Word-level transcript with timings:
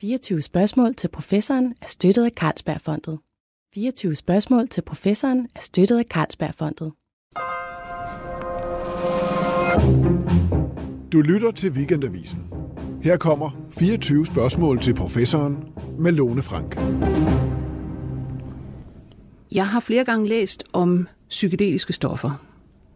24 0.00 0.42
spørgsmål 0.42 0.94
til 0.94 1.08
professoren 1.08 1.74
er 1.82 1.86
støttet 1.86 2.24
af 2.24 2.30
Carlsbergfondet. 2.30 3.18
24 3.74 4.16
spørgsmål 4.16 4.68
til 4.68 4.82
professoren 4.82 5.48
er 5.54 5.60
støttet 5.60 5.98
af 5.98 6.04
Carlsbergfondet. 6.04 6.92
Du 11.12 11.20
lytter 11.20 11.50
til 11.50 11.70
Weekendavisen. 11.70 12.38
Her 13.02 13.16
kommer 13.16 13.50
24 13.70 14.26
spørgsmål 14.26 14.80
til 14.80 14.94
professoren 14.94 15.64
med 15.98 16.12
Lone 16.12 16.42
Frank. 16.42 16.76
Jeg 19.52 19.68
har 19.68 19.80
flere 19.80 20.04
gange 20.04 20.28
læst 20.28 20.64
om 20.72 21.08
psykedeliske 21.28 21.92
stoffer. 21.92 22.46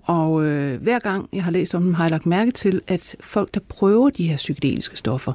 Og 0.03 0.45
øh, 0.45 0.83
hver 0.83 0.99
gang 0.99 1.29
jeg 1.33 1.45
har 1.45 1.51
læst 1.51 1.75
om 1.75 1.83
dem, 1.83 1.95
har 1.95 2.05
jeg 2.05 2.11
lagt 2.11 2.27
mærke 2.27 2.51
til, 2.51 2.81
at 2.87 3.17
folk, 3.21 3.55
der 3.55 3.61
prøver 3.69 4.11
de 4.11 4.29
her 4.29 4.37
psykedeliske 4.37 4.97
stoffer, 4.97 5.33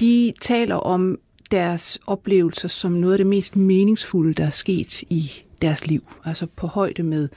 de 0.00 0.32
taler 0.40 0.76
om 0.76 1.18
deres 1.50 1.98
oplevelser 2.06 2.68
som 2.68 2.92
noget 2.92 3.14
af 3.14 3.18
det 3.18 3.26
mest 3.26 3.56
meningsfulde, 3.56 4.34
der 4.34 4.46
er 4.46 4.50
sket 4.50 5.02
i 5.02 5.32
deres 5.62 5.86
liv. 5.86 6.12
Altså 6.24 6.46
på 6.46 6.66
højde 6.66 7.02
med 7.02 7.28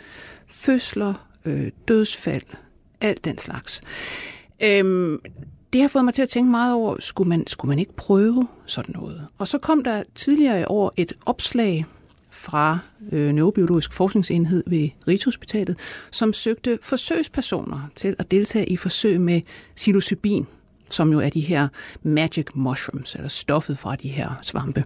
fødsler, 0.47 1.13
øh, 1.45 1.71
dødsfald, 1.87 2.41
alt 3.01 3.25
den 3.25 3.37
slags. 3.37 3.81
Øhm, 4.63 5.19
det 5.73 5.81
har 5.81 5.87
fået 5.87 6.05
mig 6.05 6.13
til 6.13 6.21
at 6.21 6.29
tænke 6.29 6.51
meget 6.51 6.73
over, 6.73 6.95
skulle 6.99 7.29
man, 7.29 7.47
skulle 7.47 7.69
man 7.69 7.79
ikke 7.79 7.95
prøve 7.95 8.47
sådan 8.65 8.95
noget? 8.97 9.27
Og 9.37 9.47
så 9.47 9.57
kom 9.57 9.83
der 9.83 10.03
tidligere 10.15 10.61
i 10.61 10.65
år 10.67 10.93
et 10.97 11.13
opslag 11.25 11.85
fra 12.29 12.79
øh, 13.11 13.33
Neurobiologisk 13.33 13.93
Forskningsenhed 13.93 14.63
ved 14.67 14.89
Rigshospitalet, 15.07 15.79
som 16.11 16.33
søgte 16.33 16.79
forsøgspersoner 16.81 17.89
til 17.95 18.15
at 18.19 18.31
deltage 18.31 18.65
i 18.65 18.77
forsøg 18.77 19.21
med 19.21 19.41
psilocybin, 19.75 20.47
som 20.89 21.11
jo 21.11 21.19
er 21.19 21.29
de 21.29 21.41
her 21.41 21.67
magic 22.03 22.45
mushrooms, 22.53 23.15
eller 23.15 23.27
stoffet 23.27 23.77
fra 23.77 23.95
de 23.95 24.09
her 24.09 24.39
svampe. 24.41 24.83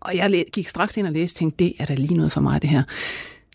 Og 0.00 0.16
jeg 0.16 0.44
gik 0.52 0.68
straks 0.68 0.96
ind 0.96 1.06
og 1.06 1.12
læste 1.12 1.36
og 1.36 1.38
tænkte, 1.38 1.64
det 1.64 1.72
er 1.78 1.84
da 1.84 1.94
lige 1.94 2.14
noget 2.14 2.32
for 2.32 2.40
mig, 2.40 2.62
det 2.62 2.70
her. 2.70 2.82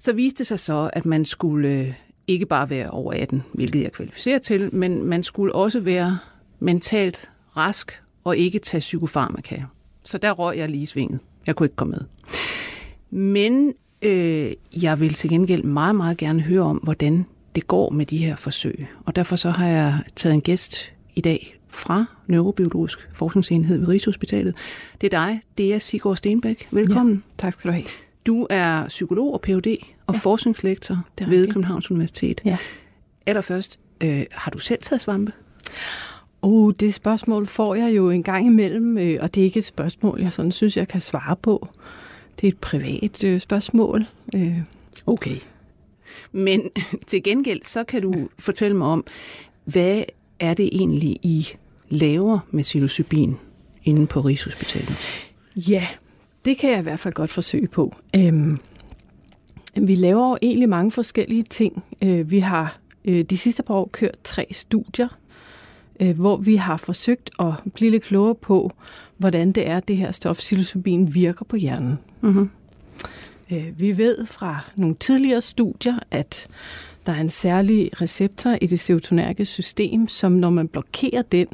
Så 0.02 0.14
viste 0.14 0.38
det 0.38 0.48
sig 0.48 0.60
så, 0.60 0.90
at 0.94 1.06
man 1.06 1.26
skulle 1.26 1.70
øh, 1.70 1.94
ikke 2.28 2.46
bare 2.46 2.70
være 2.70 2.90
over 2.90 3.14
18, 3.14 3.44
hvilket 3.54 3.84
jeg 3.84 3.92
kvalificerer 3.92 4.40
til, 4.40 4.76
men 4.76 5.04
man 5.04 5.24
skulle 5.24 5.56
også 5.56 5.80
være 5.80 6.20
mentalt 6.60 7.30
rask 7.58 8.02
og 8.24 8.38
ikke 8.38 8.60
tage 8.60 8.80
psykofarmaka. 8.80 9.62
Så 10.04 10.18
der 10.18 10.32
røg 10.32 10.58
jeg 10.58 10.70
lige 10.70 10.84
i 10.84 10.86
svinget. 10.86 11.20
Jeg 11.48 11.56
kunne 11.56 11.66
ikke 11.66 11.76
komme 11.76 11.92
med. 11.92 12.06
Men 13.10 13.74
øh, 14.02 14.54
jeg 14.82 15.00
vil 15.00 15.14
til 15.14 15.30
gengæld 15.30 15.64
meget, 15.64 15.96
meget 15.96 16.18
gerne 16.18 16.42
høre 16.42 16.62
om, 16.62 16.78
hvordan 16.78 17.26
det 17.56 17.68
går 17.68 17.90
med 17.90 18.06
de 18.06 18.18
her 18.18 18.36
forsøg. 18.36 18.88
Og 19.06 19.16
derfor 19.16 19.36
så 19.36 19.50
har 19.50 19.68
jeg 19.68 20.00
taget 20.16 20.34
en 20.34 20.42
gæst 20.42 20.94
i 21.16 21.22
dag 21.22 21.58
fra 21.68 22.06
Neurobiologisk 22.28 23.10
Forskningsenhed 23.14 23.78
ved 23.78 23.88
Rigshospitalet. 23.88 24.56
Det 25.02 25.14
er 25.14 25.26
dig, 25.26 25.42
det 25.58 25.74
er 25.74 25.80
Sigurd 25.80 26.16
Stenbæk. 26.16 26.68
Velkommen. 26.72 27.14
Ja, 27.16 27.22
tak 27.38 27.54
skal 27.54 27.68
du 27.68 27.74
have. 27.74 27.86
Du 28.26 28.48
er 28.50 28.88
psykolog 28.88 29.34
og 29.34 29.42
Ph.D. 29.42 29.78
og 30.08 30.14
ja, 30.14 30.20
forskningslektor 30.20 31.06
ved 31.28 31.48
Københavns 31.48 31.92
Universitet. 31.92 32.42
Ja. 32.46 32.58
Allerførst, 33.26 33.80
øh, 34.02 34.26
har 34.32 34.52
du 34.52 34.60
selv 34.60 34.82
taget 34.82 35.02
svampe? 35.02 35.32
Oh, 36.42 36.74
det 36.80 36.94
spørgsmål 36.94 37.48
får 37.48 37.76
jeg 37.76 37.96
jo 37.96 38.10
en 38.10 38.24
gang 38.24 38.46
imellem, 38.46 38.98
øh, 38.98 39.18
og 39.22 39.36
det 39.36 39.42
er 39.42 39.46
ikke 39.46 39.58
et 39.58 39.66
spørgsmål, 39.66 40.22
jeg 40.22 40.34
sådan 40.34 40.52
synes, 40.52 40.78
jeg 40.78 40.88
kan 40.88 41.00
svare 41.00 41.36
på. 41.36 41.68
Det 42.42 42.48
er 42.48 42.52
et 42.52 42.58
privat 42.58 43.24
øh, 43.24 43.40
spørgsmål. 43.40 44.06
Øh. 44.36 44.58
Okay. 45.06 45.38
Men 46.32 46.70
til 47.08 47.24
gengæld, 47.24 47.62
så 47.64 47.84
kan 47.84 48.02
du 48.02 48.30
fortælle 48.40 48.78
mig 48.78 48.88
om, 48.88 49.06
hvad 49.66 50.04
er 50.40 50.54
det 50.54 50.70
egentlig, 50.72 51.18
I 51.22 51.48
laver 51.90 52.40
med 52.52 52.64
psilocybin 52.64 53.36
inde 53.84 54.08
på 54.08 54.22
Rigshospitalet? 54.22 54.98
Ja, 55.56 55.88
det 56.46 56.58
kan 56.58 56.70
jeg 56.70 56.80
i 56.80 56.82
hvert 56.82 57.00
fald 57.00 57.14
godt 57.14 57.32
forsøge 57.32 57.68
på. 57.68 57.96
Øhm, 58.16 58.60
vi 59.76 59.96
laver 59.96 60.30
jo 60.30 60.38
egentlig 60.42 60.70
mange 60.70 60.92
forskellige 60.92 61.44
ting. 61.44 61.84
Øh, 62.02 62.32
vi 62.32 62.40
har 62.40 62.78
øh, 63.06 63.26
de 63.26 63.38
sidste 63.38 63.64
par 63.64 63.74
år 63.74 63.90
kørt 63.94 64.16
tre 64.24 64.48
studier, 64.52 65.08
øh, 66.00 66.20
hvor 66.20 66.38
vi 66.38 66.56
har 66.56 66.78
forsøgt 66.78 67.30
at 67.40 67.54
blive 67.74 67.92
lidt 67.92 68.04
klogere 68.04 68.36
på, 68.36 68.72
hvordan 69.18 69.52
det 69.52 69.68
er, 69.68 69.80
det 69.80 69.98
her 69.98 70.12
stof 70.12 70.38
psilocybin 70.38 71.14
virker 71.14 71.46
på 71.46 71.56
hjernen. 71.56 72.00
Mm-hmm. 72.22 72.50
Øh, 73.52 73.80
vi 73.80 73.98
ved 73.98 74.26
fra 74.26 74.60
nogle 74.76 74.96
tidligere 74.96 75.42
studier, 75.42 76.00
at 76.12 76.48
der 77.06 77.12
er 77.12 77.22
en 77.22 77.30
særlig 77.30 78.02
receptor 78.02 78.58
i 78.62 78.68
det 78.68 78.80
serotonerge 78.80 79.46
system, 79.46 80.08
som 80.08 80.32
når 80.32 80.50
man 80.50 80.68
blokerer 80.68 81.22
den, 81.22 81.48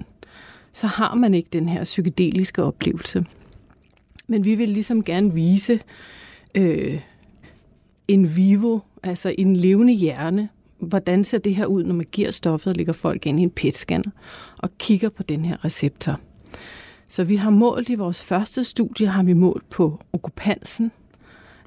så 0.73 0.87
har 0.87 1.15
man 1.15 1.33
ikke 1.33 1.49
den 1.53 1.69
her 1.69 1.83
psykedeliske 1.83 2.63
oplevelse. 2.63 3.25
Men 4.27 4.45
vi 4.45 4.55
vil 4.55 4.69
ligesom 4.69 5.03
gerne 5.03 5.33
vise 5.33 5.79
øh, 6.55 7.01
en 8.07 8.35
vivo, 8.35 8.79
altså 9.03 9.35
en 9.37 9.55
levende 9.55 9.93
hjerne, 9.93 10.49
hvordan 10.79 11.23
ser 11.23 11.37
det 11.37 11.55
her 11.55 11.65
ud, 11.65 11.83
når 11.83 11.95
man 11.95 12.05
giver 12.11 12.31
stoffet 12.31 12.71
og 12.71 12.77
lægger 12.77 12.93
folk 12.93 13.25
ind 13.25 13.39
i 13.39 13.43
en 13.43 13.51
PET-scanner 13.51 14.11
og 14.57 14.69
kigger 14.77 15.09
på 15.09 15.23
den 15.23 15.45
her 15.45 15.65
receptor. 15.65 16.19
Så 17.07 17.23
vi 17.23 17.35
har 17.35 17.49
målt 17.49 17.89
i 17.89 17.95
vores 17.95 18.23
første 18.23 18.63
studie, 18.63 19.07
har 19.07 19.23
vi 19.23 19.33
målt 19.33 19.69
på 19.69 19.99
okkupansen 20.13 20.91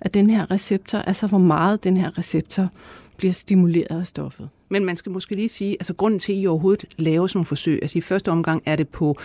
af 0.00 0.10
den 0.10 0.30
her 0.30 0.50
receptor, 0.50 0.98
altså 0.98 1.26
hvor 1.26 1.38
meget 1.38 1.84
den 1.84 1.96
her 1.96 2.18
receptor 2.18 2.68
bliver 3.16 3.32
stimuleret 3.32 4.00
af 4.00 4.06
stoffet. 4.06 4.48
Men 4.68 4.84
man 4.84 4.96
skal 4.96 5.12
måske 5.12 5.34
lige 5.34 5.48
sige, 5.48 5.72
altså 5.72 5.94
grunden 5.94 6.20
til, 6.20 6.32
at 6.32 6.38
I 6.38 6.46
overhovedet 6.46 6.84
laver 6.98 7.26
sådan 7.26 7.38
nogle 7.38 7.46
forsøg, 7.46 7.78
altså 7.82 7.98
i 7.98 8.00
første 8.00 8.30
omgang 8.30 8.62
er 8.66 8.76
det 8.76 8.88
på 8.88 9.18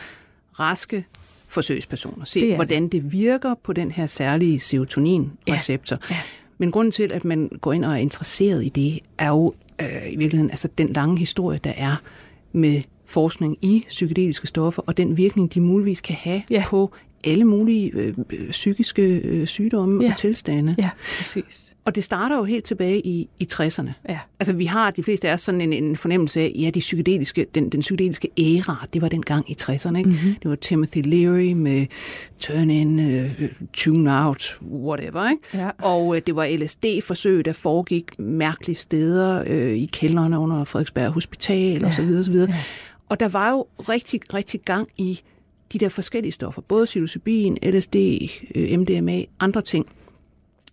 raske 0.59 1.05
forsøgspersoner. 1.47 2.25
Se, 2.25 2.39
det 2.39 2.55
hvordan 2.55 2.83
det. 2.83 2.91
det 2.91 3.11
virker 3.11 3.53
på 3.63 3.73
den 3.73 3.91
her 3.91 4.07
særlige 4.07 4.59
serotonin-receptor. 4.59 5.97
Ja. 6.09 6.15
Ja. 6.15 6.21
Men 6.57 6.71
grunden 6.71 6.91
til, 6.91 7.13
at 7.13 7.25
man 7.25 7.49
går 7.61 7.73
ind 7.73 7.85
og 7.85 7.91
er 7.91 7.95
interesseret 7.95 8.65
i 8.65 8.69
det, 8.69 8.99
er 9.17 9.27
jo 9.29 9.53
øh, 9.81 10.13
i 10.13 10.15
virkeligheden 10.15 10.51
altså 10.51 10.67
den 10.77 10.93
lange 10.93 11.17
historie, 11.17 11.59
der 11.63 11.73
er 11.77 11.95
med 12.51 12.81
forskning 13.05 13.57
i 13.61 13.85
psykedeliske 13.87 14.47
stoffer, 14.47 14.81
og 14.85 14.97
den 14.97 15.17
virkning, 15.17 15.53
de 15.53 15.61
muligvis 15.61 16.01
kan 16.01 16.15
have 16.15 16.41
ja. 16.49 16.63
på 16.67 16.91
alle 17.23 17.45
mulige 17.45 17.91
øh, 17.93 18.13
øh, 18.29 18.49
psykiske 18.49 19.01
øh, 19.01 19.47
sygdomme 19.47 20.03
ja. 20.03 20.11
og 20.11 20.17
tilstande. 20.17 20.75
Ja, 20.77 20.89
præcis. 21.17 21.75
Og 21.85 21.95
det 21.95 22.03
starter 22.03 22.37
jo 22.37 22.43
helt 22.43 22.65
tilbage 22.65 23.07
i, 23.07 23.29
i 23.39 23.47
60'erne. 23.53 23.91
Ja. 24.09 24.19
Altså 24.39 24.53
vi 24.53 24.65
har, 24.65 24.91
de 24.91 25.03
fleste 25.03 25.29
af 25.29 25.33
os, 25.33 25.41
sådan 25.41 25.61
en, 25.61 25.73
en 25.73 25.97
fornemmelse 25.97 26.41
af, 26.41 26.51
ja, 26.55 26.69
de 26.69 26.79
psykedeliske, 26.79 27.45
den, 27.55 27.69
den 27.69 27.79
psykedeliske 27.79 28.29
æra, 28.37 28.87
det 28.93 29.01
var 29.01 29.09
den 29.09 29.21
gang 29.21 29.51
i 29.51 29.57
60'erne. 29.61 29.97
Ikke? 29.97 30.09
Mm-hmm. 30.09 30.35
Det 30.43 30.49
var 30.49 30.55
Timothy 30.55 31.01
Leary 31.03 31.53
med 31.53 31.85
Turn 32.39 32.69
In, 32.69 32.99
uh, 32.99 33.31
Tune 33.73 34.25
Out, 34.25 34.59
whatever. 34.71 35.29
Ikke? 35.29 35.43
Ja. 35.53 35.69
Og 35.77 36.07
uh, 36.07 36.17
det 36.27 36.35
var 36.35 36.57
LSD-forsøg, 36.57 37.45
der 37.45 37.53
foregik 37.53 38.19
mærkelige 38.19 38.75
steder 38.75 39.41
uh, 39.41 39.77
i 39.77 39.89
kældrene 39.93 40.39
under 40.39 40.63
Frederiksberg 40.63 41.11
Hospital 41.11 41.81
ja. 41.81 41.87
osv. 41.87 42.09
osv. 42.19 42.35
Ja. 42.35 42.47
Og 43.09 43.19
der 43.19 43.27
var 43.27 43.51
jo 43.51 43.65
rigtig, 43.89 44.33
rigtig 44.33 44.61
gang 44.61 44.87
i 44.97 45.19
de 45.73 45.77
der 45.77 45.89
forskellige 45.89 46.31
stoffer, 46.31 46.61
både 46.61 46.85
psilocybin, 46.85 47.57
LSD, 47.63 47.95
øh, 48.55 48.79
MDMA, 48.79 49.23
andre 49.39 49.61
ting, 49.61 49.85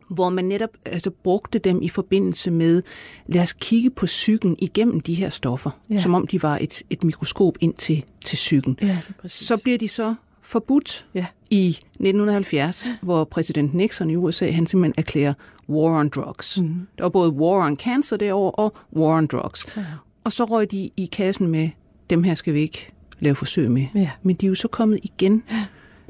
hvor 0.08 0.30
man 0.30 0.44
netop 0.44 0.70
altså, 0.84 1.10
brugte 1.10 1.58
dem 1.58 1.82
i 1.82 1.88
forbindelse 1.88 2.50
med, 2.50 2.82
lad 3.26 3.42
os 3.42 3.52
kigge 3.52 3.90
på 3.90 4.06
psyken 4.06 4.56
igennem 4.58 5.00
de 5.00 5.14
her 5.14 5.28
stoffer, 5.28 5.70
ja. 5.90 5.98
som 5.98 6.14
om 6.14 6.26
de 6.26 6.42
var 6.42 6.58
et, 6.60 6.82
et 6.90 7.04
mikroskop 7.04 7.54
ind 7.60 7.74
til, 7.74 8.04
til 8.24 8.36
psyken. 8.36 8.78
Ja, 8.82 8.98
så 9.26 9.60
bliver 9.62 9.78
de 9.78 9.88
så 9.88 10.14
forbudt 10.40 11.06
ja. 11.14 11.26
i 11.50 11.68
1970, 11.68 12.86
hvor 13.02 13.24
præsident 13.24 13.74
Nixon 13.74 14.10
i 14.10 14.16
USA, 14.16 14.50
han 14.50 14.66
simpelthen 14.66 14.94
erklærer 14.98 15.34
war 15.68 16.00
on 16.00 16.08
drugs. 16.08 16.60
Mm. 16.60 16.86
Der 16.98 17.04
var 17.04 17.08
både 17.08 17.30
war 17.30 17.66
on 17.66 17.76
cancer 17.76 18.16
derovre 18.16 18.50
og 18.50 18.76
war 18.96 19.16
on 19.16 19.26
drugs. 19.26 19.72
Så. 19.72 19.84
Og 20.24 20.32
så 20.32 20.44
røg 20.44 20.70
de 20.70 20.90
i 20.96 21.08
kassen 21.12 21.46
med, 21.46 21.70
dem 22.10 22.22
her 22.22 22.34
skal 22.34 22.54
vi 22.54 22.60
ikke 22.60 22.88
lave 23.20 23.34
forsøg 23.34 23.70
med. 23.70 23.86
Ja. 23.94 24.10
Men 24.22 24.36
de 24.36 24.46
er 24.46 24.48
jo 24.48 24.54
så 24.54 24.68
kommet 24.68 25.00
igen. 25.02 25.42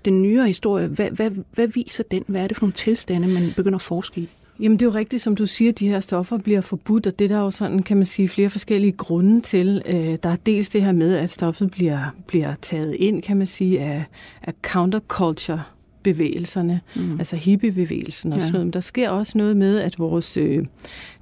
Den 0.04 0.22
nyere 0.22 0.46
historie, 0.46 0.86
hvad, 0.86 1.10
hvad, 1.10 1.30
hvad 1.52 1.66
viser 1.66 2.04
den? 2.10 2.24
Hvad 2.26 2.42
er 2.42 2.46
det 2.46 2.56
for 2.56 2.62
nogle 2.62 2.72
tilstande, 2.72 3.28
man 3.28 3.52
begynder 3.56 3.76
at 3.76 3.82
forske 3.82 4.20
i? 4.20 4.30
Jamen 4.60 4.78
det 4.78 4.86
er 4.86 4.90
jo 4.90 4.94
rigtigt, 4.94 5.22
som 5.22 5.36
du 5.36 5.46
siger, 5.46 5.72
de 5.72 5.88
her 5.88 6.00
stoffer 6.00 6.38
bliver 6.38 6.60
forbudt, 6.60 7.06
og 7.06 7.18
det 7.18 7.30
der 7.30 7.36
er 7.36 7.40
jo 7.40 7.50
sådan, 7.50 7.82
kan 7.82 7.96
man 7.96 8.06
sige, 8.06 8.28
flere 8.28 8.50
forskellige 8.50 8.92
grunde 8.92 9.40
til. 9.40 9.82
Øh, 9.86 10.18
der 10.22 10.28
er 10.28 10.36
dels 10.36 10.68
det 10.68 10.82
her 10.82 10.92
med, 10.92 11.16
at 11.16 11.30
stoffet 11.30 11.70
bliver, 11.70 12.14
bliver 12.26 12.54
taget 12.62 12.94
ind, 12.94 13.22
kan 13.22 13.36
man 13.36 13.46
sige, 13.46 13.80
af, 13.80 14.04
af 14.42 14.52
counterculture 14.62 15.62
bevægelserne, 16.06 16.80
mm. 16.96 17.18
altså 17.18 17.36
hippiebevægelsen 17.36 18.32
og 18.32 18.38
ja. 18.38 18.40
sådan 18.40 18.52
noget. 18.52 18.66
Men 18.66 18.72
der 18.72 18.80
sker 18.80 19.10
også 19.10 19.38
noget 19.38 19.56
med, 19.56 19.78
at 19.78 19.98
vores 19.98 20.36
øh, 20.36 20.66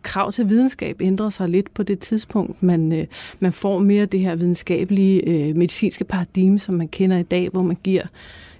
krav 0.02 0.32
til 0.32 0.48
videnskab 0.48 1.00
ændrer 1.00 1.30
sig 1.30 1.48
lidt 1.48 1.74
på 1.74 1.82
det 1.82 1.98
tidspunkt. 1.98 2.62
Man, 2.62 2.92
øh, 2.92 3.06
man 3.40 3.52
får 3.52 3.78
mere 3.78 4.06
det 4.06 4.20
her 4.20 4.34
videnskabelige 4.34 5.28
øh, 5.28 5.56
medicinske 5.56 6.04
paradigme, 6.04 6.58
som 6.58 6.74
man 6.74 6.88
kender 6.88 7.18
i 7.18 7.22
dag, 7.22 7.48
hvor 7.48 7.62
man 7.62 7.76
giver 7.84 8.02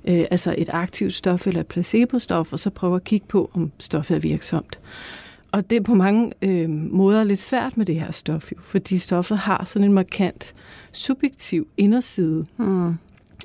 øh, 0.05 0.25
altså 0.31 0.55
et 0.59 0.71
aktivt 0.73 1.13
stof 1.13 1.47
eller 1.47 1.61
et 1.61 1.67
placebo-stof, 1.67 2.53
og 2.53 2.59
så 2.59 2.71
prøver 2.71 2.97
at 2.97 3.05
kigge 3.05 3.27
på, 3.27 3.51
om 3.55 3.73
stoffet 3.79 4.15
er 4.15 4.21
virksomt. 4.21 4.79
Og 5.53 5.71
det 5.71 5.77
er 5.77 5.83
på 5.83 5.95
mange 5.95 6.33
øh, 6.43 6.71
måder 6.71 7.25
lidt 7.25 7.41
svært 7.41 7.77
med 7.77 7.87
det 7.87 8.01
her 8.01 8.11
stof, 8.11 8.53
jo, 8.53 8.57
fordi 8.61 8.99
stoffet 8.99 9.39
har 9.39 9.65
sådan 9.67 9.89
en 9.89 9.95
markant 9.95 10.55
subjektiv 10.93 11.67
inderside. 11.77 12.47
Mm 12.57 12.95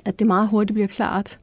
at 0.04 0.18
det 0.18 0.26
meget 0.26 0.48
hurtigt 0.48 0.74
bliver 0.74 0.88
klart, 0.88 1.38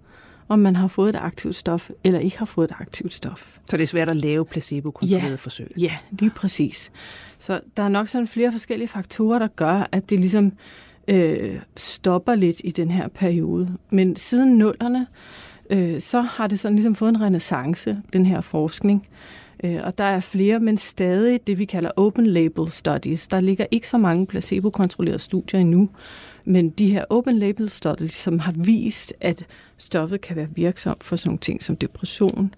om 0.47 0.59
man 0.59 0.75
har 0.75 0.87
fået 0.87 1.09
et 1.09 1.15
aktivt 1.15 1.55
stof, 1.55 1.89
eller 2.03 2.19
ikke 2.19 2.37
har 2.37 2.45
fået 2.45 2.71
et 2.71 2.75
aktivt 2.79 3.13
stof. 3.13 3.57
Så 3.69 3.77
det 3.77 3.83
er 3.83 3.87
svært 3.87 4.09
at 4.09 4.15
lave 4.15 4.45
placebo-kontrollerede 4.45 5.29
ja, 5.29 5.35
forsøg? 5.35 5.71
Ja, 5.77 5.97
lige 6.11 6.29
præcis. 6.29 6.91
Så 7.39 7.61
der 7.77 7.83
er 7.83 7.89
nok 7.89 8.07
sådan 8.07 8.27
flere 8.27 8.51
forskellige 8.51 8.87
faktorer, 8.87 9.39
der 9.39 9.47
gør, 9.47 9.89
at 9.91 10.09
det 10.09 10.19
ligesom 10.19 10.53
øh, 11.07 11.59
stopper 11.75 12.35
lidt 12.35 12.61
i 12.63 12.69
den 12.69 12.91
her 12.91 13.07
periode. 13.07 13.77
Men 13.89 14.15
siden 14.15 14.57
nullerne, 14.57 15.07
øh, 15.69 16.01
så 16.01 16.21
har 16.21 16.47
det 16.47 16.59
sådan 16.59 16.75
ligesom 16.75 16.95
fået 16.95 17.09
en 17.09 17.21
renaissance, 17.21 18.01
den 18.13 18.25
her 18.25 18.41
forskning. 18.41 19.07
Øh, 19.63 19.79
og 19.83 19.97
der 19.97 20.03
er 20.03 20.19
flere, 20.19 20.59
men 20.59 20.77
stadig 20.77 21.47
det, 21.47 21.59
vi 21.59 21.65
kalder 21.65 21.91
open 21.95 22.27
label 22.27 22.71
studies. 22.71 23.27
Der 23.27 23.39
ligger 23.39 23.65
ikke 23.71 23.87
så 23.87 23.97
mange 23.97 24.25
placebo-kontrollerede 24.25 25.19
studier 25.19 25.59
endnu, 25.59 25.89
men 26.45 26.69
de 26.69 26.91
her 26.91 27.05
open 27.09 27.37
label 27.39 27.69
studies, 27.69 28.11
som 28.11 28.39
har 28.39 28.53
vist, 28.57 29.13
at 29.21 29.45
stoffet 29.77 30.21
kan 30.21 30.35
være 30.35 30.47
virksomt 30.55 31.03
for 31.03 31.15
sådan 31.15 31.29
nogle 31.29 31.39
ting 31.39 31.63
som 31.63 31.75
depression, 31.75 32.53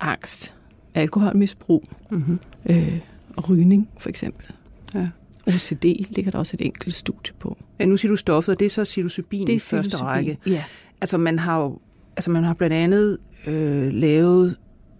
angst, 0.00 0.54
alkoholmisbrug 0.94 1.88
mm-hmm. 2.10 2.38
øh, 2.66 3.00
og 3.36 3.50
rygning 3.50 3.88
for 3.98 4.08
eksempel. 4.08 4.46
Ja. 4.94 5.08
OCD 5.46 5.84
ligger 5.84 6.30
der 6.30 6.38
også 6.38 6.56
et 6.60 6.66
enkelt 6.66 6.94
studie 6.94 7.34
på. 7.38 7.56
Ja, 7.78 7.84
nu 7.84 7.96
siger 7.96 8.12
du 8.12 8.16
stoffet, 8.16 8.54
og 8.54 8.60
det 8.60 8.66
er 8.66 8.70
så 8.70 8.84
psilocybin 8.84 9.46
det 9.46 9.52
er 9.52 9.56
i 9.56 9.58
første 9.58 9.96
række. 9.96 10.38
Ja. 10.46 10.64
Altså 11.00 11.18
man 11.18 11.38
har 11.38 11.58
jo, 11.58 11.78
altså 12.16 12.30
man 12.30 12.44
har 12.44 12.54
blandt 12.54 12.74
andet 12.74 13.18
øh, 13.46 13.92
lavet, 13.92 14.56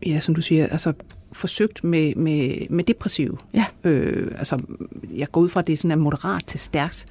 ja, 0.07 0.21
som 0.21 0.35
du 0.35 0.41
siger, 0.41 0.67
altså 0.67 0.93
forsøgt 1.33 1.85
med, 1.85 2.15
med, 2.15 2.67
med 2.71 2.85
depressiv. 2.85 3.39
Ja. 3.55 3.65
Øh, 3.85 4.33
altså, 4.39 4.61
jeg 5.17 5.33
går 5.33 5.41
ud 5.41 5.49
fra, 5.49 5.61
at 5.61 5.67
det 5.67 5.73
er 5.73 5.77
sådan 5.77 5.91
er 5.91 5.97
moderat 5.97 6.45
til 6.47 6.61
stærkt 6.61 7.07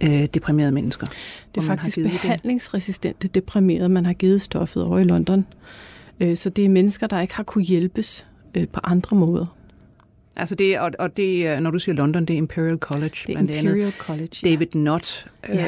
øh, 0.00 0.28
deprimerede 0.34 0.72
mennesker. 0.72 1.06
Det 1.54 1.60
er 1.60 1.64
faktisk 1.64 1.96
behandlingsresistente 1.96 3.28
deprimerede, 3.28 3.88
man 3.88 4.06
har 4.06 4.12
givet 4.12 4.42
stoffet 4.42 4.84
over 4.84 4.98
i 4.98 5.04
London. 5.04 5.46
Øh, 6.20 6.36
så 6.36 6.50
det 6.50 6.64
er 6.64 6.68
mennesker, 6.68 7.06
der 7.06 7.20
ikke 7.20 7.34
har 7.34 7.42
kunne 7.42 7.64
hjælpes 7.64 8.26
øh, 8.54 8.68
på 8.68 8.80
andre 8.84 9.16
måder. 9.16 9.46
Altså 10.36 10.54
det, 10.54 10.78
og, 10.78 10.90
og 10.98 11.16
det, 11.16 11.62
når 11.62 11.70
du 11.70 11.78
siger 11.78 11.94
London, 11.94 12.24
det 12.24 12.34
er 12.34 12.38
Imperial 12.38 12.76
College. 12.76 13.16
Det 13.26 13.34
er 13.34 13.38
Imperial 13.38 13.66
andet. 13.68 13.94
College, 13.98 14.30
ja. 14.42 14.50
David 14.50 14.66
Nott 14.74 15.26
øh, 15.48 15.56
ja. 15.56 15.62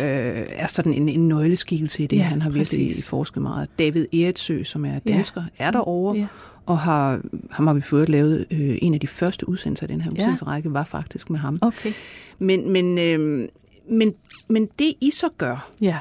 er 0.49 0.67
sådan 0.67 0.95
en, 0.95 1.09
en 1.09 1.29
nøgleskikkelse 1.29 2.03
i 2.03 2.07
det. 2.07 2.17
Ja, 2.17 2.23
Han 2.23 2.43
har 2.43 2.51
virkelig 2.51 2.89
præcis. 2.89 3.09
forsket 3.09 3.43
meget. 3.43 3.69
David 3.79 4.07
Eretsø, 4.15 4.63
som 4.63 4.85
er 4.85 4.99
dansker, 4.99 5.43
ja, 5.61 5.67
er 5.67 5.71
derovre. 5.71 6.19
Ja 6.19 6.27
og 6.67 6.79
har, 6.79 7.21
ham 7.51 7.67
har 7.67 7.75
vi 7.75 7.81
fået 7.81 8.09
lavet 8.09 8.47
øh, 8.51 8.79
en 8.83 8.95
af 8.95 9.01
de 9.01 9.07
første 9.07 9.49
udsendelser 9.49 9.85
af 9.85 9.89
den 9.89 10.01
her 10.01 10.11
udsendelsesrække, 10.11 10.73
var 10.73 10.85
faktisk 10.85 11.31
med 11.31 11.39
ham. 11.39 11.59
Okay. 11.61 11.93
Men, 12.39 12.71
men, 12.71 12.99
øh, 12.99 13.49
men, 13.91 14.15
men 14.49 14.69
det 14.79 14.95
I 15.01 15.11
så 15.11 15.29
gør, 15.39 15.71
ja. 15.81 15.99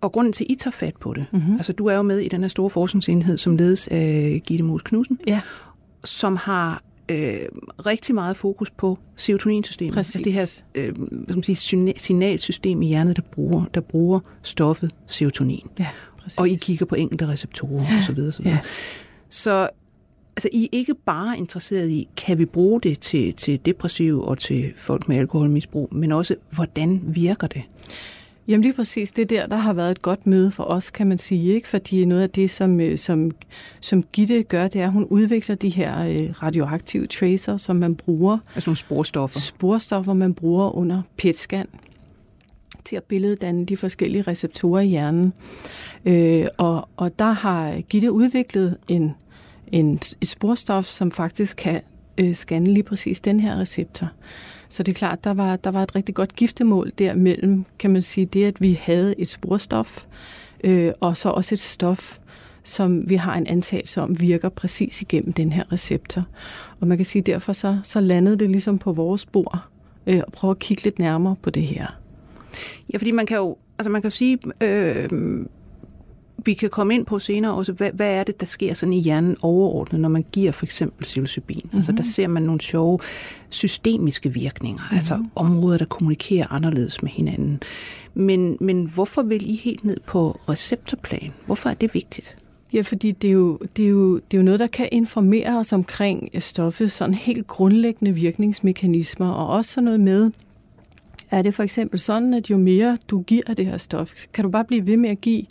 og 0.00 0.12
grunden 0.12 0.32
til, 0.32 0.44
at 0.44 0.50
I 0.50 0.54
tager 0.54 0.72
fat 0.72 0.96
på 0.96 1.14
det, 1.14 1.26
mm-hmm. 1.32 1.56
altså 1.56 1.72
du 1.72 1.86
er 1.86 1.96
jo 1.96 2.02
med 2.02 2.18
i 2.18 2.28
den 2.28 2.40
her 2.40 2.48
store 2.48 2.70
forskningsenhed, 2.70 3.36
som 3.36 3.56
ledes 3.56 3.88
af 3.88 4.42
Gitte 4.46 4.64
Mos 4.64 4.82
Knudsen, 4.82 5.18
ja. 5.26 5.40
som 6.04 6.36
har 6.36 6.82
øh, 7.08 7.38
rigtig 7.86 8.14
meget 8.14 8.36
fokus 8.36 8.70
på 8.70 8.98
serotoninsystemet. 9.16 9.94
Præcis. 9.94 10.16
Altså 10.16 10.24
det 10.24 10.32
her 10.32 10.62
øh, 10.74 10.94
som 11.28 11.42
sige, 11.42 11.94
signalsystem 11.96 12.82
i 12.82 12.86
hjernet, 12.86 13.16
der 13.16 13.22
bruger, 13.22 13.64
der 13.74 13.80
bruger 13.80 14.20
stoffet 14.42 14.94
serotonin. 15.06 15.66
Ja, 15.78 15.86
præcis. 16.18 16.38
Og 16.38 16.48
I 16.48 16.54
kigger 16.54 16.86
på 16.86 16.94
enkelte 16.94 17.26
receptorer 17.26 17.84
ja. 17.90 17.98
osv. 17.98 18.30
Så, 18.30 18.42
ja. 18.44 18.58
så 19.28 19.68
altså, 20.36 20.48
I 20.52 20.64
er 20.64 20.68
ikke 20.72 20.94
bare 20.94 21.38
interesseret 21.38 21.90
i, 21.90 22.08
kan 22.16 22.38
vi 22.38 22.44
bruge 22.44 22.80
det 22.80 22.98
til, 22.98 23.34
til 23.34 23.60
depressive 23.66 24.24
og 24.24 24.38
til 24.38 24.72
folk 24.76 25.08
med 25.08 25.16
alkoholmisbrug, 25.16 25.88
men 25.92 26.12
også, 26.12 26.36
hvordan 26.50 27.00
virker 27.04 27.46
det? 27.46 27.62
Jamen 28.48 28.62
lige 28.62 28.72
præcis, 28.72 29.12
det 29.12 29.30
der, 29.30 29.46
der 29.46 29.56
har 29.56 29.72
været 29.72 29.90
et 29.90 30.02
godt 30.02 30.26
møde 30.26 30.50
for 30.50 30.64
os, 30.64 30.90
kan 30.90 31.06
man 31.06 31.18
sige, 31.18 31.54
ikke? 31.54 31.68
fordi 31.68 32.04
noget 32.04 32.22
af 32.22 32.30
det, 32.30 32.50
som, 32.50 32.80
øh, 32.80 32.98
som, 32.98 33.30
som 33.80 34.02
Gitte 34.02 34.42
gør, 34.42 34.68
det 34.68 34.80
er, 34.80 34.86
at 34.86 34.92
hun 34.92 35.04
udvikler 35.04 35.56
de 35.56 35.68
her 35.68 36.04
øh, 36.04 36.42
radioaktive 36.42 37.06
tracer, 37.06 37.56
som 37.56 37.76
man 37.76 37.94
bruger. 37.94 38.38
Altså 38.54 38.70
nogle 38.70 38.76
sporstoffer. 38.76 39.40
Sporstoffer, 39.40 40.12
man 40.12 40.34
bruger 40.34 40.76
under 40.76 41.02
PET-scan 41.16 41.66
til 42.84 42.96
at 42.96 43.02
billeddanne 43.02 43.66
de 43.66 43.76
forskellige 43.76 44.22
receptorer 44.22 44.80
i 44.80 44.86
hjernen. 44.86 45.32
Øh, 46.04 46.46
og, 46.56 46.88
og 46.96 47.18
der 47.18 47.32
har 47.32 47.80
Gitte 47.80 48.12
udviklet 48.12 48.76
en 48.88 49.14
en, 49.74 49.94
et 50.20 50.28
sporstof, 50.28 50.84
som 50.84 51.10
faktisk 51.10 51.56
kan 51.56 51.80
øh, 52.18 52.34
scanne 52.34 52.68
lige 52.68 52.82
præcis 52.82 53.20
den 53.20 53.40
her 53.40 53.60
receptor. 53.60 54.08
Så 54.68 54.82
det 54.82 54.92
er 54.92 54.96
klart, 54.96 55.24
der 55.24 55.34
var, 55.34 55.56
der 55.56 55.70
var 55.70 55.82
et 55.82 55.94
rigtig 55.94 56.14
godt 56.14 56.36
giftemål 56.36 56.92
der 56.98 57.14
mellem, 57.14 57.64
kan 57.78 57.90
man 57.90 58.02
sige, 58.02 58.26
det 58.26 58.44
at 58.44 58.60
vi 58.60 58.80
havde 58.82 59.20
et 59.20 59.28
sporstof, 59.28 60.04
øh, 60.64 60.92
og 61.00 61.16
så 61.16 61.28
også 61.28 61.54
et 61.54 61.60
stof, 61.60 62.18
som 62.62 63.10
vi 63.10 63.14
har 63.14 63.34
en 63.34 63.46
antagelse 63.46 64.02
om 64.02 64.20
virker 64.20 64.48
præcis 64.48 65.02
igennem 65.02 65.32
den 65.32 65.52
her 65.52 65.72
receptor. 65.72 66.22
Og 66.80 66.88
man 66.88 66.98
kan 66.98 67.04
sige, 67.04 67.22
derfor 67.22 67.52
så, 67.52 67.78
så 67.82 68.00
landede 68.00 68.38
det 68.38 68.50
ligesom 68.50 68.78
på 68.78 68.92
vores 68.92 69.26
bord, 69.26 69.58
øh, 70.06 70.20
og 70.26 70.32
prøve 70.32 70.50
at 70.50 70.58
kigge 70.58 70.84
lidt 70.84 70.98
nærmere 70.98 71.36
på 71.42 71.50
det 71.50 71.62
her. 71.62 71.86
Ja, 72.92 72.98
fordi 72.98 73.10
man 73.10 73.26
kan 73.26 73.36
jo, 73.36 73.56
altså 73.78 73.90
man 73.90 74.02
kan 74.02 74.10
sige, 74.10 74.38
øh, 74.60 75.08
vi 76.44 76.54
kan 76.54 76.68
komme 76.68 76.94
ind 76.94 77.06
på 77.06 77.18
senere 77.18 77.54
også, 77.54 77.72
hvad, 77.72 77.90
hvad 77.94 78.10
er 78.10 78.24
det, 78.24 78.40
der 78.40 78.46
sker 78.46 78.74
sådan 78.74 78.92
i 78.92 79.00
hjernen 79.00 79.36
overordnet, 79.42 80.00
når 80.00 80.08
man 80.08 80.24
giver 80.32 80.52
for 80.52 80.66
eksempel 80.66 81.04
psilocybin? 81.04 81.60
Mm-hmm. 81.64 81.76
Altså 81.76 81.92
der 81.92 82.02
mhm. 82.02 82.04
ser 82.04 82.28
man 82.28 82.42
nogle 82.42 82.60
sjove 82.60 82.98
systemiske 83.48 84.32
virkninger, 84.32 84.82
mm-hmm. 84.82 84.96
altså 84.96 85.24
områder, 85.34 85.78
der 85.78 85.84
kommunikerer 85.84 86.52
anderledes 86.52 87.02
med 87.02 87.10
hinanden. 87.10 87.62
Men, 88.14 88.56
men 88.60 88.90
hvorfor 88.94 89.22
vil 89.22 89.50
I 89.50 89.56
helt 89.56 89.84
ned 89.84 89.96
på 90.06 90.40
receptorplan? 90.48 91.32
Hvorfor 91.46 91.70
er 91.70 91.74
det 91.74 91.94
vigtigt? 91.94 92.36
Ja, 92.72 92.80
fordi 92.80 93.12
det 93.12 93.28
er, 93.28 93.32
jo, 93.32 93.58
det, 93.76 93.84
er 93.84 93.88
jo, 93.88 94.14
det 94.16 94.36
er 94.36 94.38
jo 94.38 94.44
noget, 94.44 94.60
der 94.60 94.66
kan 94.66 94.88
informere 94.92 95.58
os 95.58 95.72
omkring 95.72 96.30
stoffet 96.38 96.92
sådan 96.92 97.14
helt 97.14 97.46
grundlæggende 97.46 98.12
virkningsmekanismer, 98.12 99.30
og 99.30 99.48
også 99.48 99.70
sådan 99.70 99.84
noget 99.84 100.00
med, 100.00 100.30
er 101.38 101.42
det 101.42 101.54
for 101.54 101.62
eksempel 101.62 102.00
sådan, 102.00 102.34
at 102.34 102.50
jo 102.50 102.56
mere 102.56 102.98
du 103.08 103.20
giver 103.22 103.42
af 103.46 103.56
det 103.56 103.66
her 103.66 103.76
stof, 103.76 104.12
kan 104.34 104.44
du 104.44 104.50
bare 104.50 104.64
blive 104.64 104.86
ved 104.86 104.96
med 104.96 105.10
at 105.10 105.20
give 105.20 105.42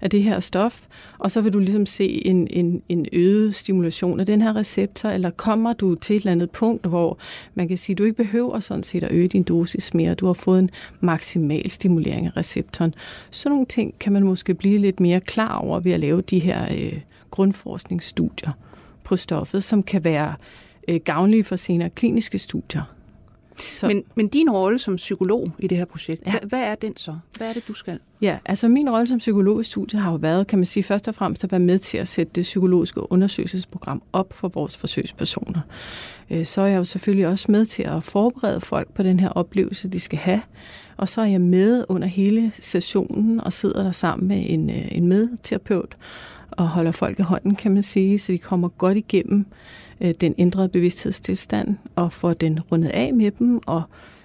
af 0.00 0.10
det 0.10 0.22
her 0.22 0.40
stof, 0.40 0.86
og 1.18 1.30
så 1.30 1.40
vil 1.40 1.52
du 1.52 1.58
ligesom 1.58 1.86
se 1.86 2.26
en, 2.26 2.46
en, 2.50 2.82
en 2.88 3.06
øget 3.12 3.54
stimulation 3.54 4.20
af 4.20 4.26
den 4.26 4.42
her 4.42 4.56
receptor, 4.56 5.08
eller 5.08 5.30
kommer 5.30 5.72
du 5.72 5.94
til 5.94 6.16
et 6.16 6.20
eller 6.20 6.32
andet 6.32 6.50
punkt, 6.50 6.86
hvor 6.86 7.18
man 7.54 7.68
kan 7.68 7.76
sige, 7.76 7.94
at 7.94 7.98
du 7.98 8.04
ikke 8.04 8.16
behøver 8.16 8.60
sådan 8.60 8.82
set 8.82 9.02
at 9.04 9.12
øge 9.12 9.28
din 9.28 9.42
dosis 9.42 9.94
mere, 9.94 10.14
du 10.14 10.26
har 10.26 10.32
fået 10.32 10.58
en 10.58 10.70
maksimal 11.00 11.70
stimulering 11.70 12.26
af 12.26 12.36
receptoren. 12.36 12.94
Sådan 13.30 13.54
nogle 13.54 13.66
ting 13.66 13.98
kan 13.98 14.12
man 14.12 14.22
måske 14.22 14.54
blive 14.54 14.78
lidt 14.78 15.00
mere 15.00 15.20
klar 15.20 15.58
over 15.58 15.80
ved 15.80 15.92
at 15.92 16.00
lave 16.00 16.20
de 16.20 16.38
her 16.38 16.72
øh, 16.72 17.00
grundforskningsstudier 17.30 18.52
på 19.04 19.16
stoffet, 19.16 19.64
som 19.64 19.82
kan 19.82 20.04
være 20.04 20.34
øh, 20.88 21.00
gavnlige 21.04 21.44
for 21.44 21.56
senere 21.56 21.90
kliniske 21.90 22.38
studier. 22.38 22.99
Så. 23.68 23.86
Men, 23.86 24.04
men 24.14 24.28
din 24.28 24.50
rolle 24.50 24.78
som 24.78 24.96
psykolog 24.96 25.46
i 25.58 25.66
det 25.66 25.78
her 25.78 25.84
projekt, 25.84 26.22
ja. 26.26 26.30
hvad, 26.30 26.40
hvad 26.48 26.62
er 26.62 26.74
den 26.74 26.96
så? 26.96 27.14
Hvad 27.36 27.48
er 27.48 27.52
det, 27.52 27.68
du 27.68 27.74
skal? 27.74 27.98
Ja, 28.22 28.38
altså 28.44 28.68
min 28.68 28.90
rolle 28.90 29.06
som 29.06 29.18
psykolog 29.18 29.60
i 29.60 29.64
studiet 29.64 30.02
har 30.02 30.10
jo 30.10 30.16
været, 30.16 30.46
kan 30.46 30.58
man 30.58 30.66
sige, 30.66 30.82
først 30.82 31.08
og 31.08 31.14
fremmest 31.14 31.44
at 31.44 31.52
være 31.52 31.60
med 31.60 31.78
til 31.78 31.98
at 31.98 32.08
sætte 32.08 32.32
det 32.34 32.42
psykologiske 32.42 33.12
undersøgelsesprogram 33.12 34.02
op 34.12 34.32
for 34.32 34.48
vores 34.48 34.76
forsøgspersoner. 34.76 35.60
Øh, 36.30 36.44
så 36.46 36.60
er 36.62 36.66
jeg 36.66 36.76
jo 36.76 36.84
selvfølgelig 36.84 37.28
også 37.28 37.52
med 37.52 37.64
til 37.64 37.82
at 37.82 38.04
forberede 38.04 38.60
folk 38.60 38.94
på 38.94 39.02
den 39.02 39.20
her 39.20 39.28
oplevelse, 39.28 39.88
de 39.88 40.00
skal 40.00 40.18
have. 40.18 40.40
Og 40.96 41.08
så 41.08 41.20
er 41.20 41.26
jeg 41.26 41.40
med 41.40 41.84
under 41.88 42.08
hele 42.08 42.52
sessionen 42.60 43.40
og 43.40 43.52
sidder 43.52 43.82
der 43.82 43.92
sammen 43.92 44.28
med 44.28 44.42
en, 44.46 44.70
øh, 44.70 44.88
en 44.90 45.06
medterapeut 45.06 45.96
og 46.50 46.68
holder 46.68 46.90
folk 46.90 47.18
i 47.18 47.22
hånden, 47.22 47.56
kan 47.56 47.72
man 47.72 47.82
sige, 47.82 48.18
så 48.18 48.32
de 48.32 48.38
kommer 48.38 48.68
godt 48.68 48.96
igennem 48.96 49.46
øh, 50.00 50.14
den 50.20 50.34
ændrede 50.38 50.68
bevidsthedstilstand 50.68 51.76
og 51.96 52.12
får 52.12 52.32
den 52.32 52.60
rundet 52.60 52.88
af 52.88 53.14
med 53.14 53.30
dem 53.30 53.60
og 53.66 53.82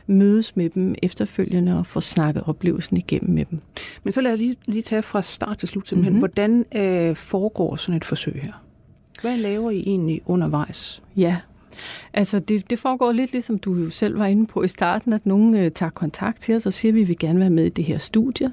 mødes 0.07 0.55
med 0.55 0.69
dem 0.69 0.95
efterfølgende 1.03 1.79
og 1.79 1.85
få 1.85 2.01
snakket 2.01 2.43
oplevelsen 2.45 2.97
igennem 2.97 3.35
med 3.35 3.45
dem. 3.45 3.59
Men 4.03 4.13
så 4.13 4.21
lad 4.21 4.33
os 4.33 4.39
lige, 4.39 4.55
lige 4.65 4.81
tage 4.81 5.01
fra 5.01 5.21
start 5.21 5.57
til 5.57 5.69
slut 5.69 5.87
simpelthen. 5.87 6.13
Mm-hmm. 6.13 6.19
Hvordan 6.19 6.65
øh, 6.75 7.15
foregår 7.15 7.75
sådan 7.75 7.97
et 7.97 8.05
forsøg 8.05 8.41
her? 8.43 8.63
Hvad 9.21 9.37
laver 9.37 9.71
I 9.71 9.79
egentlig 9.79 10.21
undervejs? 10.25 11.01
Ja, 11.15 11.37
Altså, 12.13 12.39
det, 12.39 12.69
det 12.69 12.79
foregår 12.79 13.11
lidt 13.11 13.31
ligesom 13.31 13.59
du 13.59 13.75
jo 13.75 13.89
selv 13.89 14.19
var 14.19 14.25
inde 14.25 14.45
på 14.45 14.63
i 14.63 14.67
starten, 14.67 15.13
at 15.13 15.25
nogen 15.25 15.55
øh, 15.55 15.71
tager 15.71 15.89
kontakt 15.89 16.41
til 16.41 16.55
os 16.55 16.65
og 16.65 16.73
siger, 16.73 16.91
at 16.91 16.95
vi 16.95 17.03
vil 17.03 17.17
gerne 17.17 17.39
være 17.39 17.49
med 17.49 17.65
i 17.65 17.69
det 17.69 17.83
her 17.85 17.97
studie. 17.97 18.51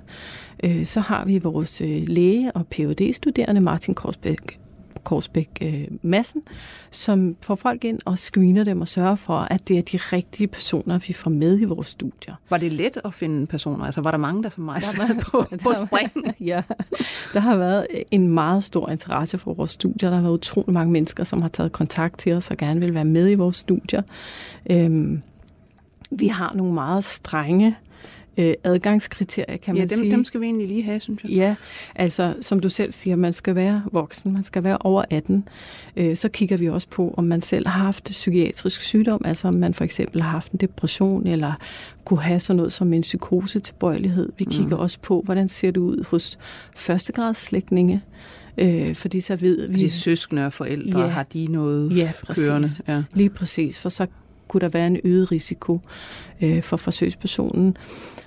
Øh, 0.65 0.87
så 0.87 1.01
har 1.01 1.25
vi 1.25 1.39
vores 1.39 1.81
øh, 1.81 2.03
læge 2.07 2.53
og 2.53 2.67
phd 2.67 3.13
studerende 3.13 3.61
Martin 3.61 3.95
Korsbæk 3.95 4.59
Korsbæk 5.05 5.49
øh, 5.63 5.85
Massen, 6.03 6.43
som 6.91 7.37
får 7.43 7.55
folk 7.55 7.85
ind 7.85 7.99
og 8.05 8.19
screener 8.19 8.65
dem 8.65 8.81
og 8.81 8.89
sørger 8.89 9.15
for, 9.15 9.39
at 9.39 9.69
det 9.69 9.79
er 9.79 9.83
de 9.83 9.97
rigtige 9.97 10.47
personer, 10.47 10.99
vi 10.99 11.13
får 11.13 11.31
med 11.31 11.61
i 11.61 11.65
vores 11.65 11.87
studier. 11.87 12.35
Var 12.51 12.57
det 12.57 12.73
let 12.73 12.99
at 13.05 13.15
finde 13.15 13.47
personer? 13.47 13.85
Altså 13.85 14.01
var 14.01 14.11
der 14.11 14.19
mange, 14.19 14.43
der 14.43 14.49
som 14.49 14.65
mig 14.65 14.83
sad 14.83 15.21
på, 15.31 15.47
på 15.63 15.75
spring? 15.87 16.13
ja, 16.51 16.63
der 17.35 17.41
har 17.41 17.57
været 17.57 17.87
en 18.11 18.29
meget 18.29 18.65
stor 18.65 18.89
interesse 18.89 19.39
for 19.39 19.55
vores 19.55 19.71
studier. 19.71 20.11
Der 20.11 20.17
har 20.17 20.23
været 20.23 20.35
utrolig 20.35 20.75
mange 20.75 20.93
mennesker, 20.93 21.25
som 21.25 21.43
har 21.43 21.49
taget 21.49 21.73
kontakt 21.73 22.19
til 22.19 22.33
os 22.33 22.51
og 22.51 22.57
gerne 22.57 22.81
vil 22.81 22.95
være 22.95 23.05
med 23.05 23.31
i 23.31 23.35
vores 23.35 23.57
studier. 23.57 24.03
Øhm, 24.71 25.23
vi 26.11 26.29
har 26.29 26.53
nogle 26.55 26.75
meget 26.75 27.05
strenge 27.05 27.67
øh, 27.67 27.92
adgangskriterier, 28.65 29.57
kan 29.57 29.75
man 29.75 29.83
ja, 29.83 29.87
dem, 29.95 29.99
sige. 29.99 30.11
dem 30.11 30.25
skal 30.25 30.41
vi 30.41 30.47
egentlig 30.47 30.69
lige 30.69 30.83
have, 30.83 31.01
synes 31.01 31.23
jeg. 31.23 31.31
Ja, 31.31 31.55
altså 31.95 32.35
som 32.41 32.61
du 32.61 32.69
selv 32.69 32.93
siger, 32.93 33.17
man 33.17 33.33
skal 33.33 33.55
være 33.55 33.83
voksen, 33.93 34.33
man 34.33 34.45
skal 34.45 34.65
være 34.65 34.79
over 34.81 35.05
18. 35.11 35.49
Øh, 35.97 36.17
så 36.17 36.29
kigger 36.29 36.57
vi 36.57 36.69
også 36.69 36.89
på, 36.89 37.15
om 37.17 37.25
man 37.25 37.43
selv 37.43 37.67
har 37.69 37.85
haft 37.85 38.05
psykiatrisk 38.05 38.81
sygdom, 38.81 39.23
altså 39.25 39.49
om 39.49 39.55
man 39.55 39.75
for 39.75 39.85
eksempel 39.85 40.23
har 40.23 40.31
haft 40.31 40.53
en 40.53 40.59
depression, 40.59 41.27
eller 41.27 41.53
kunne 42.05 42.21
have 42.23 42.41
sådan 42.41 42.57
noget 42.57 42.73
som 42.73 42.93
en 42.93 43.01
psykose 43.03 43.61
tilbøjelighed. 43.61 44.33
Vi 44.39 44.45
kigger 44.45 44.77
mm. 44.77 44.83
også 44.83 44.99
på, 45.03 45.23
hvordan 45.25 45.49
ser 45.49 45.71
det 45.71 45.81
ud 45.81 46.05
hos 46.09 46.39
førstegradsslægtninge, 46.77 48.03
øh, 48.59 48.95
fordi 48.95 49.21
så 49.21 49.37
ved 49.37 49.69
vi... 49.69 49.79
De 49.79 49.91
søskende 49.91 50.47
og 50.47 50.53
forældre, 50.53 51.01
Ja. 51.01 51.07
har 51.07 51.23
de 51.23 51.47
noget 51.47 51.97
Ja, 51.97 52.13
præcis. 52.23 52.47
kørende? 52.47 52.69
Ja. 52.89 53.03
Lige 53.15 53.31
præcis, 53.31 53.79
for 53.79 53.89
så 53.89 54.07
kunne 54.53 54.61
der 54.61 54.69
være 54.69 54.87
en 54.87 55.01
øget 55.05 55.33
risiko 55.33 55.81
øh, 56.41 56.63
for 56.63 56.77
forsøgspersonen. 56.77 57.77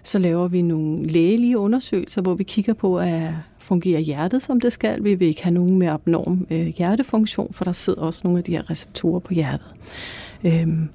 Så 0.03 0.19
laver 0.19 0.47
vi 0.47 0.61
nogle 0.61 1.07
lægelige 1.07 1.57
undersøgelser, 1.57 2.21
hvor 2.21 2.33
vi 2.33 2.43
kigger 2.43 2.73
på, 2.73 2.99
at 2.99 3.31
fungerer 3.57 3.99
hjertet, 3.99 4.41
som 4.41 4.59
det 4.59 4.73
skal. 4.73 5.03
Vi 5.03 5.15
vil 5.15 5.27
ikke 5.27 5.43
have 5.43 5.53
nogen 5.53 5.77
med 5.77 5.87
abnorm 5.87 6.47
øh, 6.49 6.67
hjertefunktion, 6.67 7.53
for 7.53 7.65
der 7.65 7.71
sidder 7.71 8.01
også 8.01 8.21
nogle 8.23 8.37
af 8.37 8.43
de 8.43 8.51
her 8.51 8.69
receptorer 8.69 9.19
på 9.19 9.33
hjertet. 9.33 9.67
Øhm, 10.43 10.89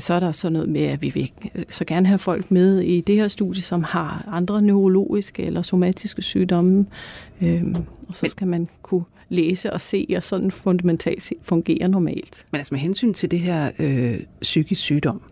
så 0.00 0.14
er 0.14 0.20
der 0.20 0.32
så 0.32 0.50
noget 0.50 0.68
med, 0.68 0.80
at 0.80 1.02
vi 1.02 1.10
vil 1.14 1.32
så 1.68 1.84
gerne 1.84 2.06
have 2.06 2.18
folk 2.18 2.50
med 2.50 2.80
i 2.80 3.00
det 3.00 3.14
her 3.14 3.28
studie, 3.28 3.62
som 3.62 3.82
har 3.82 4.28
andre 4.32 4.62
neurologiske 4.62 5.42
eller 5.42 5.62
somatiske 5.62 6.22
sygdomme. 6.22 6.86
Øhm, 7.40 7.76
og 8.08 8.16
så 8.16 8.26
skal 8.26 8.46
man 8.46 8.68
kunne 8.82 9.04
læse 9.28 9.72
og 9.72 9.80
se, 9.80 10.06
og 10.16 10.24
sådan 10.24 10.50
fundamentalt 10.50 11.22
set 11.22 11.38
fungere 11.42 11.88
normalt. 11.88 12.44
Men 12.52 12.58
altså 12.58 12.74
med 12.74 12.80
hensyn 12.80 13.14
til 13.14 13.30
det 13.30 13.40
her 13.40 13.70
øh, 13.78 14.20
psykisk 14.42 14.80
sygdom, 14.80 15.22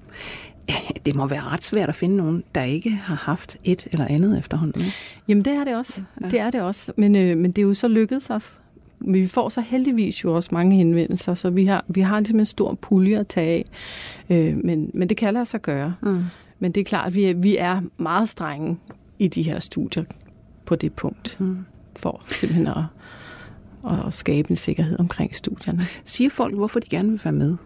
det 1.06 1.14
må 1.14 1.26
være 1.26 1.42
ret 1.42 1.64
svært 1.64 1.88
at 1.88 1.94
finde 1.94 2.16
nogen, 2.16 2.44
der 2.54 2.62
ikke 2.62 2.90
har 2.90 3.14
haft 3.14 3.56
et 3.64 3.86
eller 3.92 4.06
andet 4.06 4.38
efterhånden. 4.38 4.82
Jamen 5.28 5.44
det 5.44 5.52
er 5.52 5.64
det 5.64 5.76
også. 5.76 6.02
Ja. 6.20 6.28
Det 6.28 6.40
er 6.40 6.50
det 6.50 6.62
også. 6.62 6.92
Men, 6.96 7.16
øh, 7.16 7.36
men 7.36 7.50
det 7.50 7.58
er 7.58 7.66
jo 7.66 7.74
så 7.74 7.88
lykkedes 7.88 8.30
os. 8.30 8.60
Men 9.00 9.14
vi 9.14 9.26
får 9.26 9.48
så 9.48 9.60
heldigvis 9.60 10.24
jo 10.24 10.34
også 10.34 10.48
mange 10.52 10.76
henvendelser, 10.76 11.34
så 11.34 11.50
vi 11.50 11.66
har, 11.66 11.84
vi 11.88 12.00
har 12.00 12.20
ligesom 12.20 12.38
en 12.38 12.46
stor 12.46 12.74
pulje 12.74 13.18
at 13.18 13.28
tage 13.28 13.48
af. 13.48 13.64
Øh, 14.36 14.56
men, 14.64 14.90
men 14.94 15.08
det 15.08 15.16
kan 15.16 15.34
lade 15.34 15.44
sig 15.44 15.62
gøre. 15.62 15.94
Mm. 16.02 16.24
Men 16.58 16.72
det 16.72 16.80
er 16.80 16.84
klart, 16.84 17.06
at 17.06 17.14
vi 17.14 17.24
er, 17.24 17.34
vi 17.34 17.56
er 17.56 17.80
meget 17.98 18.28
strenge 18.28 18.78
i 19.18 19.28
de 19.28 19.42
her 19.42 19.58
studier 19.58 20.04
på 20.66 20.76
det 20.76 20.92
punkt, 20.92 21.36
Mm. 21.40 21.56
for 21.96 22.22
simpelthen 22.26 22.66
at, 22.66 22.82
at 24.06 24.14
skabe 24.14 24.50
en 24.50 24.56
sikkerhed 24.56 25.00
omkring 25.00 25.34
studierne. 25.36 25.86
Siger 26.04 26.30
folk, 26.30 26.54
hvorfor 26.54 26.80
de 26.80 26.88
gerne 26.88 27.10
vil 27.10 27.20
være 27.24 27.32
med? 27.32 27.56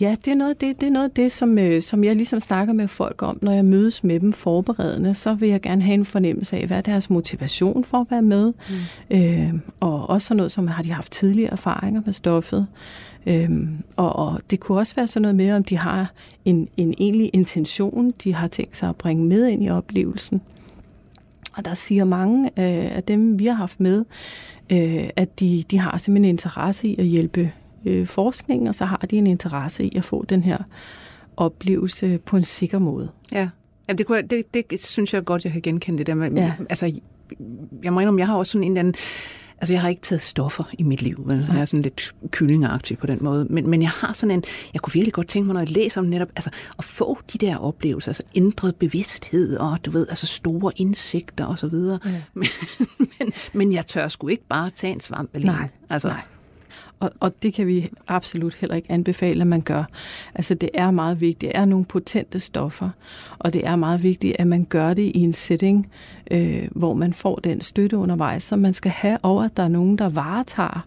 Ja, 0.00 0.16
det 0.24 0.30
er 0.30 0.34
noget 0.34 0.50
af 0.50 0.56
det, 0.56 0.80
det, 0.80 0.86
er 0.86 0.90
noget 0.90 1.08
af 1.08 1.10
det 1.10 1.32
som, 1.32 1.58
øh, 1.58 1.82
som 1.82 2.04
jeg 2.04 2.16
ligesom 2.16 2.40
snakker 2.40 2.74
med 2.74 2.88
folk 2.88 3.22
om, 3.22 3.38
når 3.42 3.52
jeg 3.52 3.64
mødes 3.64 4.04
med 4.04 4.20
dem 4.20 4.32
forberedende, 4.32 5.14
så 5.14 5.34
vil 5.34 5.48
jeg 5.48 5.60
gerne 5.60 5.82
have 5.82 5.94
en 5.94 6.04
fornemmelse 6.04 6.56
af, 6.56 6.66
hvad 6.66 6.76
er 6.76 6.80
deres 6.80 7.10
motivation 7.10 7.84
for 7.84 8.00
at 8.00 8.06
være 8.10 8.22
med, 8.22 8.52
mm. 9.10 9.16
øh, 9.16 9.54
og 9.80 10.10
også 10.10 10.28
sådan 10.28 10.36
noget 10.36 10.52
som, 10.52 10.66
har 10.66 10.82
de 10.82 10.92
haft 10.92 11.12
tidligere 11.12 11.52
erfaringer 11.52 12.02
med 12.04 12.12
stoffet, 12.12 12.66
Øhm, 13.26 13.84
og, 13.96 14.16
og 14.16 14.40
det 14.50 14.60
kunne 14.60 14.78
også 14.78 14.94
være 14.96 15.06
sådan 15.06 15.22
noget 15.22 15.36
med, 15.36 15.52
om 15.52 15.64
de 15.64 15.78
har 15.78 16.12
en, 16.44 16.68
en 16.76 16.94
egentlig 16.98 17.30
intention, 17.32 18.10
de 18.24 18.34
har 18.34 18.48
tænkt 18.48 18.76
sig 18.76 18.88
at 18.88 18.96
bringe 18.96 19.24
med 19.24 19.46
ind 19.46 19.64
i 19.64 19.70
oplevelsen. 19.70 20.40
Og 21.56 21.64
der 21.64 21.74
siger 21.74 22.04
mange 22.04 22.46
øh, 22.46 22.96
af 22.96 23.02
dem, 23.02 23.38
vi 23.38 23.46
har 23.46 23.54
haft 23.54 23.80
med, 23.80 24.04
øh, 24.70 25.08
at 25.16 25.40
de, 25.40 25.64
de 25.70 25.78
har 25.78 25.98
simpelthen 25.98 26.24
en 26.24 26.34
interesse 26.34 26.88
i 26.88 26.96
at 26.98 27.04
hjælpe 27.04 27.52
øh, 27.84 28.06
forskning, 28.06 28.68
og 28.68 28.74
så 28.74 28.84
har 28.84 28.96
de 28.96 29.16
en 29.16 29.26
interesse 29.26 29.84
i 29.84 29.96
at 29.96 30.04
få 30.04 30.24
den 30.24 30.42
her 30.42 30.58
oplevelse 31.36 32.18
på 32.18 32.36
en 32.36 32.44
sikker 32.44 32.78
måde. 32.78 33.10
Ja, 33.32 33.48
Jamen, 33.88 33.98
det, 33.98 34.06
kunne 34.06 34.16
jeg, 34.16 34.30
det, 34.30 34.70
det 34.70 34.84
synes 34.84 35.14
jeg 35.14 35.24
godt, 35.24 35.44
jeg 35.44 35.52
kan 35.52 35.62
genkende 35.62 35.98
det 35.98 36.06
der 36.06 36.14
med. 36.14 36.32
Ja. 36.32 36.52
Altså, 36.70 37.00
jeg 37.82 37.92
må 37.92 38.00
indrømme, 38.00 38.20
jeg 38.20 38.26
har 38.26 38.36
også 38.36 38.52
sådan 38.52 38.64
en 38.64 38.72
eller 38.72 38.80
anden... 38.80 38.94
Altså, 39.58 39.74
jeg 39.74 39.80
har 39.80 39.88
ikke 39.88 40.02
taget 40.02 40.22
stoffer 40.22 40.64
i 40.78 40.82
mit 40.82 41.02
liv, 41.02 41.22
vel? 41.26 41.46
Jeg 41.52 41.60
er 41.60 41.64
sådan 41.64 41.82
lidt 41.82 42.14
kyllingagtig 42.30 42.98
på 42.98 43.06
den 43.06 43.18
måde. 43.20 43.46
Men, 43.50 43.70
men 43.70 43.82
jeg 43.82 43.90
har 43.90 44.12
sådan 44.12 44.30
en... 44.30 44.44
Jeg 44.74 44.82
kunne 44.82 44.92
virkelig 44.92 45.12
godt 45.12 45.28
tænke 45.28 45.46
mig, 45.46 45.54
når 45.54 45.60
jeg 45.60 45.70
læser 45.70 46.00
om 46.00 46.06
netop... 46.06 46.28
Altså, 46.36 46.50
at 46.78 46.84
få 46.84 47.18
de 47.32 47.38
der 47.38 47.56
oplevelser, 47.56 48.08
altså 48.08 48.22
ændret 48.34 48.76
bevidsthed, 48.76 49.56
og 49.56 49.84
du 49.84 49.90
ved, 49.90 50.06
altså 50.08 50.26
store 50.26 50.72
indsigter 50.76 51.44
og 51.44 51.58
så 51.58 51.66
videre. 51.66 51.98
Ja. 52.04 52.22
Men, 52.34 52.48
men, 52.98 53.32
men 53.52 53.72
jeg 53.72 53.86
tør 53.86 54.08
sgu 54.08 54.28
ikke 54.28 54.46
bare 54.48 54.70
tage 54.70 54.92
en 54.92 55.00
svamp 55.00 55.30
alene. 55.34 55.52
Nej, 55.52 55.68
altså, 55.90 56.08
nej. 56.08 56.20
Og, 57.04 57.12
og 57.20 57.42
det 57.42 57.54
kan 57.54 57.66
vi 57.66 57.90
absolut 58.08 58.54
heller 58.54 58.76
ikke 58.76 58.92
anbefale, 58.92 59.40
at 59.40 59.46
man 59.46 59.60
gør. 59.60 59.84
Altså 60.34 60.54
det 60.54 60.70
er 60.74 60.90
meget 60.90 61.20
vigtigt. 61.20 61.40
Det 61.40 61.58
er 61.58 61.64
nogle 61.64 61.84
potente 61.84 62.40
stoffer, 62.40 62.90
og 63.38 63.52
det 63.52 63.66
er 63.66 63.76
meget 63.76 64.02
vigtigt, 64.02 64.36
at 64.38 64.46
man 64.46 64.64
gør 64.64 64.94
det 64.94 65.02
i 65.02 65.18
en 65.18 65.32
setting, 65.32 65.90
øh, 66.30 66.68
hvor 66.70 66.94
man 66.94 67.12
får 67.12 67.36
den 67.36 67.60
støtte 67.60 67.96
undervejs, 67.96 68.42
som 68.42 68.58
man 68.58 68.74
skal 68.74 68.90
have, 68.90 69.18
og 69.22 69.44
at 69.44 69.56
der 69.56 69.62
er 69.62 69.68
nogen, 69.68 69.98
der 69.98 70.08
varetager 70.08 70.86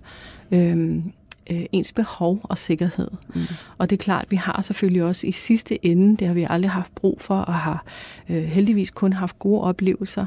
øh, 0.52 0.98
øh, 1.50 1.66
ens 1.72 1.92
behov 1.92 2.40
og 2.44 2.58
sikkerhed. 2.58 3.12
Mm. 3.36 3.42
Og 3.78 3.90
det 3.90 3.96
er 3.96 4.04
klart, 4.04 4.26
vi 4.30 4.36
har 4.36 4.62
selvfølgelig 4.62 5.04
også 5.04 5.28
i 5.28 5.32
sidste 5.32 5.86
ende, 5.86 6.18
det 6.18 6.28
har 6.28 6.34
vi 6.34 6.48
aldrig 6.50 6.72
haft 6.72 6.96
brug 6.96 7.22
for, 7.22 7.38
og 7.38 7.54
har 7.54 7.86
øh, 8.30 8.44
heldigvis 8.44 8.92
kun 8.92 9.14
haft 9.14 9.40
gode 9.40 9.62
oplevelser. 9.62 10.26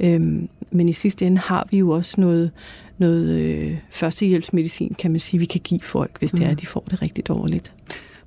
Øhm, 0.00 0.48
men 0.70 0.88
i 0.88 0.92
sidste 0.92 1.26
ende 1.26 1.38
har 1.38 1.68
vi 1.70 1.78
jo 1.78 1.90
også 1.90 2.20
noget, 2.20 2.50
noget 2.98 3.28
øh, 3.28 3.76
førstehjælpsmedicin, 3.90 4.94
kan 4.98 5.10
man 5.10 5.20
sige, 5.20 5.40
vi 5.40 5.46
kan 5.46 5.60
give 5.60 5.80
folk, 5.80 6.18
hvis 6.18 6.30
det 6.30 6.42
er, 6.46 6.50
at 6.50 6.60
de 6.60 6.66
får 6.66 6.84
det 6.90 7.02
rigtig 7.02 7.28
dårligt. 7.28 7.74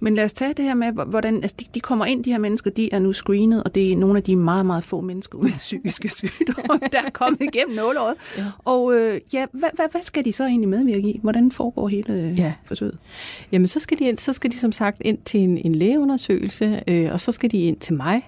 Men 0.01 0.15
lad 0.15 0.24
os 0.24 0.34
tage 0.34 0.53
det 0.53 0.65
her 0.65 0.74
med, 0.74 0.91
hvordan 1.08 1.36
altså 1.36 1.55
de, 1.60 1.65
de 1.74 1.79
kommer 1.79 2.05
ind, 2.05 2.24
de 2.24 2.31
her 2.31 2.38
mennesker, 2.38 2.72
de 2.72 2.93
er 2.93 3.00
nu 3.00 3.13
screenet, 3.13 3.63
og 3.63 3.75
det 3.75 3.91
er 3.91 3.96
nogle 3.98 4.17
af 4.17 4.24
de 4.24 4.36
meget, 4.36 4.65
meget 4.65 4.84
få 4.84 5.01
mennesker 5.01 5.38
uden 5.38 5.53
psykiske 5.58 6.10
sygdomme, 6.17 6.79
der 6.91 7.01
er 7.05 7.10
kommet 7.13 7.41
igennem 7.41 7.75
nåleåret. 7.75 8.13
Ja. 8.38 8.46
Og 8.65 8.93
øh, 8.93 9.22
ja, 9.34 9.46
hvad, 9.51 9.69
hvad, 9.74 9.86
hvad 9.91 10.01
skal 10.01 10.25
de 10.25 10.34
så 10.34 10.46
egentlig 10.46 10.69
medvirke 10.69 11.10
i? 11.10 11.19
Hvordan 11.24 11.51
foregår 11.51 11.88
hele 11.88 12.13
øh, 12.13 12.39
Ja. 12.39 12.53
forsøget? 12.65 12.98
Jamen, 13.51 13.67
så 13.67 13.79
skal 13.79 14.00
de, 14.00 14.03
ind, 14.03 14.17
så 14.17 14.34
skal 14.34 14.51
de 14.51 14.58
som 14.58 14.72
sagt 14.72 14.98
ind 15.01 15.17
til 15.25 15.39
en, 15.39 15.58
en 15.58 15.75
lægeundersøgelse, 15.75 16.84
øh, 16.88 17.12
og 17.12 17.22
så 17.22 17.31
skal 17.31 17.51
de 17.51 17.58
ind 17.58 17.77
til 17.77 17.93
mig 17.93 18.22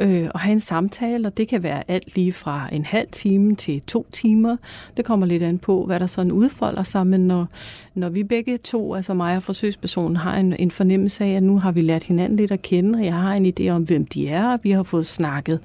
øh, 0.00 0.28
og 0.34 0.40
have 0.40 0.52
en 0.52 0.60
samtale, 0.60 1.28
og 1.28 1.36
det 1.36 1.48
kan 1.48 1.62
være 1.62 1.90
alt 1.90 2.16
lige 2.16 2.32
fra 2.32 2.68
en 2.72 2.84
halv 2.84 3.08
time 3.12 3.56
til 3.56 3.80
to 3.80 4.06
timer. 4.12 4.56
Det 4.96 5.04
kommer 5.04 5.26
lidt 5.26 5.42
an 5.42 5.58
på, 5.58 5.86
hvad 5.86 6.00
der 6.00 6.06
sådan 6.06 6.32
udfolder 6.32 6.82
sig, 6.82 7.06
men 7.06 7.20
når, 7.20 7.46
når 7.94 8.08
vi 8.08 8.22
begge 8.22 8.58
to, 8.58 8.94
altså 8.94 9.14
mig 9.14 9.36
og 9.36 9.42
forsøgspersonen, 9.42 10.16
har 10.16 10.36
en, 10.36 10.56
en 10.58 10.70
fornemmelse 10.70 11.24
af, 11.24 11.30
at 11.30 11.42
nu 11.42 11.58
har 11.58 11.72
vi 11.72 11.80
lært 11.80 12.04
hinanden 12.04 12.36
lidt 12.36 12.52
at 12.52 12.62
kende, 12.62 12.98
og 12.98 13.04
jeg 13.04 13.14
har 13.14 13.34
en 13.34 13.54
idé 13.58 13.68
om, 13.68 13.82
hvem 13.82 14.06
de 14.06 14.28
er, 14.28 14.52
og 14.52 14.60
vi 14.62 14.70
har 14.70 14.82
fået 14.82 15.06
snakket 15.06 15.60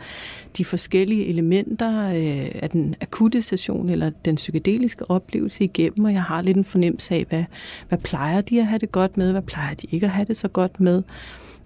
de 0.58 0.66
forskellige 0.66 1.26
elementer 1.26 2.08
øh, 2.08 2.52
af 2.56 2.70
den 2.70 2.96
akutte 3.02 3.42
session 3.42 3.90
eller 3.90 4.10
den 4.26 4.36
psykedeliske 4.36 5.12
oplevelse 5.12 5.64
igennem, 5.64 6.06
og 6.06 6.14
jeg 6.14 6.24
har 6.24 6.42
lidt 6.42 6.58
en 6.58 6.66
fornemmelse 6.66 7.16
af, 7.16 7.26
hvad, 7.30 7.44
hvad 7.90 7.98
plejer 7.98 8.42
de 8.42 8.60
at 8.60 8.68
have 8.68 8.80
det 8.80 8.92
godt 8.92 9.18
med, 9.18 9.32
hvad 9.32 9.42
plejer 9.42 9.74
de 9.74 9.88
ikke 9.92 10.06
at 10.06 10.12
have 10.12 10.26
det 10.26 10.38
så 10.38 10.48
godt 10.48 10.80
med, 10.80 11.04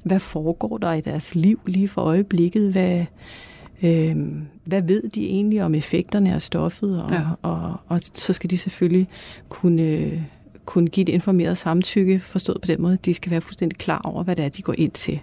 hvad 0.04 0.20
foregår 0.20 0.78
der 0.78 0.94
i 0.94 1.02
deres 1.02 1.36
liv 1.36 1.60
lige 1.66 1.88
for 1.88 2.02
øjeblikket, 2.02 2.72
hvad, 2.72 3.06
øh, 3.84 4.16
hvad 4.64 4.82
ved 4.82 5.10
de 5.10 5.26
egentlig 5.28 5.64
om 5.64 5.76
effekterne 5.76 6.34
af 6.34 6.42
stoffet, 6.42 7.04
og, 7.04 7.12
Ja. 7.12 7.16
ja. 7.16 7.26
og, 7.42 7.76
og 7.88 8.00
så 8.14 8.34
skal 8.34 8.50
de 8.50 8.58
selvfølgelig 8.58 9.08
kunne, 9.50 10.12
kunne 10.66 10.88
give 10.90 11.02
et 11.02 11.10
informeret 11.10 11.58
samtykke, 11.58 12.20
forstået 12.20 12.62
på 12.62 12.66
den 12.68 12.82
måde, 12.82 12.94
at 12.94 13.06
de 13.06 13.14
skal 13.14 13.32
være 13.32 13.42
fuldstændig 13.42 13.78
klar 13.78 14.02
over, 14.04 14.24
hvad 14.24 14.36
det 14.36 14.46
er, 14.46 14.50
de 14.50 14.62
går 14.62 14.76
ind 14.78 14.92
til. 14.92 15.20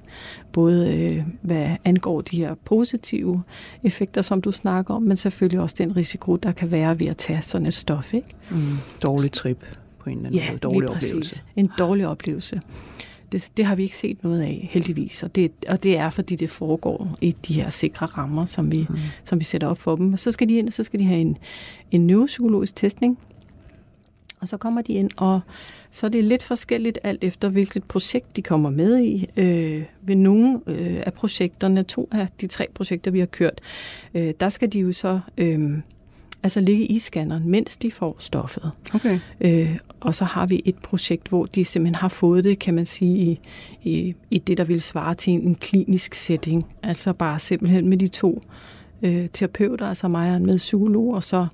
Både 0.52 0.95
øh, 0.95 1.23
hvad 1.42 1.71
angår 1.85 2.21
de 2.21 2.37
her 2.37 2.54
positive 2.64 3.42
effekter, 3.83 4.23
som 4.23 4.40
du 4.42 4.50
snakker 4.52 4.95
om, 4.95 5.02
men 5.02 5.16
selvfølgelig 5.16 5.61
også 5.61 5.76
den 5.78 5.97
risiko, 5.97 6.37
der 6.37 6.52
kan 6.52 6.71
være 6.71 6.99
ved 7.00 7.06
at 7.06 7.16
tage 7.16 7.42
sådan 7.42 7.66
et 7.66 7.75
stof. 7.75 8.14
Ikke? 8.14 8.28
Mm, 8.50 8.56
dårlig 9.02 9.33
trip 9.33 9.64
på 9.99 10.11
en 10.11 10.16
eller 10.16 10.28
anden 10.28 10.40
Ja, 10.40 10.49
måde. 10.50 10.59
Dårlig 10.59 10.90
oplevelse. 10.90 11.42
En 11.56 11.71
dårlig 11.78 12.06
oplevelse. 12.09 12.61
Det, 13.33 13.50
det 13.56 13.64
har 13.64 13.75
vi 13.75 13.83
ikke 13.83 13.97
set 13.97 14.25
noget 14.25 14.42
af, 14.42 14.68
heldigvis. 14.73 15.23
Og 15.23 15.35
det, 15.35 15.52
og 15.68 15.83
det 15.83 15.97
er, 15.97 16.11
fordi 16.11 16.37
det 16.37 16.50
foregår 16.50 17.16
i 17.21 17.37
de 17.49 17.54
her 17.54 17.71
sikre 17.71 18.06
rammer, 18.06 18.47
som 18.47 18.73
vi, 18.73 18.87
mm. 18.90 18.97
som 19.25 19.38
vi 19.38 19.45
sætter 19.45 19.68
op 19.68 19.78
for 19.78 19.97
dem. 19.97 20.12
Og 20.12 20.18
så 20.18 20.33
skal 20.33 20.49
de 20.49 20.54
ind, 20.54 20.66
og 20.66 20.73
så 20.73 20.83
skal 20.83 21.00
de 21.00 21.04
have 21.04 21.21
en, 21.21 21.38
en 21.90 22.06
neuropsykologisk 22.06 22.76
testning. 22.76 23.18
Og 24.40 24.49
så 24.49 24.56
kommer 24.56 24.83
de 24.83 24.92
ind, 24.92 25.11
og 25.16 25.40
så 25.90 26.06
er 26.06 26.11
det 26.11 26.25
lidt 26.25 26.42
forskelligt 26.42 26.99
alt 27.02 27.25
efter, 27.25 27.49
hvilket 27.49 27.85
projekt 27.85 28.37
de 28.37 28.42
kommer 28.42 28.71
med 28.71 29.00
i. 29.00 29.28
Øh, 29.37 29.83
ved 30.02 30.16
nogle 30.16 30.61
øh, 30.66 31.02
af 31.06 31.12
projekterne, 31.12 31.83
to 31.83 32.09
af 32.12 32.28
de 32.40 32.47
tre 32.47 32.66
projekter, 32.75 33.11
vi 33.11 33.18
har 33.18 33.26
kørt, 33.26 33.61
øh, 34.14 34.35
der 34.40 34.49
skal 34.49 34.73
de 34.73 34.80
jo 34.80 34.92
så 34.92 35.21
øh, 35.38 35.78
altså 36.43 36.61
ligge 36.61 36.87
i 36.87 36.99
scanneren, 36.99 37.49
mens 37.49 37.76
de 37.76 37.90
får 37.90 38.16
stoffet. 38.19 38.71
Okay. 38.95 39.19
Øh, 39.40 39.76
og 40.00 40.14
så 40.14 40.25
har 40.25 40.47
vi 40.47 40.62
et 40.64 40.76
projekt, 40.78 41.28
hvor 41.28 41.47
de 41.47 41.64
simpelthen 41.64 41.95
har 41.95 42.09
fået 42.09 42.45
det, 42.45 42.59
kan 42.59 42.75
man 42.75 42.87
sige, 42.87 43.16
i, 43.19 43.40
i, 43.90 44.14
i 44.31 44.38
det, 44.38 44.59
der 44.59 44.64
vil 44.64 44.81
svare 44.81 45.14
til 45.14 45.33
en, 45.33 45.40
en 45.40 45.55
klinisk 45.55 46.14
setting. 46.14 46.66
Altså 46.83 47.12
bare 47.12 47.38
simpelthen 47.38 47.88
med 47.88 47.97
de 47.97 48.09
to 48.09 48.40
øh, 49.02 49.28
terapeuter, 49.33 49.87
altså 49.88 50.09
mig 50.09 50.31
og 50.31 50.37
en 50.37 50.47
med 50.47 50.57
psykolog, 50.57 51.14
og 51.14 51.23
så 51.23 51.47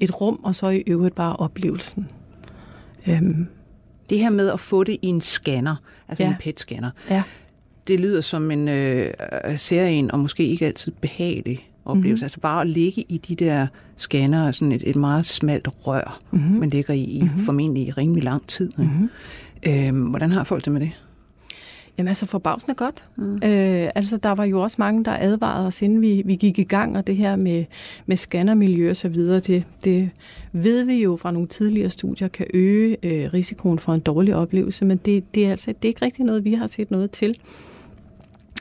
et 0.00 0.20
rum, 0.20 0.40
og 0.42 0.54
så 0.54 0.68
i 0.68 0.82
øvrigt 0.86 1.14
bare 1.14 1.36
oplevelsen. 1.36 2.08
Øhm, 3.06 3.46
Det 4.10 4.18
her 4.18 4.30
med 4.30 4.48
at 4.50 4.60
få 4.60 4.84
det 4.84 4.92
i 5.02 5.06
en 5.06 5.20
scanner, 5.20 5.76
altså 6.08 6.22
Ja. 6.24 6.28
en 6.28 6.34
PET-scanner, 6.40 6.90
ja. 7.10 7.22
det 7.86 8.00
lyder 8.00 8.20
som 8.20 8.50
en 8.50 8.68
øh, 8.68 9.12
serien, 9.56 10.10
og 10.10 10.18
måske 10.20 10.46
ikke 10.46 10.66
altid 10.66 10.92
behagelig 11.00 11.60
oplevelse. 11.90 12.22
Mm-hmm. 12.22 12.24
Altså 12.24 12.40
bare 12.40 12.60
at 12.60 12.66
ligge 12.66 13.04
i 13.08 13.18
de 13.18 13.34
der 13.34 13.66
scanner, 13.96 14.50
sådan 14.50 14.72
et, 14.72 14.82
et 14.86 14.96
meget 14.96 15.24
smalt 15.24 15.68
rør, 15.86 16.18
mm-hmm. 16.30 16.56
man 16.56 16.70
ligger 16.70 16.94
i, 16.94 17.04
i 17.04 17.22
mm-hmm. 17.22 17.40
formentlig 17.40 17.86
i 17.86 17.90
rimelig 17.90 18.24
lang 18.24 18.46
tid. 18.46 18.72
Mm-hmm. 18.76 19.10
Øhm, 19.62 20.02
hvordan 20.02 20.30
har 20.30 20.44
folk 20.44 20.64
det 20.64 20.72
med 20.72 20.80
det? 20.80 20.90
Jamen 21.98 22.08
altså 22.08 22.26
forbavsende 22.26 22.74
godt. 22.74 23.04
Mm. 23.16 23.34
Øh, 23.34 23.90
altså 23.94 24.16
der 24.16 24.30
var 24.30 24.44
jo 24.44 24.62
også 24.62 24.76
mange, 24.78 25.04
der 25.04 25.16
advarede 25.20 25.66
os, 25.66 25.82
inden 25.82 26.00
vi, 26.00 26.22
vi 26.24 26.34
gik 26.34 26.58
i 26.58 26.62
gang, 26.62 26.96
og 26.96 27.06
det 27.06 27.16
her 27.16 27.36
med, 27.36 27.64
med 28.06 28.16
scannermiljø 28.16 28.90
og 28.90 28.96
så 28.96 29.08
videre, 29.08 29.40
det, 29.40 29.64
det 29.84 30.10
ved 30.52 30.84
vi 30.84 31.02
jo 31.02 31.16
fra 31.16 31.30
nogle 31.30 31.48
tidligere 31.48 31.90
studier, 31.90 32.28
kan 32.28 32.46
øge 32.54 32.96
øh, 33.02 33.32
risikoen 33.34 33.78
for 33.78 33.94
en 33.94 34.00
dårlig 34.00 34.36
oplevelse, 34.36 34.84
men 34.84 34.96
det, 34.96 35.34
det, 35.34 35.46
er 35.46 35.50
altså, 35.50 35.66
det 35.66 35.84
er 35.84 35.88
ikke 35.88 36.04
rigtig 36.04 36.24
noget, 36.24 36.44
vi 36.44 36.54
har 36.54 36.66
set 36.66 36.90
noget 36.90 37.10
til. 37.10 37.36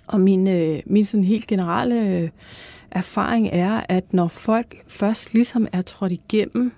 Og 0.07 0.21
min, 0.21 0.47
øh, 0.47 0.79
min 0.85 1.05
sådan 1.05 1.23
helt 1.23 1.47
generelle 1.47 2.31
erfaring 2.91 3.49
er, 3.51 3.83
at 3.89 4.13
når 4.13 4.27
folk 4.27 4.83
først 4.87 5.33
ligesom 5.33 5.67
er 5.73 5.81
trådt 5.81 6.11
igennem 6.11 6.71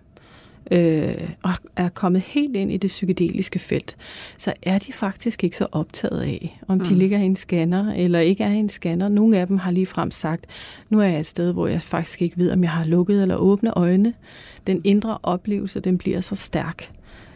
øh, 0.71 1.29
og 1.43 1.51
er 1.75 1.89
kommet 1.89 2.21
helt 2.21 2.55
ind 2.55 2.71
i 2.71 2.77
det 2.77 2.87
psykedeliske 2.87 3.59
felt, 3.59 3.97
så 4.37 4.53
er 4.63 4.79
de 4.79 4.93
faktisk 4.93 5.43
ikke 5.43 5.57
så 5.57 5.67
optaget 5.71 6.21
af, 6.21 6.59
om 6.67 6.79
de 6.79 6.93
mm. 6.93 6.99
ligger 6.99 7.17
i 7.17 7.25
en 7.25 7.35
scanner 7.35 7.93
eller 7.93 8.19
ikke 8.19 8.43
er 8.43 8.51
i 8.51 8.55
en 8.55 8.69
scanner. 8.69 9.07
Nogle 9.09 9.37
af 9.37 9.47
dem 9.47 9.57
har 9.57 9.71
lige 9.71 9.85
frem 9.85 10.11
sagt, 10.11 10.45
nu 10.89 10.99
er 10.99 11.05
jeg 11.05 11.19
et 11.19 11.25
sted, 11.25 11.53
hvor 11.53 11.67
jeg 11.67 11.81
faktisk 11.81 12.21
ikke 12.21 12.37
ved, 12.37 12.51
om 12.51 12.63
jeg 12.63 12.71
har 12.71 12.85
lukket 12.85 13.21
eller 13.21 13.35
åbne 13.35 13.71
øjne. 13.71 14.13
Den 14.67 14.81
indre 14.83 15.17
oplevelse, 15.23 15.79
den 15.79 15.97
bliver 15.97 16.21
så 16.21 16.35
stærk, 16.35 16.91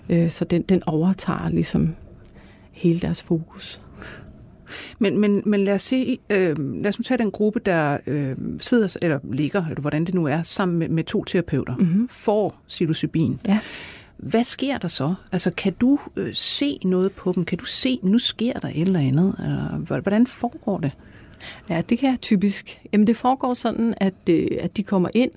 øh, 0.09 0.29
så 0.29 0.45
den, 0.45 0.61
den 0.61 0.83
overtager 0.85 1.49
ligesom 1.49 1.95
hele 2.71 2.99
deres 2.99 3.23
fokus. 3.23 3.81
Men, 4.99 5.17
men, 5.17 5.41
men 5.45 5.63
lad 5.63 5.73
os 5.73 5.81
se, 5.81 6.19
øh, 6.29 6.81
lad 6.81 6.89
os 6.89 6.99
nu 6.99 7.03
tage 7.03 7.17
den 7.17 7.31
gruppe, 7.31 7.59
der 7.59 7.97
øh, 8.07 8.35
sidder, 8.59 8.97
eller 9.01 9.19
ligger, 9.31 9.65
eller 9.65 9.81
hvordan 9.81 10.05
det 10.05 10.13
nu 10.13 10.25
er, 10.25 10.41
sammen 10.41 10.77
med, 10.79 10.89
med 10.89 11.03
to 11.03 11.23
terapeuter, 11.23 11.75
mm-hmm. 11.75 12.07
får 12.07 12.61
psilocybin. 12.67 13.39
Ja. 13.47 13.59
Hvad 14.17 14.43
sker 14.43 14.77
der 14.77 14.87
så? 14.87 15.13
Altså, 15.31 15.51
kan 15.51 15.73
du 15.73 15.99
øh, 16.15 16.33
se 16.33 16.79
noget 16.83 17.11
på 17.11 17.31
dem? 17.31 17.45
Kan 17.45 17.57
du 17.57 17.65
se, 17.65 17.99
nu 18.03 18.17
sker 18.17 18.53
der 18.53 18.67
et 18.67 18.81
eller 18.81 18.99
andet? 18.99 19.35
Eller, 19.39 19.99
hvordan 20.01 20.27
foregår 20.27 20.77
det? 20.77 20.91
Ja, 21.69 21.81
det 21.89 21.99
kan 21.99 22.09
jeg 22.09 22.21
typisk. 22.21 22.81
Jamen, 22.93 23.07
det 23.07 23.15
foregår 23.15 23.53
sådan, 23.53 23.93
at, 23.97 24.13
øh, 24.29 24.47
at 24.59 24.77
de 24.77 24.83
kommer 24.83 25.09
ind, 25.13 25.31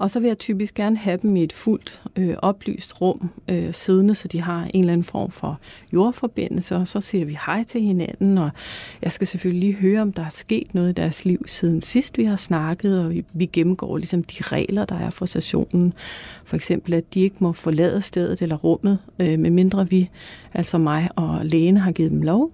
og 0.00 0.10
så 0.10 0.20
vil 0.20 0.26
jeg 0.26 0.38
typisk 0.38 0.74
gerne 0.74 0.96
have 0.96 1.18
dem 1.22 1.36
i 1.36 1.42
et 1.42 1.52
fuldt 1.52 2.00
øh, 2.16 2.34
oplyst 2.38 3.00
rum 3.00 3.30
øh, 3.48 3.74
siddende, 3.74 4.14
så 4.14 4.28
de 4.28 4.40
har 4.40 4.64
en 4.74 4.80
eller 4.80 4.92
anden 4.92 5.04
form 5.04 5.30
for 5.30 5.60
jordforbindelse, 5.92 6.76
og 6.76 6.88
så 6.88 7.00
siger 7.00 7.24
vi 7.24 7.38
hej 7.46 7.64
til 7.64 7.80
hinanden, 7.80 8.38
og 8.38 8.50
jeg 9.02 9.12
skal 9.12 9.26
selvfølgelig 9.26 9.60
lige 9.60 9.80
høre, 9.80 10.02
om 10.02 10.12
der 10.12 10.24
er 10.24 10.28
sket 10.28 10.74
noget 10.74 10.90
i 10.90 10.92
deres 10.92 11.24
liv 11.24 11.44
siden 11.46 11.80
sidst 11.80 12.18
vi 12.18 12.24
har 12.24 12.36
snakket, 12.36 13.04
og 13.04 13.10
vi, 13.10 13.24
vi 13.32 13.46
gennemgår 13.46 13.96
ligesom 13.96 14.22
de 14.22 14.42
regler, 14.42 14.84
der 14.84 14.98
er 14.98 15.10
for 15.10 15.26
sessionen. 15.26 15.92
For 16.44 16.56
eksempel, 16.56 16.94
at 16.94 17.14
de 17.14 17.20
ikke 17.20 17.36
må 17.38 17.52
forlade 17.52 18.02
stedet 18.02 18.42
eller 18.42 18.56
rummet, 18.56 18.98
øh, 19.18 19.38
medmindre 19.38 19.90
vi, 19.90 20.10
altså 20.54 20.78
mig 20.78 21.08
og 21.16 21.46
lægen, 21.46 21.76
har 21.76 21.92
givet 21.92 22.10
dem 22.10 22.22
lov. 22.22 22.52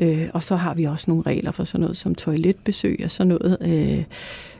Øh, 0.00 0.28
og 0.34 0.42
så 0.42 0.56
har 0.56 0.74
vi 0.74 0.84
også 0.84 1.10
nogle 1.10 1.22
regler 1.26 1.50
for 1.50 1.64
sådan 1.64 1.80
noget 1.80 1.96
som 1.96 2.14
toiletbesøg 2.14 3.00
og 3.04 3.10
sådan 3.10 3.28
noget. 3.28 3.56
Øh, 3.60 4.04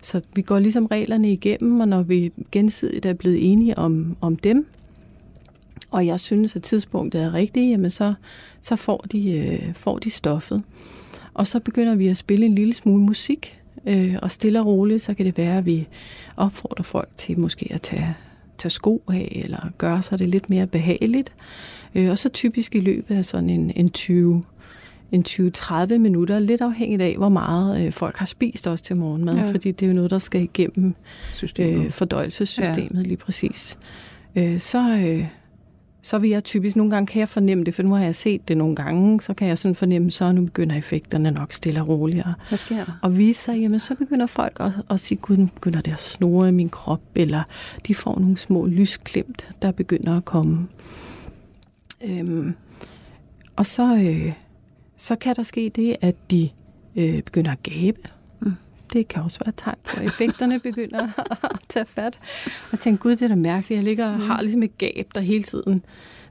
så 0.03 0.21
vi 0.35 0.43
går 0.43 0.59
ligesom 0.59 0.87
reglerne 0.87 1.33
igennem, 1.33 1.81
og 1.81 1.89
når 1.89 2.03
vi 2.03 2.33
gensidigt 2.53 3.07
er 3.07 3.13
blevet 3.13 3.53
enige 3.53 3.79
om, 3.79 4.17
om 4.21 4.37
dem, 4.37 4.67
og 5.91 6.07
jeg 6.07 6.21
synes, 6.21 6.57
at 6.57 6.63
tidspunktet 6.63 7.23
er 7.23 7.35
rigtigt, 7.35 7.71
jamen 7.71 7.91
så, 7.91 8.15
så 8.61 8.77
får, 8.77 9.07
de, 9.13 9.33
øh, 9.33 9.75
får 9.75 9.99
de 9.99 10.11
stoffet. 10.11 10.63
Og 11.35 11.47
så 11.47 11.61
begynder 11.61 11.95
vi 11.95 12.09
at 12.09 12.17
spille 12.17 12.47
en 12.47 12.55
lille 12.55 12.75
smule 12.75 13.03
musik, 13.03 13.61
øh, 13.87 14.17
og 14.23 14.31
stille 14.31 14.61
og 14.61 14.67
roligt, 14.67 15.03
så 15.03 15.15
kan 15.15 15.27
det 15.27 15.39
være, 15.39 15.59
at 15.59 15.67
vi 15.67 15.89
opfordrer 16.37 16.83
folk 16.83 17.09
til 17.17 17.41
måske 17.41 17.69
at 17.71 17.83
tage, 17.83 18.17
tage 18.59 18.71
sko 18.71 19.03
af, 19.09 19.43
eller 19.45 19.71
gøre 19.79 20.03
sig 20.03 20.19
det 20.19 20.29
lidt 20.29 20.51
mere 20.51 20.67
behageligt. 20.67 21.33
Øh, 21.95 22.11
og 22.11 22.19
så 22.19 22.29
typisk 22.29 22.75
i 22.75 22.81
løbet 22.81 23.17
af 23.17 23.25
sådan 23.25 23.51
en, 23.51 23.73
en 23.77 23.91
20 23.91 24.43
en 25.13 25.25
20-30 25.29 25.99
minutter, 25.99 26.39
lidt 26.39 26.61
afhængigt 26.61 27.03
af, 27.03 27.15
hvor 27.17 27.29
meget 27.29 27.87
øh, 27.87 27.93
folk 27.93 28.17
har 28.17 28.27
spist 28.27 28.67
også 28.67 28.85
til 28.85 28.97
morgenmad, 28.97 29.35
ja. 29.35 29.51
fordi 29.51 29.71
det 29.71 29.87
er 29.87 29.91
jo 29.91 29.95
noget, 29.95 30.11
der 30.11 30.19
skal 30.19 30.43
igennem 30.43 30.95
øh, 31.59 31.91
fordøjelsessystemet 31.91 32.97
ja. 33.03 33.03
lige 33.03 33.17
præcis. 33.17 33.79
Øh, 34.37 34.61
så, 34.61 34.97
øh, 34.97 35.27
så 36.03 36.19
vil 36.19 36.31
jeg 36.31 36.45
typisk, 36.45 36.77
nogle 36.77 36.91
gange 36.91 37.07
kan 37.07 37.21
jeg 37.21 37.29
fornemme 37.29 37.65
det, 37.65 37.75
for 37.75 37.83
nu 37.83 37.95
har 37.95 38.05
jeg 38.05 38.15
set 38.15 38.49
det 38.49 38.57
nogle 38.57 38.77
gange, 38.77 39.21
så 39.21 39.35
kan 39.35 39.49
jeg 39.49 39.59
sådan 39.59 39.75
fornemme, 39.75 40.11
så 40.11 40.33
nu 40.33 40.45
begynder 40.45 40.77
effekterne 40.77 41.31
nok 41.31 41.53
stille 41.53 41.81
og 41.81 41.89
roligere. 41.89 42.35
Hvad 42.49 42.59
sker 42.59 42.85
der? 42.85 42.99
Og 43.03 43.19
vise 43.19 43.43
sig, 43.43 43.59
jamen 43.61 43.81
så 43.81 43.95
begynder 43.95 44.27
folk 44.27 44.57
at, 44.61 44.73
at 44.91 45.01
sige, 45.01 45.19
gud, 45.19 45.37
nu 45.37 45.49
begynder 45.55 45.81
det 45.81 45.93
at 45.93 45.99
snore 45.99 46.49
i 46.49 46.53
min 46.53 46.69
krop, 46.69 47.03
eller 47.15 47.43
de 47.87 47.95
får 47.95 48.19
nogle 48.21 48.37
små 48.37 48.67
lysklimt, 48.67 49.51
der 49.63 49.73
begynder 49.73 50.17
at 50.17 50.25
komme. 50.25 50.69
Øhm, 52.05 52.55
og 53.57 53.67
så... 53.67 53.95
Øh, 53.95 54.33
så 55.01 55.17
kan 55.17 55.37
der 55.37 55.43
ske 55.43 55.71
det, 55.77 55.97
at 56.01 56.31
de 56.31 56.51
øh, 56.97 57.23
begynder 57.23 57.53
at 57.53 57.63
gabe. 57.63 57.99
Mm. 58.41 58.53
Det 58.93 59.09
kan 59.09 59.23
også 59.23 59.39
være 59.45 59.49
et 59.49 59.55
tegn 59.57 59.77
på, 59.85 60.01
at 60.01 60.07
effekterne 60.07 60.61
begynder 60.71 61.09
at 61.43 61.61
tage 61.69 61.87
fat. 61.87 62.19
Og 62.73 62.79
tænke, 62.79 63.03
gud, 63.03 63.11
det 63.11 63.23
er 63.23 63.29
da 63.29 63.35
mærkeligt. 63.35 63.77
Jeg 63.77 63.85
ligger 63.85 64.07
og 64.07 64.19
mm. 64.19 64.27
har 64.27 64.43
ligesom 64.43 64.63
et 64.63 64.79
gab, 64.79 65.07
der 65.15 65.21
hele 65.21 65.43
tiden 65.43 65.83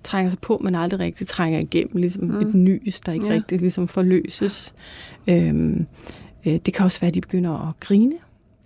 trænger 0.03 0.29
sig 0.29 0.39
på, 0.39 0.57
men 0.63 0.75
aldrig 0.75 0.99
rigtig 0.99 1.27
trænger 1.27 1.59
igennem. 1.59 1.97
Ligesom 1.97 2.23
mm. 2.23 2.37
et 2.37 2.53
nys, 2.53 2.99
der 2.99 3.11
ikke 3.11 3.27
ja. 3.27 3.33
rigtig 3.33 3.59
ligesom 3.59 3.87
forløses. 3.87 4.73
Øhm, 5.27 5.85
øh, 6.45 6.57
det 6.65 6.73
kan 6.73 6.85
også 6.85 6.99
være, 6.99 7.07
at 7.07 7.15
de 7.15 7.21
begynder 7.21 7.67
at 7.67 7.79
grine, 7.79 8.15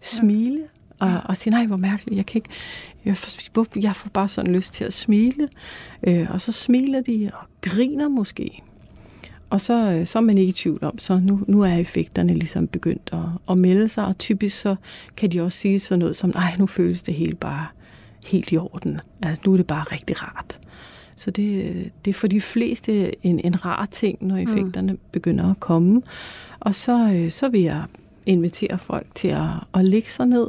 smile, 0.01 0.61
ja. 1.01 1.05
og, 1.15 1.21
og 1.25 1.37
sige, 1.37 1.51
nej, 1.51 1.65
hvor 1.65 1.77
mærkeligt, 1.77 2.17
jeg 2.17 2.25
kan 2.25 2.37
ikke, 2.37 2.49
jeg 3.05 3.17
får, 3.17 3.79
jeg 3.79 3.95
får 3.95 4.09
bare 4.09 4.27
sådan 4.27 4.55
lyst 4.55 4.73
til 4.73 4.83
at 4.83 4.93
smile. 4.93 5.49
Øh, 6.07 6.27
og 6.31 6.41
så 6.41 6.51
smiler 6.51 7.01
de 7.01 7.31
og 7.33 7.47
griner 7.61 8.07
måske. 8.07 8.63
Og 9.53 9.61
så, 9.61 9.91
øh, 9.91 10.05
så 10.05 10.19
er 10.19 10.23
man 10.23 10.37
ikke 10.37 10.49
i 10.49 10.53
tvivl 10.53 10.83
om, 10.83 10.97
så 10.97 11.19
nu, 11.19 11.39
nu 11.47 11.61
er 11.61 11.73
effekterne 11.73 12.33
ligesom 12.33 12.67
begyndt 12.67 13.09
at, 13.13 13.19
at 13.49 13.57
melde 13.57 13.87
sig, 13.87 14.05
og 14.05 14.17
typisk 14.17 14.61
så 14.61 14.75
kan 15.17 15.31
de 15.31 15.41
også 15.41 15.57
sige 15.57 15.79
sådan 15.79 15.99
noget 15.99 16.15
som, 16.15 16.31
nej, 16.35 16.55
nu 16.59 16.67
føles 16.67 17.01
det 17.01 17.13
helt 17.13 17.39
bare 17.39 17.67
helt 18.25 18.51
i 18.51 18.57
orden. 18.57 18.99
Altså, 19.21 19.41
nu 19.45 19.53
er 19.53 19.57
det 19.57 19.67
bare 19.67 19.83
rigtig 19.83 20.23
rart. 20.23 20.59
Så 21.15 21.31
det, 21.31 21.73
det 22.05 22.11
er 22.11 22.13
for 22.13 22.27
de 22.27 22.41
fleste 22.41 23.25
en, 23.25 23.39
en 23.43 23.65
rar 23.65 23.85
ting, 23.91 24.17
når 24.21 24.35
mm. 24.35 24.41
effekterne 24.41 24.91
mm. 24.91 24.99
begynder 25.11 25.51
at 25.51 25.59
komme. 25.59 26.01
Og 26.59 26.75
så, 26.75 27.11
øh, 27.13 27.31
så 27.31 27.49
vil 27.49 27.61
jeg 27.61 27.83
invitere 28.25 28.77
folk 28.77 29.07
til 29.15 29.27
at, 29.27 29.49
at 29.73 29.85
lægge 29.85 30.09
sig 30.09 30.25
ned, 30.25 30.47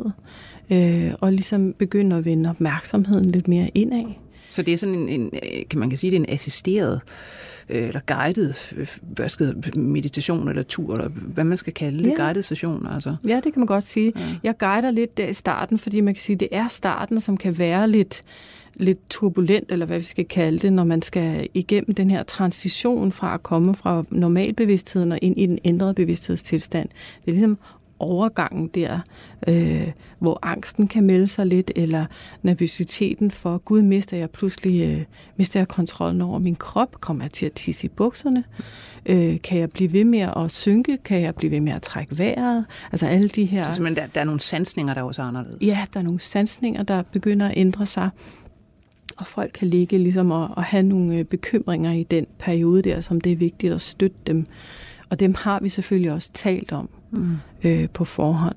øh, 0.71 1.13
og 1.21 1.33
ligesom 1.33 1.73
begynde 1.73 2.17
at 2.17 2.25
vende 2.25 2.51
opmærksomheden 2.51 3.31
lidt 3.31 3.49
mere 3.49 3.71
indad. 3.75 4.24
Så 4.55 4.63
det 4.63 4.75
er 4.75 4.79
sådan 4.79 4.95
en, 4.95 5.09
en 5.09 5.31
kan 5.71 5.79
man 5.79 5.89
kan 5.89 5.99
sige, 5.99 6.11
det 6.11 6.17
er 6.17 6.21
en 6.21 6.31
assisteret 6.31 7.01
øh, 7.69 7.89
eller 7.89 8.01
guided 8.07 8.55
øh, 8.77 9.29
skal 9.29 9.47
det, 9.47 9.77
meditation 9.77 10.49
eller 10.49 10.63
tur, 10.63 10.95
eller 10.95 11.09
hvad 11.09 11.45
man 11.45 11.59
skal 11.59 11.73
kalde 11.73 12.05
det, 12.05 12.11
ja. 12.19 12.25
guided 12.25 12.43
session. 12.43 12.87
Altså. 12.87 13.17
Ja, 13.29 13.41
det 13.45 13.53
kan 13.53 13.61
man 13.61 13.67
godt 13.67 13.85
sige. 13.85 14.13
Ja. 14.17 14.21
Jeg 14.43 14.59
guider 14.59 14.91
lidt 14.91 15.17
der 15.17 15.27
i 15.27 15.33
starten, 15.33 15.79
fordi 15.79 16.01
man 16.01 16.15
kan 16.15 16.21
sige, 16.21 16.37
det 16.37 16.49
er 16.53 16.69
starten, 16.69 17.21
som 17.21 17.37
kan 17.37 17.59
være 17.59 17.91
lidt 17.91 18.23
lidt 18.77 18.99
turbulent, 19.11 19.73
eller 19.73 19.87
hvad 19.87 19.99
vi 19.99 20.05
skal 20.05 20.25
kalde 20.25 20.59
det, 20.59 20.73
når 20.73 20.85
man 20.85 21.03
skal 21.03 21.49
igennem 21.55 21.95
den 21.95 22.11
her 22.11 22.23
transition 22.23 23.13
fra 23.13 23.35
at 23.35 23.43
komme 23.43 23.75
fra 23.75 24.05
normalbevidstheden 24.11 25.13
og 25.13 25.19
ind 25.23 25.41
i 25.41 25.47
den 25.47 25.59
ændrede 25.65 25.95
bevidsthedstilstand. 25.95 26.89
Det 27.25 27.31
er 27.31 27.33
ligesom 27.33 27.59
overgangen 27.99 28.69
der, 28.69 29.01
øh, 29.49 29.93
hvor 30.19 30.39
angsten 30.43 30.89
kan 30.89 31.05
melde 31.05 31.27
sig 31.27 31.47
lidt, 31.47 31.71
eller 31.77 32.07
nervøsiteten 32.43 33.31
for, 33.31 33.59
gud, 33.59 33.83
mister 33.83 34.17
jeg 34.17 34.31
pludselig 34.31 34.83
øh, 34.83 35.05
mister 35.37 35.61
jeg 35.61 35.69
kontrollen 35.69 36.21
over 36.21 36.39
min 36.39 36.57
krop, 36.57 37.01
kommer 37.01 37.25
jeg 37.25 37.33
til 37.33 37.47
at 37.47 37.53
tisse 37.53 37.87
i 37.87 37.89
bukserne, 37.89 38.45
øh, 39.07 39.41
kan 39.41 39.59
jeg 39.59 39.71
blive 39.71 39.93
ved 39.93 40.05
med 40.05 40.29
at 40.37 40.51
synke, 40.51 40.99
kan 41.05 41.21
jeg 41.21 41.35
blive 41.35 41.51
ved 41.51 41.61
med 41.61 41.73
at 41.73 41.83
trække 41.83 42.19
vejret, 42.19 42.65
altså 42.93 43.07
alle 43.07 43.29
de 43.29 43.45
her... 43.45 43.71
Så 43.71 43.83
der, 43.83 44.07
der 44.07 44.21
er 44.21 44.25
nogle 44.25 44.41
sansninger, 44.41 44.95
der 44.95 45.01
er 45.01 45.05
også 45.05 45.23
anderledes? 45.23 45.63
Ja, 45.63 45.85
der 45.95 46.01
er 46.01 46.05
nogle 46.05 46.21
sansninger, 46.21 46.83
der 46.83 47.03
begynder 47.03 47.49
at 47.49 47.55
ændre 47.57 47.87
sig, 47.87 48.11
og 49.17 49.27
folk 49.27 49.51
kan 49.55 49.69
ligge 49.69 49.99
ligesom 49.99 50.31
og, 50.31 50.51
og 50.57 50.65
have 50.65 50.83
nogle 50.83 51.15
øh, 51.15 51.25
bekymringer 51.25 51.93
i 51.93 52.03
den 52.03 52.27
periode 52.39 52.83
der, 52.83 53.01
som 53.01 53.21
det 53.21 53.33
er 53.33 53.37
vigtigt 53.37 53.73
at 53.73 53.81
støtte 53.81 54.17
dem. 54.27 54.47
Og 55.11 55.21
dem 55.21 55.35
har 55.35 55.61
vi 55.61 55.69
selvfølgelig 55.69 56.13
også 56.13 56.31
talt 56.33 56.73
om 56.73 56.89
mm. 57.11 57.37
Øh, 57.65 57.89
på 57.89 58.05
forhånd. 58.05 58.57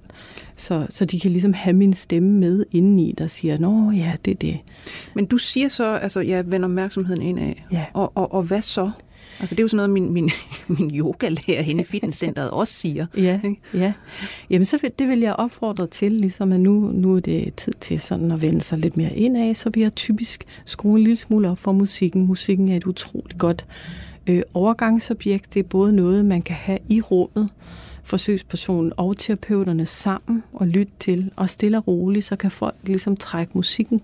Så, 0.57 0.87
så 0.89 1.05
de 1.05 1.19
kan 1.19 1.31
ligesom 1.31 1.53
have 1.53 1.73
min 1.73 1.93
stemme 1.93 2.29
med 2.29 2.65
indeni, 2.71 3.13
der 3.17 3.27
siger, 3.27 3.57
nå 3.57 3.91
ja, 3.91 4.13
det 4.25 4.31
er 4.31 4.35
det. 4.35 4.57
Men 5.13 5.25
du 5.25 5.37
siger 5.37 5.67
så, 5.67 5.95
altså 5.95 6.19
jeg 6.19 6.51
vender 6.51 6.67
opmærksomheden 6.67 7.21
ind 7.21 7.39
af. 7.39 7.65
Ja. 7.71 7.85
Og, 7.93 8.11
og, 8.15 8.33
og 8.33 8.43
hvad 8.43 8.61
så? 8.61 8.91
Altså 9.39 9.55
det 9.55 9.59
er 9.59 9.63
jo 9.63 9.67
sådan 9.67 9.77
noget, 9.77 9.89
min, 9.89 10.13
min, 10.13 10.29
min 10.77 10.91
yogalærer 10.95 11.61
henne 11.61 11.81
i 11.81 11.85
fitnesscenteret 11.85 12.49
også 12.49 12.73
siger. 12.73 13.05
Ja, 13.17 13.39
ikke? 13.43 13.61
ja. 13.73 13.93
Jamen 14.49 14.65
så 14.65 14.77
vil, 14.81 14.91
det 14.99 15.07
vil 15.07 15.19
jeg 15.19 15.33
opfordre 15.33 15.87
til, 15.87 16.11
ligesom 16.11 16.53
at 16.53 16.59
nu, 16.59 16.91
nu 16.93 17.15
er 17.15 17.19
det 17.19 17.55
tid 17.55 17.73
til 17.79 17.99
sådan 17.99 18.31
at 18.31 18.41
vende 18.41 18.61
sig 18.61 18.77
lidt 18.77 18.97
mere 18.97 19.15
ind 19.15 19.37
af, 19.37 19.55
så 19.55 19.69
vil 19.73 19.81
jeg 19.81 19.95
typisk 19.95 20.43
skrue 20.65 20.97
en 20.97 21.03
lille 21.03 21.17
smule 21.17 21.49
op 21.49 21.57
for 21.57 21.71
musikken. 21.71 22.27
Musikken 22.27 22.69
er 22.69 22.77
et 22.77 22.83
utroligt 22.83 23.37
godt 23.37 23.65
øh, 24.27 24.41
overgangsobjekt. 24.53 25.53
Det 25.53 25.59
er 25.59 25.63
både 25.63 25.93
noget, 25.93 26.25
man 26.25 26.41
kan 26.41 26.55
have 26.55 26.79
i 26.89 27.01
rummet, 27.01 27.49
forsøgspersonen 28.07 28.93
og 28.97 29.17
terapeuterne 29.17 29.85
sammen 29.85 30.43
og 30.53 30.67
lytte 30.67 30.91
til, 30.99 31.31
og 31.35 31.49
stille 31.49 31.77
og 31.77 31.87
roligt, 31.87 32.25
så 32.25 32.35
kan 32.35 32.51
folk 32.51 32.75
ligesom 32.83 33.17
trække 33.17 33.51
musikken 33.55 34.01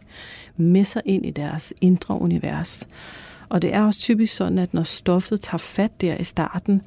med 0.58 0.86
sig 0.86 1.02
ind 1.06 1.26
i 1.26 1.32
deres 1.32 1.74
indre 1.82 2.22
univers. 2.22 2.88
Og 3.50 3.62
det 3.62 3.74
er 3.74 3.82
også 3.82 4.00
typisk 4.00 4.36
sådan, 4.36 4.58
at 4.58 4.74
når 4.74 4.84
stoffet 4.84 5.42
tager 5.42 5.58
fat 5.58 6.02
der 6.02 6.18
i 6.18 6.24
starten, 6.24 6.82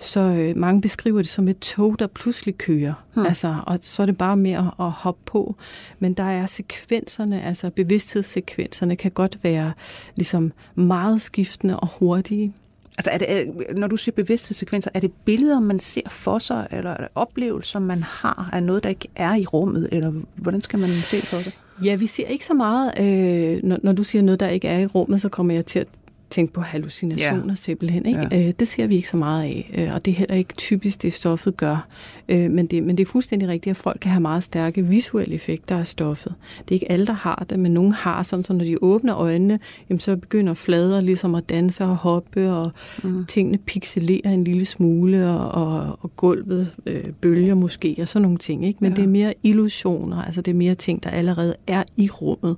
så 0.00 0.20
øh, 0.20 0.56
mange 0.56 0.80
beskriver 0.80 1.18
det 1.18 1.28
som 1.28 1.48
et 1.48 1.58
tog, 1.58 1.98
der 1.98 2.06
pludselig 2.06 2.58
kører. 2.58 2.94
Hmm. 3.14 3.26
Altså, 3.26 3.56
og 3.66 3.78
så 3.82 4.02
er 4.02 4.06
det 4.06 4.18
bare 4.18 4.36
med 4.36 4.50
at, 4.50 4.64
at 4.80 4.90
hoppe 4.90 5.20
på. 5.24 5.56
Men 5.98 6.14
der 6.14 6.24
er 6.24 6.46
sekvenserne, 6.46 7.44
altså 7.44 7.70
bevidsthedssekvenserne, 7.76 8.96
kan 8.96 9.10
godt 9.10 9.38
være 9.42 9.72
ligesom 10.16 10.52
meget 10.74 11.20
skiftende 11.20 11.80
og 11.80 11.88
hurtige. 11.98 12.52
Altså 12.98 13.10
er 13.10 13.18
det, 13.18 13.30
er, 13.30 13.44
når 13.76 13.86
du 13.86 13.96
siger 13.96 14.14
bevidsthedssekvenser, 14.14 14.90
er 14.94 15.00
det 15.00 15.12
billeder, 15.24 15.60
man 15.60 15.80
ser 15.80 16.08
for 16.08 16.38
sig, 16.38 16.66
eller 16.70 16.90
er 16.90 16.96
det 16.96 17.08
oplevelser, 17.14 17.78
man 17.78 18.02
har 18.02 18.50
af 18.52 18.62
noget, 18.62 18.82
der 18.82 18.88
ikke 18.90 19.08
er 19.16 19.34
i 19.34 19.46
rummet, 19.46 19.88
eller 19.92 20.12
hvordan 20.36 20.60
skal 20.60 20.78
man 20.78 20.90
se 21.04 21.16
det 21.16 21.26
for 21.26 21.40
sig? 21.40 21.52
Ja, 21.84 21.94
vi 21.94 22.06
ser 22.06 22.26
ikke 22.26 22.46
så 22.46 22.54
meget, 22.54 22.92
øh, 23.00 23.60
når, 23.62 23.78
når 23.82 23.92
du 23.92 24.02
siger 24.02 24.22
noget, 24.22 24.40
der 24.40 24.48
ikke 24.48 24.68
er 24.68 24.78
i 24.78 24.86
rummet, 24.86 25.20
så 25.20 25.28
kommer 25.28 25.54
jeg 25.54 25.66
til 25.66 25.78
at 25.78 25.88
tænke 26.32 26.52
på 26.52 26.60
hallucinationer 26.60 27.48
ja. 27.48 27.54
simpelthen. 27.54 28.06
Ikke? 28.06 28.28
Ja. 28.30 28.48
Øh, 28.48 28.52
det 28.58 28.68
ser 28.68 28.86
vi 28.86 28.96
ikke 28.96 29.08
så 29.08 29.16
meget 29.16 29.42
af, 29.42 29.70
øh, 29.74 29.94
og 29.94 30.04
det 30.04 30.10
er 30.10 30.14
heller 30.14 30.34
ikke 30.34 30.54
typisk 30.54 31.02
det, 31.02 31.12
stoffet 31.12 31.56
gør. 31.56 31.86
Øh, 32.28 32.50
men, 32.50 32.66
det, 32.66 32.82
men 32.82 32.96
det 32.96 33.02
er 33.02 33.10
fuldstændig 33.10 33.48
rigtigt, 33.48 33.70
at 33.70 33.76
folk 33.76 33.98
kan 34.00 34.10
have 34.10 34.20
meget 34.20 34.42
stærke 34.42 34.82
visuelle 34.82 35.34
effekter 35.34 35.78
af 35.78 35.86
stoffet. 35.86 36.34
Det 36.58 36.70
er 36.70 36.74
ikke 36.74 36.92
alle, 36.92 37.06
der 37.06 37.12
har 37.12 37.46
det, 37.50 37.58
men 37.58 37.74
nogle 37.74 37.94
har 37.94 38.22
sådan, 38.22 38.44
så 38.44 38.52
når 38.52 38.64
de 38.64 38.82
åbner 38.82 39.16
øjnene, 39.16 39.58
jamen, 39.90 40.00
så 40.00 40.16
begynder 40.16 40.54
flader 40.54 41.00
ligesom 41.00 41.34
at 41.34 41.48
danse 41.48 41.84
og 41.84 41.96
hoppe, 41.96 42.52
og 42.52 42.72
mm. 43.04 43.26
tingene 43.26 43.58
pixelerer 43.58 44.30
en 44.30 44.44
lille 44.44 44.64
smule, 44.64 45.28
og, 45.30 45.50
og, 45.50 45.98
og 46.00 46.16
gulvet 46.16 46.72
øh, 46.86 47.04
bølger 47.20 47.54
måske, 47.54 47.96
og 48.00 48.08
sådan 48.08 48.22
nogle 48.22 48.38
ting. 48.38 48.66
Ikke? 48.66 48.78
Men 48.80 48.92
ja. 48.92 48.96
det 48.96 49.04
er 49.04 49.08
mere 49.08 49.34
illusioner, 49.42 50.22
altså 50.22 50.40
det 50.42 50.50
er 50.50 50.56
mere 50.56 50.74
ting, 50.74 51.02
der 51.02 51.10
allerede 51.10 51.54
er 51.66 51.82
i 51.96 52.08
rummet, 52.08 52.56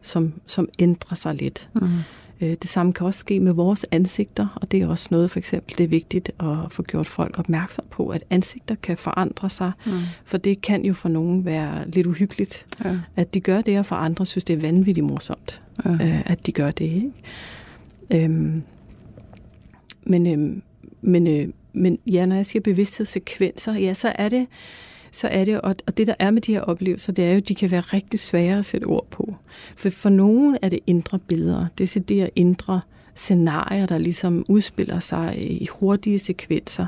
som, 0.00 0.32
som 0.46 0.68
ændrer 0.78 1.14
sig 1.14 1.34
lidt. 1.34 1.68
Mm. 1.74 1.88
Øh, 2.44 2.56
det 2.62 2.70
samme 2.70 2.92
kan 2.92 3.06
også 3.06 3.20
ske 3.20 3.40
med 3.40 3.52
vores 3.52 3.86
ansigter, 3.90 4.58
og 4.60 4.72
det 4.72 4.82
er 4.82 4.86
også 4.86 5.08
noget, 5.10 5.30
for 5.30 5.38
eksempel, 5.38 5.78
det 5.78 5.84
er 5.84 5.88
vigtigt 5.88 6.30
at 6.40 6.56
få 6.70 6.82
gjort 6.82 7.06
folk 7.06 7.38
opmærksom 7.38 7.84
på, 7.90 8.08
at 8.08 8.24
ansigter 8.30 8.74
kan 8.74 8.96
forandre 8.96 9.50
sig, 9.50 9.72
mm. 9.86 9.92
for 10.24 10.38
det 10.38 10.60
kan 10.60 10.84
jo 10.84 10.92
for 10.92 11.08
nogen 11.08 11.44
være 11.44 11.90
lidt 11.90 12.06
uhyggeligt, 12.06 12.66
ja. 12.84 12.98
at 13.16 13.34
de 13.34 13.40
gør 13.40 13.60
det, 13.60 13.78
og 13.78 13.86
for 13.86 13.96
andre 13.96 14.26
synes, 14.26 14.44
det 14.44 14.56
er 14.56 14.60
vanvittigt 14.60 15.06
morsomt, 15.06 15.62
ja. 15.84 15.90
Øh, 15.90 16.30
at 16.30 16.46
de 16.46 16.52
gør 16.52 16.70
det. 16.70 16.84
Ikke? 16.84 17.12
Øhm, 18.10 18.62
men, 20.02 20.26
øhm, 20.26 20.62
men, 21.02 21.26
øh, 21.26 21.48
men 21.72 21.98
ja, 22.06 22.26
når 22.26 22.36
jeg 22.36 22.46
siger 22.46 22.60
bevidsthedssekvenser, 22.60 23.74
ja, 23.74 23.94
så 23.94 24.12
er 24.18 24.28
det 24.28 24.46
så 25.14 25.28
er 25.28 25.44
det, 25.44 25.60
og, 25.60 25.96
det 25.96 26.06
der 26.06 26.14
er 26.18 26.30
med 26.30 26.42
de 26.42 26.52
her 26.52 26.60
oplevelser, 26.60 27.12
det 27.12 27.24
er 27.24 27.30
jo, 27.30 27.36
at 27.36 27.48
de 27.48 27.54
kan 27.54 27.70
være 27.70 27.80
rigtig 27.80 28.20
svære 28.20 28.58
at 28.58 28.64
sætte 28.64 28.84
ord 28.84 29.06
på. 29.10 29.34
For 29.76 29.90
for 29.90 30.08
nogen 30.08 30.58
er 30.62 30.68
det 30.68 30.78
indre 30.86 31.18
billeder, 31.18 31.66
det 31.78 32.10
er 32.10 32.28
indre 32.36 32.80
scenarier, 33.14 33.86
der 33.86 33.98
ligesom 33.98 34.44
udspiller 34.48 35.00
sig 35.00 35.34
i 35.62 35.68
hurtige 35.70 36.18
sekvenser. 36.18 36.86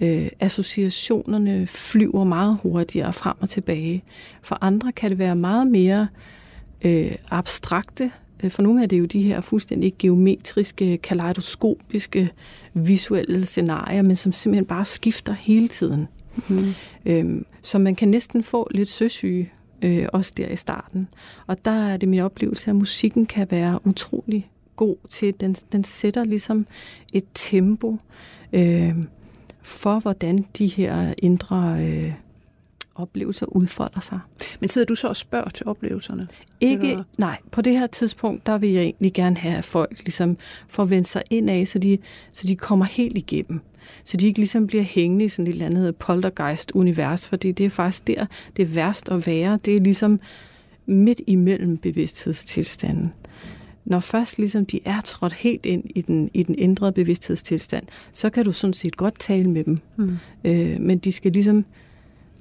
Øh, 0.00 0.28
associationerne 0.40 1.66
flyver 1.66 2.24
meget 2.24 2.58
hurtigere 2.62 3.12
frem 3.12 3.36
og 3.40 3.48
tilbage. 3.48 4.02
For 4.42 4.58
andre 4.60 4.92
kan 4.92 5.10
det 5.10 5.18
være 5.18 5.36
meget 5.36 5.66
mere 5.66 6.08
øh, 6.82 7.12
abstrakte. 7.30 8.10
Øh, 8.44 8.50
for 8.50 8.62
nogle 8.62 8.82
er 8.82 8.86
det 8.86 8.98
jo 8.98 9.04
de 9.04 9.22
her 9.22 9.40
fuldstændig 9.40 9.94
geometriske, 9.98 10.96
kaleidoskopiske, 10.98 12.30
visuelle 12.74 13.46
scenarier, 13.46 14.02
men 14.02 14.16
som 14.16 14.32
simpelthen 14.32 14.66
bare 14.66 14.84
skifter 14.84 15.32
hele 15.32 15.68
tiden. 15.68 16.08
Mm. 16.48 16.72
Øhm, 17.06 17.46
så 17.62 17.78
man 17.78 17.94
kan 17.94 18.08
næsten 18.08 18.42
få 18.42 18.68
lidt 18.70 18.90
søsyge, 18.90 19.52
øh, 19.82 20.06
også 20.12 20.32
der 20.36 20.48
i 20.48 20.56
starten. 20.56 21.08
Og 21.46 21.64
der 21.64 21.86
er 21.86 21.96
det 21.96 22.08
min 22.08 22.20
oplevelse, 22.20 22.70
at 22.70 22.76
musikken 22.76 23.26
kan 23.26 23.46
være 23.50 23.78
utrolig 23.84 24.50
god 24.76 24.96
til. 25.08 25.40
Den, 25.40 25.56
den 25.72 25.84
sætter 25.84 26.24
ligesom 26.24 26.66
et 27.12 27.24
tempo 27.34 27.98
øh, 28.52 28.94
for, 29.62 29.98
hvordan 29.98 30.46
de 30.58 30.66
her 30.66 31.14
indre 31.18 31.76
øh, 31.80 32.12
oplevelser 32.94 33.46
udfolder 33.46 34.00
sig. 34.00 34.20
Men 34.60 34.68
sidder 34.68 34.86
du 34.86 34.94
så 34.94 35.08
og 35.08 35.16
spørger 35.16 35.48
til 35.48 35.66
oplevelserne? 35.66 36.28
Ikke, 36.60 36.90
eller? 36.90 37.04
nej. 37.18 37.38
På 37.50 37.62
det 37.62 37.78
her 37.78 37.86
tidspunkt, 37.86 38.46
der 38.46 38.58
vil 38.58 38.70
jeg 38.70 38.82
egentlig 38.82 39.12
gerne 39.12 39.36
have, 39.36 39.56
at 39.56 39.64
folk 39.64 39.98
ligesom 39.98 40.36
får 40.68 40.84
vendt 40.84 41.08
sig 41.08 41.22
ind 41.30 41.50
af, 41.50 41.68
så 41.68 41.78
de, 41.78 41.98
så 42.32 42.46
de 42.46 42.56
kommer 42.56 42.84
helt 42.84 43.16
igennem. 43.16 43.60
Så 44.04 44.16
de 44.16 44.26
ikke 44.26 44.38
ligesom 44.38 44.66
bliver 44.66 44.84
hængende 44.84 45.24
i 45.24 45.28
sådan 45.28 45.46
et 45.46 45.52
eller 45.52 45.66
andet 45.66 45.96
poltergeist-univers, 45.96 47.28
fordi 47.28 47.52
det 47.52 47.66
er 47.66 47.70
faktisk 47.70 48.06
der, 48.06 48.26
det 48.56 48.62
er 48.62 48.66
værst 48.66 49.08
at 49.08 49.26
være. 49.26 49.58
Det 49.64 49.76
er 49.76 49.80
ligesom 49.80 50.20
midt 50.86 51.20
imellem 51.26 51.76
bevidsthedstilstanden. 51.76 53.12
Når 53.84 54.00
først 54.00 54.38
ligesom 54.38 54.66
de 54.66 54.80
er 54.84 55.00
trådt 55.00 55.32
helt 55.32 55.66
ind 55.66 55.84
i 55.94 56.00
den, 56.00 56.30
i 56.34 56.42
den 56.42 56.54
ændrede 56.58 56.92
bevidsthedstilstand, 56.92 57.86
så 58.12 58.30
kan 58.30 58.44
du 58.44 58.52
sådan 58.52 58.74
set 58.74 58.96
godt 58.96 59.18
tale 59.18 59.50
med 59.50 59.64
dem. 59.64 59.78
Mm. 59.96 60.16
Øh, 60.44 60.80
men 60.80 60.98
de 60.98 61.12
skal 61.12 61.32
ligesom 61.32 61.64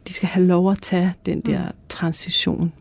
de 0.07 0.13
skal 0.13 0.29
have 0.29 0.45
lov 0.45 0.71
at 0.71 0.81
tage 0.81 1.13
den 1.25 1.41
der 1.41 1.65
mm. 1.65 1.75
transition. 1.89 2.73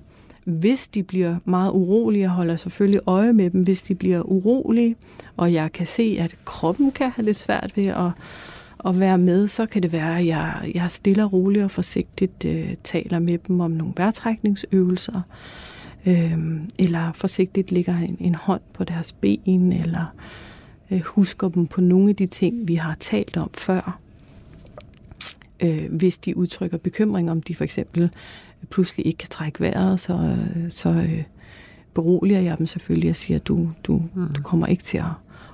Hvis 0.48 0.88
de 0.88 1.02
bliver 1.02 1.37
meget 1.44 1.70
urolige, 1.70 2.22
jeg 2.22 2.30
holder 2.30 2.56
selvfølgelig 2.56 3.00
øje 3.06 3.32
med 3.32 3.50
dem, 3.50 3.61
hvis 3.61 3.82
de 3.82 3.94
bliver 3.94 4.22
urolige, 4.22 4.96
og 5.37 5.52
jeg 5.52 5.72
kan 5.72 5.87
se, 5.87 6.16
at 6.20 6.37
kroppen 6.44 6.90
kan 6.90 7.11
have 7.11 7.24
lidt 7.24 7.37
svært 7.37 7.72
ved 7.76 7.87
at, 7.87 8.11
at 8.88 9.00
være 9.00 9.18
med, 9.18 9.48
så 9.48 9.66
kan 9.66 9.82
det 9.82 9.92
være, 9.92 10.18
at 10.18 10.26
jeg, 10.26 10.72
jeg 10.74 10.90
stille 10.90 11.24
og 11.24 11.32
roligt 11.32 11.64
og 11.64 11.70
forsigtigt 11.70 12.44
øh, 12.44 12.74
taler 12.84 13.18
med 13.18 13.38
dem 13.38 13.61
om 13.61 13.70
nogle 13.70 13.92
vejrtrækningsøvelser, 13.96 15.20
øh, 16.06 16.38
eller 16.78 17.12
forsigtigt 17.12 17.72
lægger 17.72 17.96
en, 17.96 18.16
en 18.20 18.34
hånd 18.34 18.62
på 18.72 18.84
deres 18.84 19.12
ben, 19.12 19.72
eller 19.72 20.14
øh, 20.90 21.00
husker 21.00 21.48
dem 21.48 21.66
på 21.66 21.80
nogle 21.80 22.08
af 22.08 22.16
de 22.16 22.26
ting, 22.26 22.68
vi 22.68 22.74
har 22.74 22.96
talt 23.00 23.37
om 23.37 23.50
før. 23.54 23.98
Øh, 25.61 25.92
hvis 25.92 26.18
de 26.18 26.37
udtrykker 26.37 26.78
bekymring, 26.78 27.30
om 27.30 27.42
de 27.42 27.54
for 27.54 27.64
eksempel 27.64 28.11
pludselig 28.70 29.06
ikke 29.06 29.18
kan 29.18 29.28
trække 29.28 29.60
vejret, 29.60 30.00
så, 30.00 30.36
så 30.68 30.88
øh, 30.88 31.22
beroliger 31.94 32.40
jeg 32.40 32.58
dem 32.58 32.66
selvfølgelig 32.66 33.10
og 33.10 33.16
siger, 33.16 33.38
du, 33.38 33.70
du, 33.84 34.02
mm. 34.14 34.32
du 34.32 34.42
kommer 34.42 34.66
ikke 34.66 34.82
til 34.82 34.98
at 34.98 35.04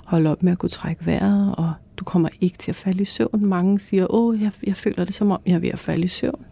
holde 0.05 0.31
op 0.31 0.43
med 0.43 0.53
at 0.53 0.59
kunne 0.59 0.71
trække 0.71 1.07
vejret, 1.07 1.55
og 1.59 1.73
du 1.97 2.05
kommer 2.05 2.29
ikke 2.41 2.59
til 2.59 2.71
at 2.71 2.77
falde 2.77 3.03
i 3.03 3.05
søvn. 3.05 3.41
Mange 3.47 3.79
siger, 3.79 4.15
åh, 4.15 4.43
jeg, 4.43 4.51
jeg 4.63 4.77
føler 4.77 5.05
det 5.05 5.15
som 5.15 5.31
om, 5.31 5.41
jeg 5.47 5.55
er 5.55 5.59
ved 5.59 5.69
at 5.69 5.79
falde 5.79 6.05
i 6.05 6.09
søvn. 6.09 6.45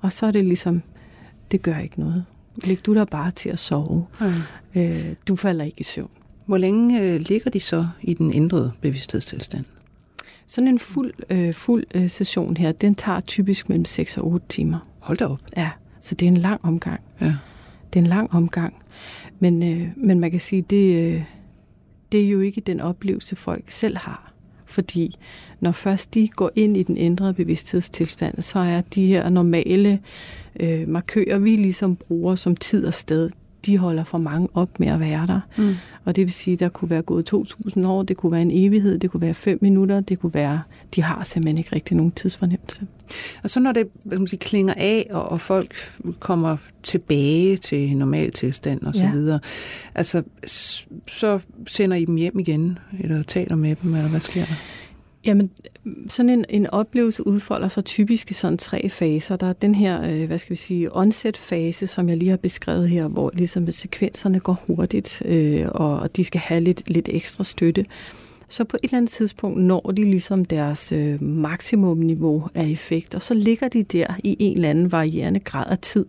Og 0.00 0.12
så 0.12 0.26
er 0.26 0.30
det 0.30 0.44
ligesom, 0.44 0.82
det 1.50 1.62
gør 1.62 1.78
ikke 1.78 2.00
noget. 2.00 2.24
Læg 2.64 2.86
du 2.86 2.94
der 2.94 3.04
bare 3.04 3.30
til 3.30 3.48
at 3.48 3.58
sove. 3.58 4.06
Mm. 4.20 4.80
Øh, 4.80 5.14
du 5.28 5.36
falder 5.36 5.64
ikke 5.64 5.80
i 5.80 5.84
søvn. 5.84 6.10
Hvor 6.46 6.58
længe 6.58 7.00
øh, 7.00 7.20
ligger 7.20 7.50
de 7.50 7.60
så 7.60 7.86
i 8.02 8.14
den 8.14 8.34
ændrede 8.34 8.72
bevidsthedstilstand? 8.80 9.64
Sådan 10.46 10.68
en 10.68 10.78
fuld, 10.78 11.12
øh, 11.30 11.54
fuld 11.54 11.84
øh, 11.94 12.10
session 12.10 12.56
her, 12.56 12.72
den 12.72 12.94
tager 12.94 13.20
typisk 13.20 13.68
mellem 13.68 13.84
6 13.84 14.18
og 14.18 14.26
8 14.26 14.46
timer. 14.48 14.78
Hold 15.08 15.18
da 15.18 15.26
op. 15.26 15.40
Ja, 15.56 15.70
så 16.00 16.14
det 16.14 16.26
er 16.26 16.30
en 16.30 16.36
lang 16.36 16.64
omgang. 16.64 17.00
Ja. 17.20 17.34
Det 17.92 17.98
er 17.98 18.00
en 18.00 18.06
lang 18.06 18.32
omgang. 18.32 18.74
Men, 19.38 19.62
øh, 19.62 19.88
men 19.96 20.20
man 20.20 20.30
kan 20.30 20.40
sige, 20.40 20.62
det, 20.62 21.14
øh, 21.14 21.22
det 22.12 22.24
er 22.24 22.28
jo 22.28 22.40
ikke 22.40 22.60
den 22.60 22.80
oplevelse, 22.80 23.36
folk 23.36 23.70
selv 23.70 23.96
har. 23.96 24.32
Fordi 24.66 25.18
når 25.60 25.72
først 25.72 26.14
de 26.14 26.28
går 26.28 26.50
ind 26.54 26.76
i 26.76 26.82
den 26.82 26.96
ændrede 26.96 27.34
bevidsthedstilstand, 27.34 28.42
så 28.42 28.58
er 28.58 28.80
de 28.80 29.06
her 29.06 29.28
normale 29.28 30.00
øh, 30.60 30.88
markører, 30.88 31.38
vi 31.38 31.56
ligesom 31.56 31.96
bruger 31.96 32.34
som 32.34 32.56
tid 32.56 32.86
og 32.86 32.94
sted, 32.94 33.30
de 33.68 33.78
holder 33.78 34.04
for 34.04 34.18
mange 34.18 34.48
op 34.54 34.80
med 34.80 34.88
at 34.88 35.00
være 35.00 35.26
der. 35.26 35.40
Mm. 35.58 35.74
Og 36.04 36.16
det 36.16 36.24
vil 36.24 36.32
sige, 36.32 36.52
at 36.54 36.60
der 36.60 36.68
kunne 36.68 36.90
være 36.90 37.02
gået 37.02 37.32
2.000 37.32 37.86
år, 37.86 38.02
det 38.02 38.16
kunne 38.16 38.32
være 38.32 38.42
en 38.42 38.50
evighed, 38.50 38.98
det 38.98 39.10
kunne 39.10 39.20
være 39.20 39.34
5 39.34 39.58
minutter, 39.60 40.00
det 40.00 40.18
kunne 40.18 40.34
være, 40.34 40.62
de 40.94 41.02
har 41.02 41.24
simpelthen 41.24 41.58
ikke 41.58 41.74
rigtig 41.76 41.96
nogen 41.96 42.12
tidsfornemmelse. 42.12 42.86
Og 43.42 43.50
så 43.50 43.60
når 43.60 43.72
det 43.72 43.88
man 44.04 44.26
sige, 44.26 44.38
klinger 44.38 44.74
af, 44.76 45.06
og, 45.10 45.28
og 45.28 45.40
folk 45.40 45.74
kommer 46.18 46.56
tilbage 46.82 47.56
til 47.56 47.96
normaltilstand 47.96 48.82
og 48.82 48.94
så 48.94 49.02
ja. 49.02 49.12
videre, 49.12 49.40
altså 49.94 50.22
så 51.06 51.38
sender 51.66 51.96
I 51.96 52.04
dem 52.04 52.16
hjem 52.16 52.38
igen, 52.38 52.78
eller 53.00 53.22
taler 53.22 53.56
med 53.56 53.76
dem, 53.82 53.94
eller 53.94 54.08
hvad 54.08 54.20
sker 54.20 54.44
der? 54.44 54.54
Jamen, 55.28 55.50
sådan 56.08 56.30
en, 56.30 56.44
en 56.48 56.66
oplevelse 56.66 57.26
udfolder 57.26 57.68
sig 57.68 57.84
typisk 57.84 58.30
i 58.30 58.34
sådan 58.34 58.58
tre 58.58 58.88
faser. 58.88 59.36
Der 59.36 59.46
er 59.46 59.52
den 59.52 59.74
her, 59.74 60.10
øh, 60.10 60.26
hvad 60.26 60.38
skal 60.38 60.50
vi 60.50 60.56
sige, 60.56 60.96
onset-fase, 60.96 61.86
som 61.86 62.08
jeg 62.08 62.16
lige 62.16 62.30
har 62.30 62.36
beskrevet 62.36 62.88
her, 62.88 63.08
hvor 63.08 63.30
ligesom 63.34 63.70
sekvenserne 63.70 64.40
går 64.40 64.62
hurtigt, 64.66 65.22
øh, 65.24 65.66
og, 65.70 65.98
og 65.98 66.16
de 66.16 66.24
skal 66.24 66.40
have 66.40 66.60
lidt, 66.60 66.90
lidt 66.90 67.08
ekstra 67.12 67.44
støtte. 67.44 67.86
Så 68.48 68.64
på 68.64 68.76
et 68.76 68.84
eller 68.84 68.96
andet 68.96 69.10
tidspunkt 69.10 69.60
når 69.60 69.80
de 69.80 70.02
ligesom 70.02 70.44
deres 70.44 70.92
øh, 70.92 71.22
maksimumniveau 71.22 72.48
af 72.54 72.66
effekt, 72.66 73.14
og 73.14 73.22
så 73.22 73.34
ligger 73.34 73.68
de 73.68 73.82
der 73.82 74.06
i 74.24 74.36
en 74.38 74.56
eller 74.56 74.70
anden 74.70 74.92
varierende 74.92 75.40
grad 75.40 75.66
af 75.66 75.78
tid. 75.78 76.06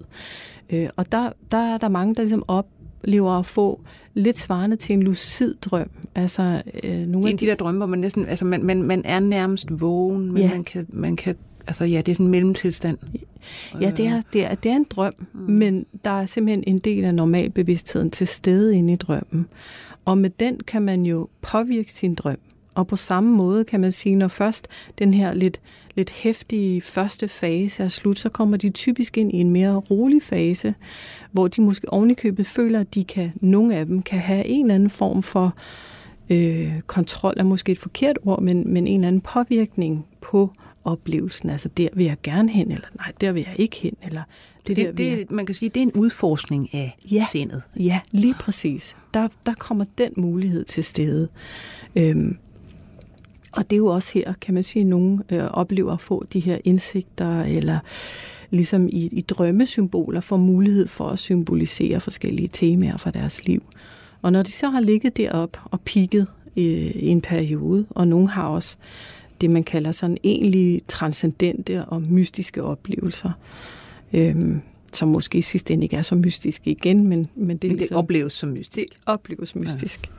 Øh, 0.70 0.90
og 0.96 1.12
der, 1.12 1.32
der 1.52 1.58
er 1.58 1.78
der 1.78 1.88
mange, 1.88 2.16
der 2.16 2.22
ligesom 2.22 2.44
oplever 2.48 3.32
at 3.32 3.46
få 3.46 3.82
lidt 4.14 4.38
svarende 4.38 4.76
til 4.76 4.94
en 4.94 5.04
lucid 5.04 5.56
drøm. 5.62 5.90
Altså, 6.16 6.62
øh, 6.84 7.00
nogle 7.00 7.28
det 7.28 7.34
er 7.34 7.38
de, 7.38 7.46
de 7.46 7.50
der 7.50 7.56
drømme, 7.56 7.78
hvor 7.78 7.86
man 7.86 8.00
næsten, 8.00 8.26
altså 8.26 8.46
man, 8.46 8.64
man, 8.64 8.84
man 8.84 9.02
er 9.06 9.20
nærmest 9.20 9.82
vågen, 9.82 10.32
men 10.34 10.44
ja. 10.44 10.50
man, 10.50 10.64
kan, 10.64 10.86
man 10.90 11.16
kan, 11.16 11.36
altså 11.68 11.86
ja, 11.86 11.98
det 11.98 12.12
er 12.12 12.16
sådan 12.16 12.26
en 12.26 12.32
mellemtilstand. 12.32 12.98
Ja, 13.82 13.92
det 13.98 14.08
er, 14.08 14.22
det 14.34 14.46
er, 14.46 14.56
det 14.56 14.72
er 14.72 14.76
en 14.76 14.86
drøm, 14.90 15.14
mm. 15.34 15.40
men 15.40 15.86
der 16.04 16.22
er 16.22 16.26
simpelthen 16.26 16.64
en 16.68 16.80
del 16.80 17.06
af 17.06 17.16
normalbevidstheden 17.16 18.12
til 18.12 18.28
stede 18.28 18.76
inde 18.76 18.94
i 18.94 18.96
drømmen. 18.96 19.48
Og 20.06 20.18
med 20.18 20.30
den 20.30 20.60
kan 20.68 20.82
man 20.82 21.06
jo 21.06 21.28
påvirke 21.42 21.94
sin 21.94 22.16
drøm. 22.16 22.38
Og 22.80 22.88
på 22.88 22.96
samme 22.96 23.36
måde 23.36 23.66
kan 23.66 23.80
man 23.80 23.92
sige, 23.92 24.16
når 24.16 24.28
først 24.28 24.68
den 25.00 25.14
her 25.14 25.34
lidt, 25.34 25.62
lidt 25.96 26.10
hæftige 26.10 26.82
første 26.82 27.28
fase 27.28 27.84
er 27.84 27.88
slut, 27.88 28.20
så 28.20 28.30
kommer 28.30 28.58
de 28.58 28.70
typisk 28.70 29.18
ind 29.18 29.32
i 29.32 29.36
en 29.38 29.50
mere 29.50 29.76
rolig 29.76 30.24
fase, 30.24 30.74
hvor 31.32 31.48
de 31.48 31.62
måske 31.62 31.94
ovenikøbet 31.94 32.46
føler, 32.46 32.80
at 32.80 32.96
de 32.96 33.04
kan, 33.04 33.32
nogle 33.42 33.76
af 33.76 33.86
dem 33.86 34.02
kan 34.02 34.20
have 34.20 34.46
en 34.46 34.66
eller 34.66 34.76
anden 34.76 34.90
form 34.90 35.24
for 35.24 35.56
øh, 36.30 36.74
kontrol, 36.88 37.34
er 37.38 37.44
måske 37.44 37.72
et 37.72 37.78
forkert 37.78 38.18
ord, 38.26 38.42
men, 38.42 38.74
men 38.74 38.88
en 38.88 39.00
eller 39.00 39.08
anden 39.08 39.22
påvirkning 39.22 40.06
på 40.22 40.52
oplevelsen. 40.84 41.50
Altså, 41.50 41.70
der 41.70 41.88
vil 41.94 42.06
jeg 42.06 42.18
gerne 42.24 42.50
hen, 42.50 42.72
eller 42.72 42.88
nej, 42.96 43.12
der 43.22 43.32
vil 43.32 43.46
jeg 43.48 43.56
ikke 43.60 43.78
hen, 43.78 43.96
eller 44.04 44.22
det, 44.68 44.76
det, 44.76 44.86
der, 44.86 44.92
det, 44.92 45.18
jeg... 45.18 45.26
man 45.30 45.46
kan 45.46 45.56
sige, 45.56 45.70
det 45.70 45.78
er 45.78 45.86
en 45.86 45.92
udforskning 45.92 46.74
af 46.74 46.98
ja, 47.12 47.26
sindet. 47.32 47.62
Ja, 47.76 48.00
lige 48.12 48.36
præcis. 48.40 48.96
Der, 49.14 49.28
der 49.46 49.54
kommer 49.54 49.86
den 49.98 50.12
mulighed 50.18 50.66
til 50.66 50.84
stede. 50.84 51.28
Øhm, 51.96 52.38
og 53.60 53.70
det 53.70 53.76
er 53.76 53.78
jo 53.78 53.88
også 53.88 54.12
her, 54.14 54.34
kan 54.42 54.54
man 54.54 54.64
sige, 54.64 54.82
at 54.82 54.88
nogen 54.88 55.22
øh, 55.30 55.44
oplever 55.44 55.94
at 55.94 56.02
få 56.02 56.26
de 56.34 56.40
her 56.40 56.58
indsigter, 56.64 57.44
eller 57.44 57.80
ligesom 58.50 58.88
i, 58.88 59.10
i 59.12 59.22
drømmesymboler 59.22 60.22
får 60.22 60.38
mulighed 60.38 60.88
for 60.88 61.10
at 61.10 61.20
symbolisere 61.20 62.00
forskellige 62.00 62.50
temaer 62.54 62.98
fra 62.98 63.12
deres 63.12 63.46
liv. 63.46 63.64
Og 64.22 64.32
når 64.32 64.44
de 64.44 64.52
så 64.52 64.70
har 64.70 64.80
ligget 64.80 65.18
derop 65.18 65.58
og 65.66 65.82
pigget 65.82 66.28
øh, 66.58 66.64
i 66.64 67.08
en 67.08 67.22
periode, 67.22 67.86
og 67.90 68.08
nogen 68.08 68.28
har 68.28 68.48
også 68.48 68.78
det, 69.42 69.50
man 69.50 69.64
kalder 69.64 69.92
sådan 69.92 70.18
egentlig 70.24 70.82
transcendente 70.88 71.86
og 71.86 72.02
mystiske 72.10 72.64
oplevelser, 72.64 73.32
øhm, 74.14 74.62
som 74.94 75.08
måske 75.08 75.38
i 75.38 75.42
sidste 75.42 75.74
ende 75.74 75.84
ikke 75.84 75.96
er 75.96 76.02
så 76.02 76.16
mystiske 76.16 76.72
igen, 76.72 77.08
men, 77.08 77.10
men 77.10 77.28
det, 77.28 77.38
men 77.38 77.58
det 77.58 77.72
ligesom, 77.72 77.98
opleves 77.98 78.34
som 78.34 78.50
mystisk. 78.50 78.90
Det 78.90 78.98
opleves 79.06 79.56
mystisk. 79.56 80.08
Ja 80.08 80.19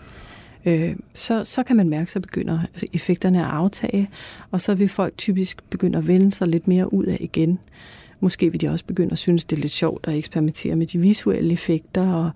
øh, 0.64 0.96
så, 1.14 1.44
så 1.44 1.62
kan 1.62 1.76
man 1.76 1.88
mærke, 1.88 2.12
så 2.12 2.20
begynder 2.20 2.60
effekterne 2.92 3.40
at 3.40 3.50
aftage, 3.50 4.10
og 4.50 4.60
så 4.60 4.74
vil 4.74 4.88
folk 4.88 5.18
typisk 5.18 5.62
begynde 5.70 5.98
at 5.98 6.06
vende 6.06 6.32
sig 6.32 6.48
lidt 6.48 6.68
mere 6.68 6.92
ud 6.92 7.04
af 7.04 7.16
igen. 7.20 7.58
Måske 8.20 8.50
vil 8.50 8.60
de 8.60 8.68
også 8.68 8.84
begynde 8.84 9.12
at 9.12 9.18
synes, 9.18 9.44
det 9.44 9.56
er 9.56 9.60
lidt 9.60 9.72
sjovt 9.72 10.08
at 10.08 10.14
eksperimentere 10.14 10.76
med 10.76 10.86
de 10.86 10.98
visuelle 10.98 11.52
effekter, 11.52 12.12
og 12.12 12.30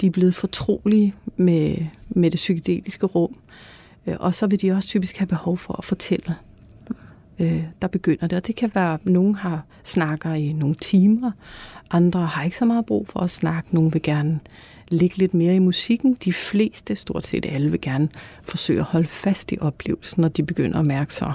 de 0.00 0.06
er 0.06 0.10
blevet 0.10 0.34
fortrolige 0.34 1.14
med, 1.36 1.76
med 2.08 2.30
det 2.30 2.36
psykedeliske 2.36 3.06
rum. 3.06 3.36
Øh, 4.06 4.16
og 4.20 4.34
så 4.34 4.46
vil 4.46 4.62
de 4.62 4.72
også 4.72 4.88
typisk 4.88 5.16
have 5.16 5.26
behov 5.26 5.58
for 5.58 5.78
at 5.78 5.84
fortælle. 5.84 6.34
Øh, 7.38 7.64
der 7.82 7.88
begynder 7.88 8.26
det, 8.26 8.36
og 8.36 8.46
det 8.46 8.56
kan 8.56 8.70
være, 8.74 8.94
at 8.94 9.06
nogen 9.06 9.34
har 9.34 9.64
snakker 9.82 10.34
i 10.34 10.52
nogle 10.52 10.74
timer, 10.74 11.30
andre 11.90 12.26
har 12.26 12.44
ikke 12.44 12.56
så 12.56 12.64
meget 12.64 12.86
brug 12.86 13.08
for 13.08 13.20
at 13.20 13.30
snakke, 13.30 13.74
nogen 13.74 13.92
vil 13.92 14.02
gerne 14.02 14.40
ligge 14.90 15.16
lidt 15.16 15.34
mere 15.34 15.54
i 15.54 15.58
musikken. 15.58 16.16
De 16.24 16.32
fleste, 16.32 16.94
stort 16.94 17.26
set 17.26 17.46
alle, 17.46 17.70
vil 17.70 17.80
gerne 17.80 18.08
forsøge 18.42 18.78
at 18.78 18.84
holde 18.84 19.08
fast 19.08 19.52
i 19.52 19.58
oplevelsen, 19.60 20.20
når 20.20 20.28
de 20.28 20.42
begynder 20.42 20.78
at 20.78 20.86
mærke 20.86 21.14
så, 21.14 21.32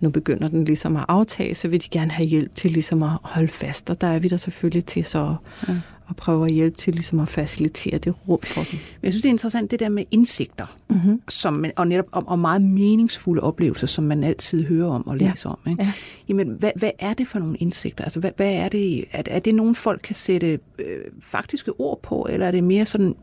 nu 0.00 0.10
begynder 0.10 0.48
den 0.48 0.64
ligesom 0.64 0.96
at 0.96 1.04
aftage, 1.08 1.54
så 1.54 1.68
vil 1.68 1.82
de 1.82 1.88
gerne 1.88 2.10
have 2.10 2.26
hjælp 2.26 2.54
til 2.54 2.70
ligesom 2.70 3.02
at 3.02 3.10
holde 3.22 3.48
fast. 3.48 3.90
Og 3.90 4.00
der 4.00 4.06
er 4.06 4.18
vi 4.18 4.28
der 4.28 4.36
selvfølgelig 4.36 4.84
til 4.84 5.04
så 5.04 5.36
ja 5.68 5.74
og 6.10 6.16
prøver 6.16 6.44
at 6.44 6.52
hjælpe 6.52 6.76
til 6.76 6.94
ligesom 6.94 7.20
at 7.20 7.28
facilitere 7.28 7.98
det 7.98 8.14
rum 8.28 8.38
for 8.42 8.62
dem. 8.70 8.78
Jeg 9.02 9.12
synes, 9.12 9.22
det 9.22 9.28
er 9.28 9.32
interessant 9.32 9.70
det 9.70 9.80
der 9.80 9.88
med 9.88 10.04
indsigter, 10.10 10.76
mm-hmm. 10.88 11.22
som, 11.28 11.64
og 11.76 11.88
netop 11.88 12.06
og, 12.12 12.24
og 12.26 12.38
meget 12.38 12.62
meningsfulde 12.62 13.42
oplevelser, 13.42 13.86
som 13.86 14.04
man 14.04 14.24
altid 14.24 14.64
hører 14.64 14.88
om 14.88 15.06
og 15.06 15.16
læser 15.16 15.50
ja. 15.50 15.70
om. 15.70 15.72
Ikke? 15.72 15.84
Ja. 15.84 15.92
Jamen, 16.28 16.48
hvad, 16.48 16.70
hvad 16.76 16.90
er 16.98 17.14
det 17.14 17.28
for 17.28 17.38
nogle 17.38 17.56
indsigter? 17.56 18.04
Altså, 18.04 18.20
hvad, 18.20 18.30
hvad 18.36 18.52
er 18.52 18.68
det? 18.68 19.04
Er, 19.12 19.22
er 19.26 19.38
det 19.38 19.54
nogen 19.54 19.74
folk 19.74 20.00
kan 20.04 20.14
sætte 20.14 20.58
øh, 20.78 20.86
faktiske 21.22 21.80
ord 21.80 22.02
på, 22.02 22.26
eller 22.30 22.46
er 22.46 22.50
det 22.50 22.64
mere 22.64 22.86
sådan 22.86 23.14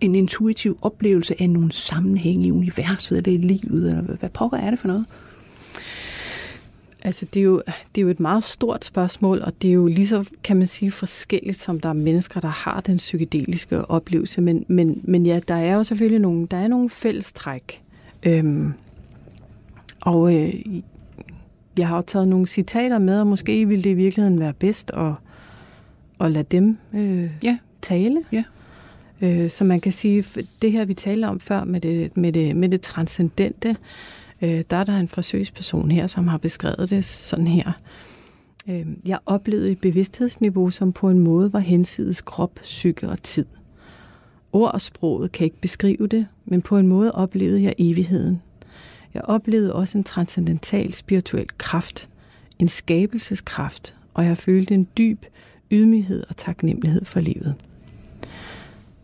en 0.00 0.14
intuitiv 0.14 0.78
oplevelse 0.82 1.42
af 1.42 1.50
nogle 1.50 1.72
sammenhænge 1.72 2.46
i 2.46 2.50
universet 2.50 3.18
eller 3.18 3.32
i 3.32 3.36
livet? 3.36 3.88
Eller 3.88 4.02
hvad, 4.02 4.16
hvad 4.16 4.30
pokker 4.30 4.58
er 4.58 4.70
det 4.70 4.78
for 4.78 4.88
noget? 4.88 5.06
Altså, 7.04 7.26
det 7.34 7.40
er, 7.40 7.44
jo, 7.44 7.62
det 7.94 8.00
er 8.00 8.02
jo 8.02 8.08
et 8.08 8.20
meget 8.20 8.44
stort 8.44 8.84
spørgsmål, 8.84 9.42
og 9.42 9.52
det 9.62 9.68
er 9.68 9.72
jo 9.72 9.86
lige 9.86 10.06
så, 10.06 10.30
kan 10.44 10.56
man 10.56 10.66
sige, 10.66 10.90
forskelligt, 10.90 11.60
som 11.60 11.80
der 11.80 11.88
er 11.88 11.92
mennesker, 11.92 12.40
der 12.40 12.48
har 12.48 12.80
den 12.80 12.96
psykedeliske 12.96 13.90
oplevelse. 13.90 14.40
Men, 14.40 14.64
men, 14.68 15.00
men 15.04 15.26
ja, 15.26 15.40
der 15.48 15.54
er 15.54 15.74
jo 15.74 15.84
selvfølgelig 15.84 16.20
nogle, 16.20 16.46
der 16.46 16.56
er 16.56 16.68
nogle 16.68 16.90
fællestræk. 16.90 17.82
Øhm, 18.22 18.72
og 20.00 20.34
øh, 20.34 20.54
jeg 21.78 21.88
har 21.88 21.96
jo 21.96 22.02
taget 22.02 22.28
nogle 22.28 22.46
citater 22.46 22.98
med, 22.98 23.20
og 23.20 23.26
måske 23.26 23.68
ville 23.68 23.84
det 23.84 23.90
i 23.90 23.94
virkeligheden 23.94 24.40
være 24.40 24.52
bedst 24.52 24.90
at, 24.94 25.12
at 26.20 26.30
lade 26.30 26.46
dem 26.50 26.78
øh, 26.94 27.30
ja. 27.42 27.58
tale. 27.82 28.24
Ja. 28.32 28.44
Øh, 29.20 29.50
så 29.50 29.64
man 29.64 29.80
kan 29.80 29.92
sige, 29.92 30.24
det 30.62 30.72
her 30.72 30.84
vi 30.84 30.94
talte 30.94 31.26
om 31.26 31.40
før 31.40 31.64
med 31.64 31.80
det, 31.80 32.16
med 32.16 32.32
det, 32.32 32.56
med 32.56 32.68
det 32.68 32.80
transcendente, 32.80 33.76
øh, 34.42 34.64
der 34.70 34.76
er 34.76 34.84
der 34.84 34.96
en 34.96 35.08
forsøgsperson 35.08 35.90
her, 35.90 36.06
som 36.06 36.28
har 36.28 36.38
beskrevet 36.38 36.90
det 36.90 37.04
sådan 37.04 37.46
her. 37.46 37.72
Øh, 38.68 38.86
jeg 39.04 39.18
oplevede 39.26 39.70
et 39.70 39.78
bevidsthedsniveau, 39.78 40.70
som 40.70 40.92
på 40.92 41.10
en 41.10 41.18
måde 41.18 41.52
var 41.52 41.58
hensides 41.58 42.20
krop, 42.20 42.54
psyke 42.54 43.08
og 43.08 43.22
tid. 43.22 43.46
Ord 44.52 44.72
og 44.72 44.80
sproget 44.80 45.32
kan 45.32 45.44
ikke 45.44 45.60
beskrive 45.60 46.06
det, 46.06 46.26
men 46.44 46.62
på 46.62 46.78
en 46.78 46.86
måde 46.86 47.12
oplevede 47.12 47.62
jeg 47.62 47.74
evigheden. 47.78 48.42
Jeg 49.14 49.22
oplevede 49.22 49.74
også 49.74 49.98
en 49.98 50.04
transcendental 50.04 50.92
spirituel 50.92 51.46
kraft, 51.58 52.08
en 52.58 52.68
skabelseskraft, 52.68 53.94
og 54.14 54.24
jeg 54.24 54.38
følte 54.38 54.74
en 54.74 54.88
dyb 54.98 55.24
ydmyghed 55.70 56.24
og 56.28 56.36
taknemmelighed 56.36 57.04
for 57.04 57.20
livet. 57.20 57.54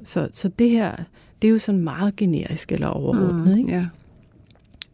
Så, 0.05 0.29
så 0.33 0.49
det 0.49 0.71
her, 0.71 0.97
det 1.43 1.49
er 1.49 1.53
jo 1.53 1.59
sådan 1.59 1.81
meget 1.81 2.17
generisk 2.17 2.73
eller 2.73 2.87
overordnet. 2.87 3.47
Mm, 3.47 3.59
ikke? 3.59 3.73
Ja. 3.73 3.87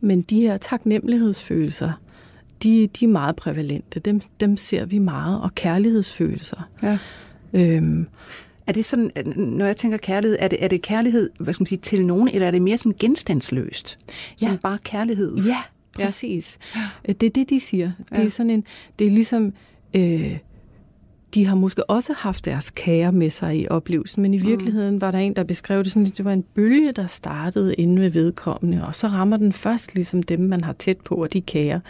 Men 0.04 0.22
de 0.22 0.40
her 0.40 0.56
taknemmelighedsfølelser, 0.56 1.92
de, 2.62 2.86
de 2.86 3.04
er 3.04 3.08
meget 3.08 3.36
prævalente. 3.36 4.00
Dem, 4.00 4.20
dem 4.40 4.56
ser 4.56 4.84
vi 4.84 4.98
meget. 4.98 5.40
Og 5.42 5.54
kærlighedsfølelser. 5.54 6.68
Ja. 6.82 6.98
Øhm, 7.52 8.06
er 8.66 8.72
det 8.72 8.84
sådan, 8.84 9.10
når 9.36 9.66
jeg 9.66 9.76
tænker 9.76 9.98
kærlighed, 9.98 10.36
er 10.40 10.48
det, 10.48 10.64
er 10.64 10.68
det 10.68 10.82
kærlighed 10.82 11.30
hvad 11.38 11.54
skal 11.54 11.62
man 11.62 11.66
sige, 11.66 11.78
til 11.78 12.06
nogen, 12.06 12.28
eller 12.28 12.46
er 12.46 12.50
det 12.50 12.62
mere 12.62 12.78
sådan 12.78 12.94
genstandsløst? 12.98 13.98
Som 14.36 14.50
ja. 14.50 14.56
bare 14.62 14.78
kærlighed? 14.84 15.36
Ja, 15.36 15.62
præcis. 15.92 16.58
Ja. 16.76 17.12
Det 17.12 17.26
er 17.26 17.30
det, 17.30 17.50
de 17.50 17.60
siger. 17.60 17.92
Ja. 18.10 18.16
Det 18.16 18.24
er 18.24 18.30
sådan 18.30 18.50
en, 18.50 18.64
det 18.98 19.06
er 19.06 19.10
ligesom, 19.10 19.52
øh, 19.94 20.38
de 21.34 21.46
har 21.46 21.54
måske 21.54 21.90
også 21.90 22.12
haft 22.12 22.44
deres 22.44 22.70
kære 22.70 23.12
med 23.12 23.30
sig 23.30 23.60
i 23.60 23.68
oplevelsen, 23.68 24.22
men 24.22 24.34
i 24.34 24.38
mm. 24.38 24.46
virkeligheden 24.46 25.00
var 25.00 25.10
der 25.10 25.18
en, 25.18 25.36
der 25.36 25.44
beskrev 25.44 25.84
det 25.84 25.92
sådan, 25.92 26.06
at 26.06 26.16
det 26.16 26.24
var 26.24 26.32
en 26.32 26.42
bølge, 26.42 26.92
der 26.92 27.06
startede 27.06 27.74
inde 27.74 28.02
ved 28.02 28.10
vedkommende, 28.10 28.86
og 28.86 28.94
så 28.94 29.08
rammer 29.08 29.36
den 29.36 29.52
først 29.52 29.94
ligesom 29.94 30.22
dem, 30.22 30.40
man 30.40 30.64
har 30.64 30.72
tæt 30.72 30.96
på, 30.96 31.14
og 31.14 31.32
de 31.32 31.40
kære. 31.40 31.80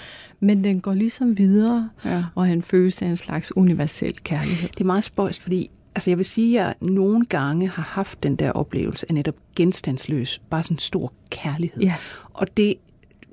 Men 0.40 0.64
den 0.64 0.80
går 0.80 0.94
ligesom 0.94 1.38
videre, 1.38 1.90
ja. 2.04 2.24
og 2.34 2.46
han 2.46 2.62
føles 2.62 3.02
af 3.02 3.06
en 3.06 3.16
slags 3.16 3.56
universel 3.56 4.14
kærlighed. 4.22 4.68
Det 4.68 4.80
er 4.80 4.84
meget 4.84 5.04
spøjst, 5.04 5.42
fordi 5.42 5.70
altså 5.94 6.10
jeg 6.10 6.18
vil 6.18 6.24
sige, 6.24 6.60
at 6.60 6.66
jeg 6.66 6.74
nogle 6.80 7.26
gange 7.26 7.68
har 7.68 7.82
haft 7.82 8.22
den 8.22 8.36
der 8.36 8.52
oplevelse 8.52 9.06
af 9.08 9.14
netop 9.14 9.36
genstandsløs, 9.56 10.40
bare 10.50 10.62
sådan 10.62 10.74
en 10.74 10.78
stor 10.78 11.12
kærlighed. 11.30 11.82
Ja. 11.82 11.94
Og 12.32 12.56
det 12.56 12.74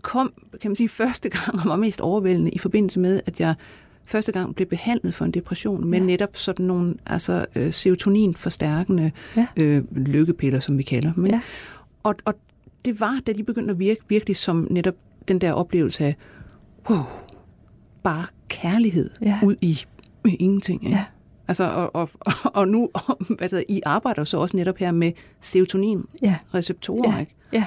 kom, 0.02 0.34
kan 0.62 0.71
man 0.71 0.76
sige, 0.76 0.89
første 0.89 1.30
gang 1.30 1.60
og 1.60 1.65
var 1.65 1.76
mest 1.76 2.02
overvældende 2.02 2.52
i 2.52 2.58
forbindelse 2.58 3.00
med, 3.00 3.21
at 3.26 3.39
jeg 3.39 3.56
første 4.06 4.32
gang 4.32 4.56
blev 4.56 4.68
behandlet 4.68 5.16
for 5.16 5.26
en 5.26 5.32
depression 5.32 5.88
med 5.88 6.00
ja. 6.00 6.06
netop 6.06 6.38
sådan 6.38 6.66
nogle 6.66 6.96
altså, 7.06 7.46
øh, 7.56 7.74
serotonin-forstærkende 7.74 9.12
ja. 9.38 9.48
øh, 9.58 9.84
lykkepiller, 9.96 10.60
som 10.60 10.78
vi 10.78 10.84
kalder 10.84 11.14
dem. 11.14 11.26
Ja. 11.26 11.42
Og, 12.04 12.16
og 12.26 12.34
det 12.86 13.00
var, 13.00 13.22
da 13.28 13.34
de 13.34 13.44
begyndte 13.44 13.72
at 13.72 13.80
virke 13.80 14.02
virkelig 14.08 14.36
som 14.36 14.68
netop 14.70 14.96
den 15.28 15.42
der 15.42 15.54
oplevelse 15.54 16.06
af, 16.06 16.16
wow, 16.90 17.04
bare 18.04 18.26
kærlighed 18.48 19.10
ja. 19.22 19.40
ud 19.44 19.56
i, 19.62 19.80
i 20.26 20.36
ingenting. 20.36 20.84
Ja. 20.84 21.06
Altså, 21.48 21.64
og, 21.64 21.96
og, 21.96 22.10
og 22.60 22.68
nu, 22.68 22.90
hvad 23.38 23.50
det, 23.50 23.64
I 23.70 23.82
arbejder 23.86 24.24
så 24.24 24.38
også 24.38 24.58
netop 24.58 24.78
her 24.78 24.92
med 24.92 25.12
serotonin-receptorer, 25.42 27.14
ja. 27.14 27.20
ikke? 27.20 27.36
Ja. 27.54 27.66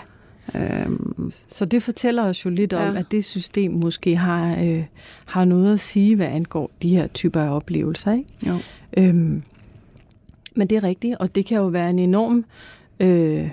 Øhm, 0.55 1.33
så 1.49 1.65
det 1.65 1.83
fortæller 1.83 2.23
os 2.23 2.45
jo 2.45 2.51
lidt 2.51 2.73
om, 2.73 2.95
ja. 2.95 2.99
at 2.99 3.11
det 3.11 3.25
system 3.25 3.73
måske 3.73 4.17
har, 4.17 4.63
øh, 4.65 4.85
har 5.27 5.45
noget 5.45 5.73
at 5.73 5.81
sige, 5.81 6.17
hvad 6.17 6.27
angår 6.27 6.71
de 6.83 6.89
her 6.89 7.07
typer 7.07 7.41
af 7.41 7.57
oplevelser. 7.57 8.13
Ikke? 8.13 8.29
Jo. 8.47 8.59
Øhm, 8.97 9.43
men 10.55 10.67
det 10.67 10.77
er 10.77 10.83
rigtigt, 10.83 11.17
og 11.21 11.35
det 11.35 11.47
kan 11.47 11.57
jo 11.57 11.67
være 11.67 11.91
en 11.91 11.99
enorm 11.99 12.45
øh, 13.01 13.51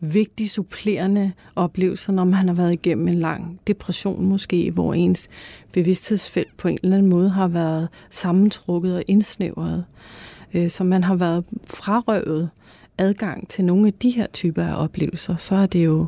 vigtig 0.00 0.50
supplerende 0.50 1.32
oplevelse, 1.56 2.12
når 2.12 2.24
man 2.24 2.48
har 2.48 2.54
været 2.54 2.72
igennem 2.72 3.08
en 3.08 3.18
lang 3.18 3.60
depression 3.66 4.26
måske, 4.26 4.70
hvor 4.70 4.94
ens 4.94 5.28
bevidsthedsfelt 5.72 6.56
på 6.56 6.68
en 6.68 6.78
eller 6.82 6.96
anden 6.96 7.10
måde 7.10 7.30
har 7.30 7.48
været 7.48 7.88
sammentrukket 8.10 8.96
og 8.96 9.02
indsnævret, 9.06 9.84
øh, 10.54 10.70
så 10.70 10.84
man 10.84 11.04
har 11.04 11.14
været 11.14 11.44
frarøvet 11.66 12.50
adgang 13.00 13.48
til 13.48 13.64
nogle 13.64 13.86
af 13.86 13.92
de 13.92 14.10
her 14.10 14.26
typer 14.26 14.64
af 14.64 14.82
oplevelser, 14.82 15.36
så 15.36 15.54
er 15.54 15.66
det 15.66 15.84
jo, 15.84 16.06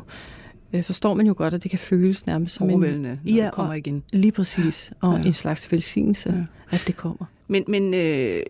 øh, 0.73 0.83
forstår 0.83 1.13
man 1.13 1.27
jo 1.27 1.33
godt, 1.37 1.53
at 1.53 1.63
det 1.63 1.71
kan 1.71 1.79
føles 1.79 2.25
nærmest 2.25 2.55
som 2.55 2.69
en... 2.69 2.79
når 2.79 3.09
ja, 3.25 3.45
det 3.45 3.51
kommer 3.53 3.73
igen. 3.73 4.03
Lige 4.13 4.31
præcis, 4.31 4.93
og 5.01 5.19
ja. 5.19 5.27
en 5.27 5.33
slags 5.33 5.71
velsignelse, 5.71 6.45
ja. 6.71 6.75
at 6.75 6.83
det 6.87 6.95
kommer. 6.95 7.25
Men, 7.47 7.63
men 7.67 7.93
øh, 7.93 8.43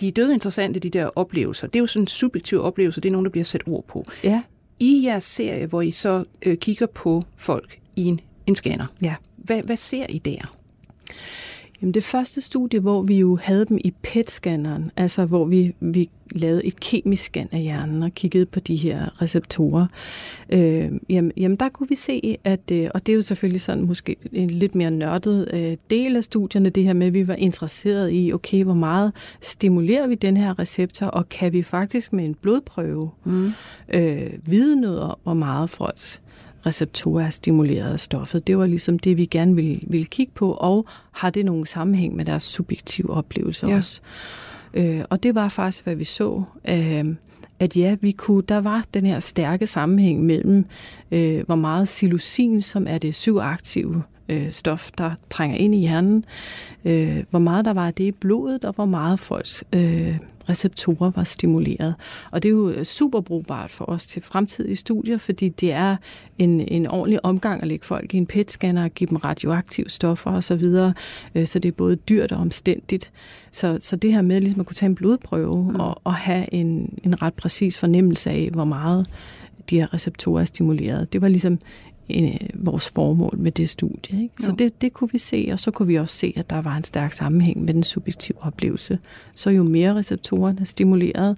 de 0.00 0.08
er 0.08 0.12
døde 0.12 0.34
interessante, 0.34 0.80
de 0.80 0.90
der 0.90 1.06
oplevelser. 1.06 1.66
Det 1.66 1.76
er 1.76 1.80
jo 1.80 1.86
sådan 1.86 2.02
en 2.02 2.06
subjektiv 2.06 2.60
oplevelse, 2.60 3.00
det 3.00 3.08
er 3.08 3.12
nogen, 3.12 3.24
der 3.24 3.30
bliver 3.30 3.44
sat 3.44 3.62
ord 3.66 3.84
på. 3.88 4.04
Ja. 4.24 4.42
I 4.80 5.04
jeres 5.04 5.24
serie, 5.24 5.66
hvor 5.66 5.82
I 5.82 5.90
så 5.90 6.24
øh, 6.42 6.56
kigger 6.56 6.86
på 6.86 7.22
folk 7.36 7.78
i 7.96 8.04
en, 8.04 8.20
en 8.46 8.54
scanner, 8.54 8.86
ja. 9.02 9.14
hvad, 9.36 9.62
hvad 9.62 9.76
ser 9.76 10.06
I 10.08 10.18
der? 10.18 10.54
Jamen 11.84 11.94
det 11.94 12.04
første 12.04 12.40
studie, 12.40 12.80
hvor 12.80 13.02
vi 13.02 13.18
jo 13.18 13.36
havde 13.36 13.64
dem 13.64 13.78
i 13.84 13.94
PET-scanneren, 14.02 14.90
altså 14.96 15.24
hvor 15.24 15.44
vi, 15.44 15.74
vi 15.80 16.10
lavede 16.34 16.64
et 16.64 16.80
kemisk 16.80 17.22
scan 17.22 17.48
af 17.52 17.60
hjernen 17.60 18.02
og 18.02 18.12
kiggede 18.14 18.46
på 18.46 18.60
de 18.60 18.76
her 18.76 19.22
receptorer, 19.22 19.86
øh, 20.50 20.92
jamen, 21.08 21.32
jamen 21.36 21.56
der 21.56 21.68
kunne 21.68 21.88
vi 21.88 21.94
se, 21.94 22.38
at, 22.44 22.70
øh, 22.72 22.88
og 22.94 23.06
det 23.06 23.12
er 23.12 23.16
jo 23.16 23.22
selvfølgelig 23.22 23.60
sådan 23.60 23.86
måske 23.86 24.16
en 24.32 24.50
lidt 24.50 24.74
mere 24.74 24.90
nørdet 24.90 25.48
øh, 25.52 25.76
del 25.90 26.16
af 26.16 26.24
studierne, 26.24 26.70
det 26.70 26.84
her 26.84 26.92
med, 26.92 27.06
at 27.06 27.14
vi 27.14 27.28
var 27.28 27.34
interesseret 27.34 28.10
i, 28.12 28.32
okay, 28.32 28.64
hvor 28.64 28.74
meget 28.74 29.12
stimulerer 29.40 30.06
vi 30.06 30.14
den 30.14 30.36
her 30.36 30.58
receptor, 30.58 31.06
og 31.06 31.28
kan 31.28 31.52
vi 31.52 31.62
faktisk 31.62 32.12
med 32.12 32.24
en 32.24 32.34
blodprøve 32.34 33.10
mm. 33.24 33.52
øh, 33.88 34.30
vide 34.46 34.80
noget 34.80 35.00
om, 35.00 35.16
hvor 35.22 35.34
meget 35.34 35.70
folks 35.70 36.22
receptorer 36.66 37.26
er 37.26 37.30
stimuleret 37.30 37.92
af 37.92 38.00
stoffet. 38.00 38.46
Det 38.46 38.58
var 38.58 38.66
ligesom 38.66 38.98
det, 38.98 39.16
vi 39.16 39.26
gerne 39.26 39.54
ville, 39.54 39.80
ville 39.82 40.06
kigge 40.06 40.32
på, 40.34 40.52
og 40.52 40.86
har 41.12 41.30
det 41.30 41.44
nogen 41.44 41.66
sammenhæng 41.66 42.16
med 42.16 42.24
deres 42.24 42.42
subjektive 42.42 43.10
oplevelser 43.10 43.68
ja. 43.68 43.76
også. 43.76 44.00
Øh, 44.74 45.00
og 45.10 45.22
det 45.22 45.34
var 45.34 45.48
faktisk, 45.48 45.84
hvad 45.84 45.94
vi 45.94 46.04
så. 46.04 46.42
Øh, 46.68 47.04
at 47.58 47.76
ja, 47.76 47.96
vi 48.00 48.12
kunne, 48.12 48.42
der 48.48 48.60
var 48.60 48.84
den 48.94 49.06
her 49.06 49.20
stærke 49.20 49.66
sammenhæng 49.66 50.22
mellem, 50.22 50.64
øh, 51.10 51.46
hvor 51.46 51.54
meget 51.54 51.84
psilocin, 51.84 52.62
som 52.62 52.86
er 52.88 52.98
det 52.98 53.10
psykoaktive 53.10 54.02
øh, 54.28 54.50
stof, 54.50 54.90
der 54.98 55.10
trænger 55.30 55.56
ind 55.56 55.74
i 55.74 55.78
hjernen, 55.78 56.24
øh, 56.84 57.24
hvor 57.30 57.38
meget 57.38 57.64
der 57.64 57.72
var 57.72 57.86
af 57.86 57.94
det 57.94 58.04
i 58.04 58.12
blodet, 58.12 58.64
og 58.64 58.74
hvor 58.74 58.84
meget 58.84 59.18
folks 59.18 59.64
øh, 59.72 60.16
receptorer 60.48 61.10
var 61.10 61.24
stimuleret. 61.24 61.94
Og 62.30 62.42
det 62.42 62.48
er 62.48 62.52
jo 62.52 62.68
øh, 62.68 62.84
super 62.84 63.20
brugbart 63.20 63.70
for 63.70 63.84
os 63.90 64.06
til 64.06 64.22
fremtidige 64.22 64.76
studier, 64.76 65.18
fordi 65.18 65.48
det 65.48 65.72
er 65.72 65.96
en, 66.38 66.60
en 66.60 66.86
ordentlig 66.86 67.24
omgang 67.24 67.62
at 67.62 67.68
lægge 67.68 67.84
folk 67.84 68.14
i 68.14 68.16
en 68.16 68.26
PET-scanner 68.26 68.84
og 68.84 68.90
give 68.90 69.10
dem 69.10 69.16
radioaktive 69.16 69.88
stoffer 69.88 70.30
osv., 70.30 70.42
så, 70.42 70.54
videre. 70.54 70.94
Øh, 71.34 71.46
så 71.46 71.58
det 71.58 71.68
er 71.68 71.72
både 71.72 71.96
dyrt 71.96 72.32
og 72.32 72.40
omstændigt. 72.40 73.12
Så, 73.50 73.78
så 73.80 73.96
det 73.96 74.12
her 74.12 74.22
med 74.22 74.40
ligesom 74.40 74.60
at 74.60 74.66
kunne 74.66 74.74
tage 74.74 74.88
en 74.88 74.94
blodprøve 74.94 75.72
mm. 75.72 75.80
og, 75.80 76.00
og 76.04 76.14
have 76.14 76.54
en, 76.54 76.98
en 77.04 77.22
ret 77.22 77.34
præcis 77.34 77.78
fornemmelse 77.78 78.30
af, 78.30 78.48
hvor 78.52 78.64
meget 78.64 79.06
de 79.70 79.78
her 79.78 79.94
receptorer 79.94 80.40
er 80.40 80.44
stimuleret. 80.44 81.12
Det 81.12 81.22
var 81.22 81.28
ligesom 81.28 81.58
øh, 82.10 82.34
vores 82.54 82.90
formål 82.90 83.38
med 83.38 83.52
det 83.52 83.68
studie. 83.68 84.22
Ikke? 84.22 84.34
Så 84.40 84.52
det, 84.58 84.80
det 84.80 84.92
kunne 84.92 85.08
vi 85.12 85.18
se, 85.18 85.48
og 85.52 85.58
så 85.58 85.70
kunne 85.70 85.88
vi 85.88 85.94
også 85.94 86.16
se, 86.16 86.32
at 86.36 86.50
der 86.50 86.62
var 86.62 86.76
en 86.76 86.84
stærk 86.84 87.12
sammenhæng 87.12 87.64
med 87.64 87.74
den 87.74 87.84
subjektive 87.84 88.42
oplevelse. 88.42 88.98
Så 89.34 89.50
jo 89.50 89.62
mere 89.62 89.94
receptorerne 89.94 90.60
er 90.60 90.64
stimuleret, 90.64 91.36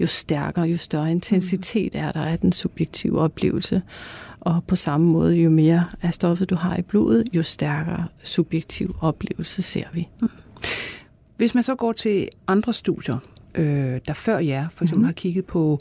jo 0.00 0.06
stærkere, 0.06 0.64
jo 0.64 0.76
større 0.76 1.10
intensitet 1.10 1.94
er 1.94 2.12
der 2.12 2.20
af 2.22 2.38
den 2.38 2.52
subjektive 2.52 3.20
oplevelse. 3.20 3.82
Og 4.40 4.64
på 4.66 4.76
samme 4.76 5.06
måde, 5.06 5.34
jo 5.34 5.50
mere 5.50 5.84
af 6.02 6.14
stoffet 6.14 6.50
du 6.50 6.54
har 6.54 6.76
i 6.76 6.82
blodet, 6.82 7.28
jo 7.32 7.42
stærkere 7.42 8.06
subjektiv 8.22 8.96
oplevelse 9.00 9.62
ser 9.62 9.84
vi. 9.92 10.08
Mm. 10.22 10.28
Hvis 11.36 11.54
man 11.54 11.62
så 11.62 11.74
går 11.74 11.92
til 11.92 12.28
andre 12.46 12.72
studier, 12.72 13.18
øh, 13.54 14.00
der 14.06 14.12
før 14.12 14.38
jer 14.38 14.68
for 14.74 14.84
eksempel 14.84 15.00
mm. 15.00 15.04
har 15.04 15.12
kigget 15.12 15.44
på 15.44 15.78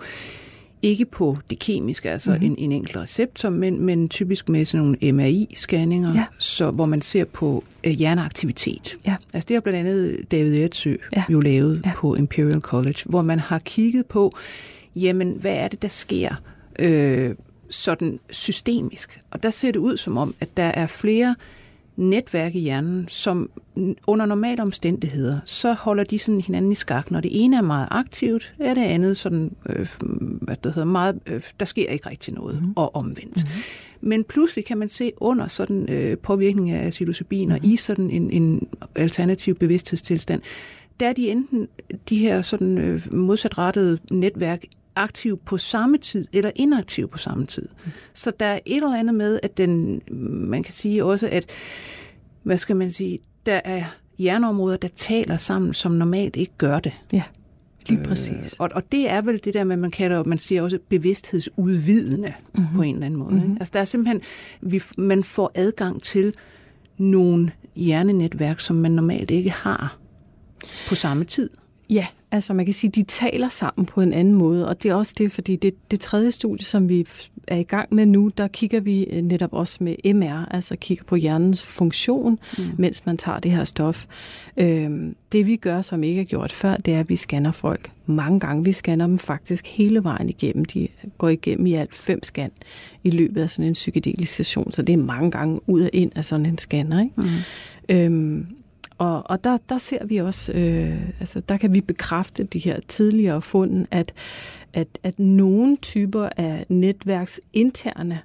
ikke 0.85 1.05
på 1.05 1.37
det 1.49 1.59
kemiske, 1.59 2.11
altså 2.11 2.31
mm-hmm. 2.31 2.45
en, 2.45 2.55
en 2.57 2.71
enkelt 2.71 2.97
receptor, 2.97 3.49
men, 3.49 3.81
men 3.81 4.09
typisk 4.09 4.49
med 4.49 4.65
sådan 4.65 4.85
nogle 4.85 4.97
MRI-scanninger, 4.97 6.13
ja. 6.15 6.25
så, 6.39 6.71
hvor 6.71 6.85
man 6.85 7.01
ser 7.01 7.25
på 7.25 7.63
øh, 7.83 7.91
hjerneaktivitet. 7.91 8.97
Ja. 9.05 9.15
Altså 9.33 9.47
det 9.47 9.55
har 9.55 9.61
blandt 9.61 9.79
andet 9.79 10.31
David 10.31 10.63
Ertsø 10.63 10.95
ja. 11.15 11.23
jo 11.29 11.39
lavet 11.39 11.81
ja. 11.85 11.91
på 11.95 12.15
Imperial 12.15 12.61
College, 12.61 12.99
hvor 13.05 13.21
man 13.21 13.39
har 13.39 13.59
kigget 13.59 14.05
på, 14.05 14.31
jamen 14.95 15.37
hvad 15.41 15.53
er 15.53 15.67
det, 15.67 15.81
der 15.81 15.87
sker 15.87 16.35
øh, 16.79 17.35
sådan 17.69 18.19
systemisk? 18.31 19.19
Og 19.31 19.43
der 19.43 19.49
ser 19.49 19.71
det 19.71 19.79
ud 19.79 19.97
som 19.97 20.17
om, 20.17 20.35
at 20.39 20.57
der 20.57 20.63
er 20.63 20.87
flere 20.87 21.35
netværk 21.95 22.55
i 22.55 22.59
hjernen, 22.59 23.07
som 23.07 23.49
under 24.07 24.25
normale 24.25 24.61
omstændigheder, 24.61 25.39
så 25.45 25.73
holder 25.73 26.03
de 26.03 26.19
sådan 26.19 26.41
hinanden 26.41 26.71
i 26.71 26.75
skak. 26.75 27.11
Når 27.11 27.19
det 27.19 27.43
ene 27.43 27.57
er 27.57 27.61
meget 27.61 27.87
aktivt, 27.91 28.53
er 28.59 28.73
det 28.73 28.81
andet 28.81 29.17
sådan, 29.17 29.55
øh, 29.69 29.87
hvad 30.41 30.55
det 30.63 30.73
hedder, 30.73 30.85
meget, 30.85 31.19
øh, 31.25 31.43
der 31.59 31.65
sker 31.65 31.89
ikke 31.89 32.09
rigtig 32.09 32.33
noget, 32.33 32.61
mm. 32.61 32.73
og 32.75 32.95
omvendt. 32.95 33.43
Mm. 33.45 34.09
Men 34.09 34.23
pludselig 34.23 34.65
kan 34.65 34.77
man 34.77 34.89
se 34.89 35.11
under 35.17 35.47
sådan 35.47 35.89
øh, 35.89 36.17
påvirkning 36.17 36.71
af 36.71 36.89
psilocybin 36.89 37.49
mm. 37.49 37.59
i 37.63 37.77
sådan 37.77 38.11
en, 38.11 38.31
en 38.31 38.67
alternativ 38.95 39.55
bevidsthedstilstand, 39.55 40.41
der 40.99 41.09
er 41.09 41.13
de 41.13 41.29
enten 41.29 41.67
de 42.09 42.17
her 42.17 42.41
sådan 42.41 42.77
øh, 42.77 43.13
modsatrettede 43.13 43.99
netværk 44.11 44.65
aktiv 44.95 45.39
på 45.45 45.57
samme 45.57 45.97
tid, 45.97 46.27
eller 46.33 46.51
inaktiv 46.55 47.09
på 47.09 47.17
samme 47.17 47.45
tid. 47.45 47.67
Mm. 47.85 47.91
Så 48.13 48.31
der 48.39 48.45
er 48.45 48.59
et 48.65 48.75
eller 48.75 48.99
andet 48.99 49.15
med, 49.15 49.39
at 49.43 49.57
den, 49.57 50.01
man 50.49 50.63
kan 50.63 50.73
sige 50.73 51.05
også, 51.05 51.27
at, 51.31 51.45
hvad 52.43 52.57
skal 52.57 52.75
man 52.75 52.91
sige, 52.91 53.19
der 53.45 53.61
er 53.63 53.83
hjerneområder, 54.17 54.77
der 54.77 54.87
taler 54.87 55.37
sammen, 55.37 55.73
som 55.73 55.91
normalt 55.91 56.35
ikke 56.35 56.53
gør 56.57 56.79
det. 56.79 56.93
Ja, 57.13 57.23
lige 57.89 57.99
øh, 57.99 58.05
præcis. 58.05 58.53
Øh, 58.53 58.59
og, 58.59 58.69
og 58.73 58.91
det 58.91 59.09
er 59.09 59.21
vel 59.21 59.41
det 59.43 59.53
der 59.53 59.63
med, 59.63 59.77
man 59.77 59.91
kalder, 59.91 60.23
man 60.23 60.37
siger 60.37 60.61
også 60.61 60.79
bevidsthedsudvidende 60.89 62.33
mm-hmm. 62.53 62.75
på 62.75 62.81
en 62.81 62.95
eller 62.95 63.05
anden 63.05 63.19
måde. 63.19 63.31
Mm-hmm. 63.31 63.51
Ikke? 63.51 63.59
Altså 63.59 63.71
der 63.73 63.79
er 63.79 63.85
simpelthen, 63.85 64.21
vi, 64.61 64.81
man 64.97 65.23
får 65.23 65.51
adgang 65.55 66.01
til 66.01 66.33
nogle 66.97 67.51
hjernenetværk, 67.75 68.59
som 68.59 68.75
man 68.75 68.91
normalt 68.91 69.31
ikke 69.31 69.49
har 69.49 69.97
på 70.89 70.95
samme 70.95 71.23
tid. 71.23 71.49
Ja, 71.89 72.07
altså 72.31 72.53
man 72.53 72.65
kan 72.65 72.73
sige, 72.73 72.91
de 72.91 73.03
taler 73.03 73.49
sammen 73.49 73.85
på 73.85 74.01
en 74.01 74.13
anden 74.13 74.33
måde, 74.33 74.67
og 74.67 74.83
det 74.83 74.91
er 74.91 74.95
også 74.95 75.13
det, 75.17 75.31
fordi 75.31 75.55
det, 75.55 75.91
det 75.91 75.99
tredje 75.99 76.31
studie, 76.31 76.65
som 76.65 76.89
vi 76.89 77.07
er 77.47 77.57
i 77.57 77.63
gang 77.63 77.93
med 77.93 78.05
nu, 78.05 78.31
der 78.37 78.47
kigger 78.47 78.79
vi 78.79 79.03
øh, 79.03 79.21
netop 79.21 79.53
også 79.53 79.83
med 79.83 80.13
MR, 80.13 80.45
altså 80.51 80.75
kigger 80.75 81.03
på 81.03 81.15
hjernens 81.15 81.77
funktion, 81.77 82.39
mm. 82.57 82.63
mens 82.77 83.05
man 83.05 83.17
tager 83.17 83.39
det 83.39 83.51
her 83.51 83.63
stof. 83.63 84.05
Øhm, 84.57 85.15
det 85.31 85.45
vi 85.45 85.55
gør, 85.55 85.81
som 85.81 86.03
ikke 86.03 86.21
er 86.21 86.25
gjort 86.25 86.51
før, 86.51 86.77
det 86.77 86.93
er, 86.93 86.99
at 86.99 87.09
vi 87.09 87.15
scanner 87.15 87.51
folk 87.51 87.91
mange 88.05 88.39
gange. 88.39 88.63
Vi 88.63 88.71
scanner 88.71 89.07
dem 89.07 89.19
faktisk 89.19 89.67
hele 89.67 90.03
vejen 90.03 90.29
igennem. 90.29 90.65
De 90.65 90.87
går 91.17 91.29
igennem 91.29 91.65
i 91.65 91.73
alt 91.73 91.95
fem 91.95 92.23
scan 92.23 92.51
i 93.03 93.09
løbet 93.09 93.41
af 93.41 93.49
sådan 93.49 93.67
en 93.67 93.73
psykedelisk 93.73 94.35
session, 94.35 94.71
så 94.71 94.81
det 94.81 94.93
er 94.93 95.03
mange 95.03 95.31
gange 95.31 95.59
ud 95.67 95.81
og 95.81 95.89
ind 95.93 96.11
af 96.15 96.25
sådan 96.25 96.45
en 96.45 96.57
scanner. 96.57 97.01
Ikke? 97.01 97.13
Mm. 97.17 97.29
Øhm, 97.89 98.47
og, 98.97 99.29
og 99.29 99.43
der, 99.43 99.57
der 99.69 99.77
ser 99.77 100.05
vi 100.05 100.17
også, 100.17 100.53
øh, 100.53 101.09
altså 101.19 101.39
der 101.39 101.57
kan 101.57 101.73
vi 101.73 101.81
bekræfte 101.81 102.43
de 102.43 102.59
her 102.59 102.79
tidligere 102.87 103.41
fund, 103.41 103.87
at, 103.91 104.13
at, 104.73 104.87
at 105.03 105.19
nogle 105.19 105.77
typer 105.77 106.29
af 106.37 106.65
netværks 106.69 107.39
interne 107.53 108.19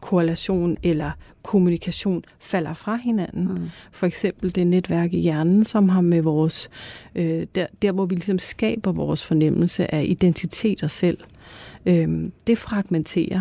korrelation 0.00 0.76
eller 0.82 1.10
kommunikation 1.42 2.22
falder 2.40 2.72
fra 2.72 2.96
hinanden. 2.96 3.48
Mm. 3.48 3.68
For 3.92 4.06
eksempel 4.06 4.54
det 4.54 4.66
netværk 4.66 5.14
i 5.14 5.20
hjernen, 5.20 5.64
som 5.64 5.88
har 5.88 6.00
med 6.00 6.22
vores, 6.22 6.70
øh, 7.14 7.46
der, 7.54 7.66
der 7.82 7.92
hvor 7.92 8.06
vi 8.06 8.14
ligesom 8.14 8.38
skaber 8.38 8.92
vores 8.92 9.24
fornemmelse 9.24 9.94
af 9.94 10.04
identitet 10.08 10.82
og 10.82 10.90
selv, 10.90 11.18
øh, 11.86 12.30
det 12.46 12.58
fragmenterer. 12.58 13.40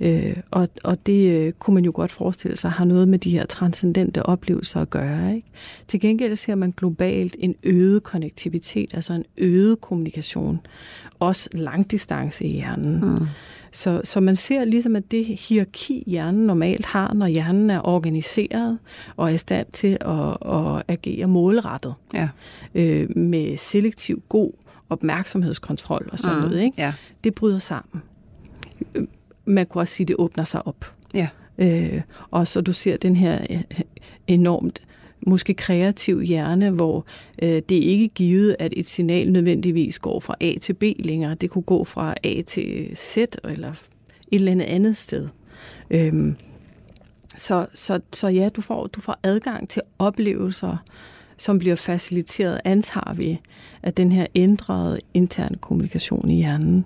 Øh, 0.00 0.36
og, 0.50 0.68
og 0.84 1.06
det 1.06 1.30
øh, 1.30 1.52
kunne 1.52 1.74
man 1.74 1.84
jo 1.84 1.92
godt 1.94 2.12
forestille 2.12 2.56
sig 2.56 2.70
har 2.70 2.84
noget 2.84 3.08
med 3.08 3.18
de 3.18 3.30
her 3.30 3.46
transcendente 3.46 4.26
oplevelser 4.26 4.80
at 4.80 4.90
gøre. 4.90 5.34
Ikke? 5.34 5.48
Til 5.88 6.00
gengæld 6.00 6.36
ser 6.36 6.54
man 6.54 6.74
globalt 6.76 7.36
en 7.38 7.54
øget 7.62 8.02
konnektivitet, 8.02 8.94
altså 8.94 9.12
en 9.12 9.24
øget 9.36 9.80
kommunikation. 9.80 10.60
Også 11.18 11.48
langdistance 11.52 12.44
i 12.44 12.52
hjernen. 12.52 13.00
Mm. 13.00 13.26
Så, 13.72 14.00
så 14.04 14.20
man 14.20 14.36
ser 14.36 14.64
ligesom, 14.64 14.96
at 14.96 15.10
det 15.10 15.26
hierarki, 15.26 16.04
hjernen 16.06 16.46
normalt 16.46 16.86
har, 16.86 17.14
når 17.14 17.26
hjernen 17.26 17.70
er 17.70 17.86
organiseret 17.86 18.78
og 19.16 19.30
er 19.30 19.34
i 19.34 19.38
stand 19.38 19.66
til 19.72 19.98
at, 20.00 20.52
at 20.54 20.82
agere 20.88 21.26
målrettet 21.26 21.94
ja. 22.14 22.28
øh, 22.74 23.16
med 23.16 23.56
selektiv 23.56 24.22
god 24.28 24.52
opmærksomhedskontrol 24.90 26.08
og 26.12 26.18
sådan 26.18 26.36
mm. 26.36 26.42
noget, 26.42 26.62
ikke? 26.62 26.82
Ja. 26.82 26.92
det 27.24 27.34
bryder 27.34 27.58
sammen 27.58 28.02
man 29.48 29.66
kunne 29.66 29.82
også 29.82 29.94
sige, 29.94 30.04
at 30.04 30.08
det 30.08 30.16
åbner 30.18 30.44
sig 30.44 30.66
op. 30.66 30.92
Ja. 31.14 31.28
Øh, 31.58 32.00
og 32.30 32.48
så 32.48 32.60
du 32.60 32.72
ser 32.72 32.96
den 32.96 33.16
her 33.16 33.46
øh, 33.50 33.62
enormt 34.26 34.82
måske 35.26 35.54
kreativ 35.54 36.20
hjerne, 36.20 36.70
hvor 36.70 37.06
øh, 37.42 37.62
det 37.68 37.78
er 37.78 37.90
ikke 37.90 38.08
givet, 38.08 38.56
at 38.58 38.72
et 38.76 38.88
signal 38.88 39.32
nødvendigvis 39.32 39.98
går 39.98 40.20
fra 40.20 40.34
A 40.40 40.54
til 40.60 40.72
B 40.72 40.82
længere. 40.98 41.34
Det 41.34 41.50
kunne 41.50 41.62
gå 41.62 41.84
fra 41.84 42.14
A 42.24 42.42
til 42.42 42.96
Z 42.96 43.16
eller 43.44 43.70
et 43.70 43.78
eller 44.30 44.52
andet 44.52 44.64
andet 44.64 44.96
sted. 44.96 45.28
Øhm, 45.90 46.36
så, 47.36 47.66
så, 47.74 48.00
så 48.12 48.28
ja, 48.28 48.48
du 48.48 48.60
får, 48.60 48.86
du 48.86 49.00
får 49.00 49.18
adgang 49.22 49.68
til 49.68 49.82
oplevelser, 49.98 50.76
som 51.36 51.58
bliver 51.58 51.76
faciliteret, 51.76 52.60
antager 52.64 53.14
vi, 53.14 53.40
af 53.82 53.94
den 53.94 54.12
her 54.12 54.26
ændrede 54.34 54.98
interne 55.14 55.56
kommunikation 55.60 56.30
i 56.30 56.36
hjernen 56.36 56.84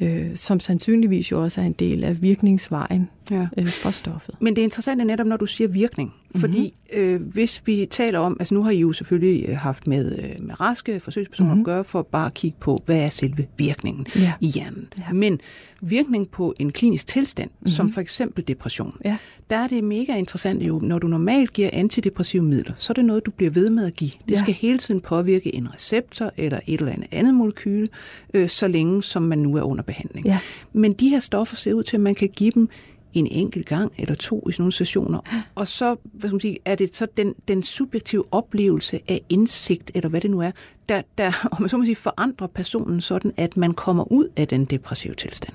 øh, 0.00 0.36
som 0.36 0.60
sandsynligvis 0.60 1.32
jo 1.32 1.42
også 1.42 1.60
er 1.60 1.64
en 1.64 1.72
del 1.72 2.04
af 2.04 2.22
virkningsvejen 2.22 3.08
ja. 3.30 3.46
øh, 3.58 3.68
for 3.68 3.90
stoffet. 3.90 4.34
Men 4.40 4.56
det 4.56 4.62
er 4.62 4.64
interessant 4.64 5.06
netop, 5.06 5.26
når 5.26 5.36
du 5.36 5.46
siger 5.46 5.68
virkning. 5.68 6.08
Mm-hmm. 6.08 6.40
Fordi 6.40 6.74
øh, 6.92 7.22
hvis 7.22 7.62
vi 7.66 7.86
taler 7.90 8.18
om, 8.18 8.36
altså 8.40 8.54
nu 8.54 8.62
har 8.62 8.70
I 8.70 8.78
jo 8.78 8.92
selvfølgelig 8.92 9.48
øh, 9.48 9.56
haft 9.56 9.86
med, 9.86 10.18
øh, 10.18 10.46
med 10.46 10.60
raske 10.60 11.00
forsøgspersoner 11.00 11.50
mm-hmm. 11.50 11.60
at 11.60 11.64
gøre, 11.64 11.84
for 11.84 12.02
bare 12.02 12.26
at 12.26 12.34
kigge 12.34 12.56
på, 12.60 12.82
hvad 12.86 12.96
er 12.96 13.08
selve 13.08 13.46
virkningen 13.56 14.06
ja. 14.16 14.32
i 14.40 14.46
hjernen. 14.46 14.88
Ja. 14.98 15.12
Men 15.12 15.40
virkning 15.80 16.28
på 16.28 16.54
en 16.58 16.72
klinisk 16.72 17.06
tilstand, 17.06 17.50
mm-hmm. 17.50 17.68
som 17.68 17.92
for 17.92 18.00
eksempel 18.00 18.48
depression, 18.48 18.96
ja. 19.04 19.16
der 19.50 19.56
er 19.56 19.68
det 19.68 19.84
mega 19.84 20.16
interessant 20.16 20.62
jo, 20.62 20.80
når 20.82 20.98
du 20.98 21.06
normalt 21.06 21.52
giver 21.52 21.70
antidepressive 21.72 22.42
midler, 22.42 22.72
så 22.76 22.92
er 22.92 22.94
det 22.94 23.04
noget, 23.04 23.26
du 23.26 23.30
bliver 23.30 23.50
ved 23.50 23.70
med 23.70 23.86
at 23.86 23.94
give. 23.94 24.10
Det 24.24 24.32
ja. 24.32 24.38
skal 24.38 24.54
hele 24.54 24.78
tiden 24.78 25.00
påvirke 25.00 25.54
en 25.54 25.74
receptor 25.74 26.32
eller 26.36 26.60
et 26.66 26.80
eller 26.80 26.92
andet 26.92 27.08
andet 27.10 27.34
molekyle, 27.34 27.88
øh, 28.34 28.48
så 28.48 28.68
længe 28.68 29.02
som 29.02 29.22
man 29.22 29.38
nu 29.38 29.56
er 29.56 29.62
under 29.62 29.82
behandling. 29.82 30.26
Ja. 30.26 30.38
Men 30.72 30.92
de 30.92 31.08
her 31.08 31.18
stoffer 31.18 31.56
ser 31.56 31.74
ud 31.74 31.82
til, 31.82 31.96
at 31.96 32.00
man 32.00 32.14
kan 32.14 32.28
give 32.28 32.50
dem 32.50 32.68
en 33.14 33.26
enkelt 33.26 33.66
gang 33.66 33.92
eller 33.98 34.14
to 34.14 34.48
i 34.48 34.52
sådan 34.52 34.62
nogle 34.62 34.72
sessioner. 34.72 35.20
Og 35.54 35.68
så 35.68 35.96
hvad 36.02 36.28
skal 36.28 36.34
man 36.34 36.40
sige, 36.40 36.58
er 36.64 36.74
det 36.74 36.94
så 36.94 37.06
den, 37.16 37.34
den 37.48 37.62
subjektive 37.62 38.24
oplevelse 38.30 39.00
af 39.08 39.20
indsigt, 39.28 39.90
eller 39.94 40.08
hvad 40.08 40.20
det 40.20 40.30
nu 40.30 40.40
er, 40.40 40.50
der, 40.88 41.02
der 41.18 41.32
om 41.52 41.62
man 41.62 41.68
så 41.68 41.76
må 41.76 41.84
sige, 41.84 41.96
forandrer 41.96 42.46
personen 42.46 43.00
sådan, 43.00 43.32
at 43.36 43.56
man 43.56 43.74
kommer 43.74 44.12
ud 44.12 44.28
af 44.36 44.48
den 44.48 44.64
depressive 44.64 45.14
tilstand. 45.14 45.54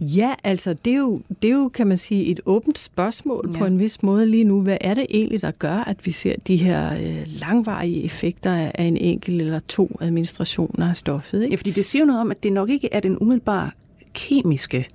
Ja, 0.00 0.34
altså 0.44 0.72
det 0.72 0.92
er, 0.92 0.96
jo, 0.96 1.20
det 1.42 1.48
er 1.48 1.54
jo, 1.54 1.68
kan 1.68 1.86
man 1.86 1.98
sige, 1.98 2.24
et 2.24 2.40
åbent 2.46 2.78
spørgsmål 2.78 3.50
ja. 3.52 3.58
på 3.58 3.64
en 3.64 3.78
vis 3.78 4.02
måde 4.02 4.26
lige 4.26 4.44
nu. 4.44 4.62
Hvad 4.62 4.76
er 4.80 4.94
det 4.94 5.06
egentlig, 5.10 5.42
der 5.42 5.50
gør, 5.50 5.76
at 5.76 6.06
vi 6.06 6.10
ser 6.10 6.34
de 6.46 6.56
her 6.56 6.94
øh, 6.94 7.26
langvarige 7.26 8.04
effekter 8.04 8.52
af 8.74 8.84
en 8.84 8.96
enkelt 8.96 9.42
eller 9.42 9.58
to 9.58 9.96
administrationer 10.00 10.88
af 10.88 10.96
stoffet? 10.96 11.42
Ikke? 11.42 11.52
Ja, 11.52 11.56
fordi 11.56 11.70
det 11.70 11.84
siger 11.84 12.04
noget 12.04 12.20
om, 12.20 12.30
at 12.30 12.42
det 12.42 12.52
nok 12.52 12.68
ikke 12.70 12.92
er 12.92 13.00
den 13.00 13.18
umiddelbare 13.20 13.70
kemiske 14.14 14.88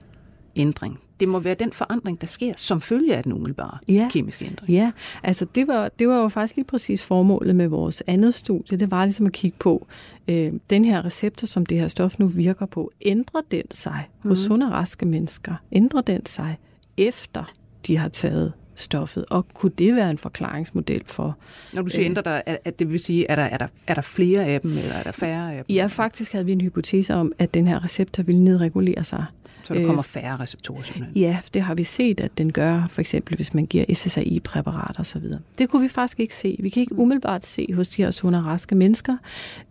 ændring. 0.56 1.00
Det 1.24 1.30
må 1.30 1.40
være 1.40 1.56
den 1.56 1.72
forandring, 1.72 2.22
der 2.22 2.28
sker 2.28 2.54
som 2.58 2.82
følge 2.82 3.16
af 3.16 3.24
den 3.24 3.34
umiddelbare 3.34 3.78
ja. 3.88 4.10
kemiske 4.12 4.46
ændring. 4.46 4.70
Ja, 4.70 4.92
altså 5.24 5.46
det 5.56 5.68
var, 5.68 5.90
det 6.00 6.08
var 6.08 6.16
jo 6.16 6.28
faktisk 6.28 6.56
lige 6.56 6.66
præcis 6.66 7.04
formålet 7.04 7.56
med 7.56 7.68
vores 7.68 8.04
andet 8.08 8.34
studie. 8.34 8.78
Det 8.78 8.92
var 8.92 9.06
ligesom 9.06 9.26
at 9.26 9.32
kigge 9.32 9.58
på, 9.60 9.88
øh, 10.28 10.54
den 10.70 10.86
her 10.86 11.06
receptor, 11.06 11.48
som 11.48 11.66
det 11.66 11.80
her 11.80 11.88
stof 11.88 12.20
nu 12.20 12.28
virker 12.28 12.66
på, 12.66 12.92
ændrer 13.02 13.42
den 13.52 13.72
sig 13.72 14.10
mm. 14.24 14.30
hos 14.30 14.40
mhm. 14.40 14.48
sunde 14.48 14.70
raske 14.70 15.06
mennesker? 15.06 15.56
Ændrer 15.72 16.02
den 16.02 16.26
sig 16.26 16.58
efter 16.98 17.54
de 17.88 17.98
har 17.98 18.10
taget 18.10 18.54
stoffet, 18.76 19.26
og 19.30 19.46
kunne 19.54 19.72
det 19.78 19.96
være 19.96 20.10
en 20.10 20.18
forklaringsmodel 20.18 21.02
for... 21.06 21.38
Når 21.74 21.82
du 21.82 21.90
siger 21.90 22.02
øh, 22.02 22.10
ændrer 22.10 22.24
der, 22.24 22.42
at 22.66 22.80
det 22.80 22.92
vil 22.92 23.00
sige, 23.00 23.26
er 23.30 23.36
der, 23.36 23.44
er, 23.44 23.58
der, 23.58 23.68
er 23.88 23.94
der 23.94 24.02
flere 24.02 24.46
af 24.46 24.62
dem, 24.62 24.78
eller 24.78 24.94
er 24.94 25.04
der 25.04 25.12
færre 25.12 25.54
af 25.54 25.66
dem? 25.66 25.76
Ja, 25.76 25.86
faktisk 25.86 26.32
havde 26.32 26.46
vi 26.46 26.52
en 26.52 26.62
hypotese 26.62 27.14
om, 27.14 27.32
at 27.40 27.54
den 27.54 27.68
her 27.68 27.84
receptor 27.84 28.24
ville 28.24 28.44
nedregulere 28.44 29.04
sig. 29.04 29.26
Så 29.64 29.74
der 29.74 29.86
kommer 29.86 30.00
øh, 30.00 30.06
færre 30.06 30.38
receptorer 30.38 30.84
simpelthen? 30.84 31.18
Ja, 31.18 31.38
det 31.54 31.62
har 31.62 31.74
vi 31.74 31.84
set, 31.84 32.20
at 32.20 32.38
den 32.38 32.52
gør, 32.52 32.88
for 32.90 33.02
eksempel 33.02 33.36
hvis 33.36 33.54
man 33.54 33.66
giver 33.66 33.86
SSRI-præparater 33.94 35.00
osv. 35.00 35.24
Det 35.58 35.70
kunne 35.70 35.82
vi 35.82 35.88
faktisk 35.88 36.20
ikke 36.20 36.36
se. 36.36 36.58
Vi 36.60 36.70
kan 36.70 36.82
ikke 36.82 37.00
umiddelbart 37.00 37.46
se 37.46 37.68
hos 37.74 37.90
de 37.90 38.04
her 38.04 38.12
sunde 38.12 38.40
og 38.40 38.46
raske 38.46 38.76
mennesker. 38.76 39.18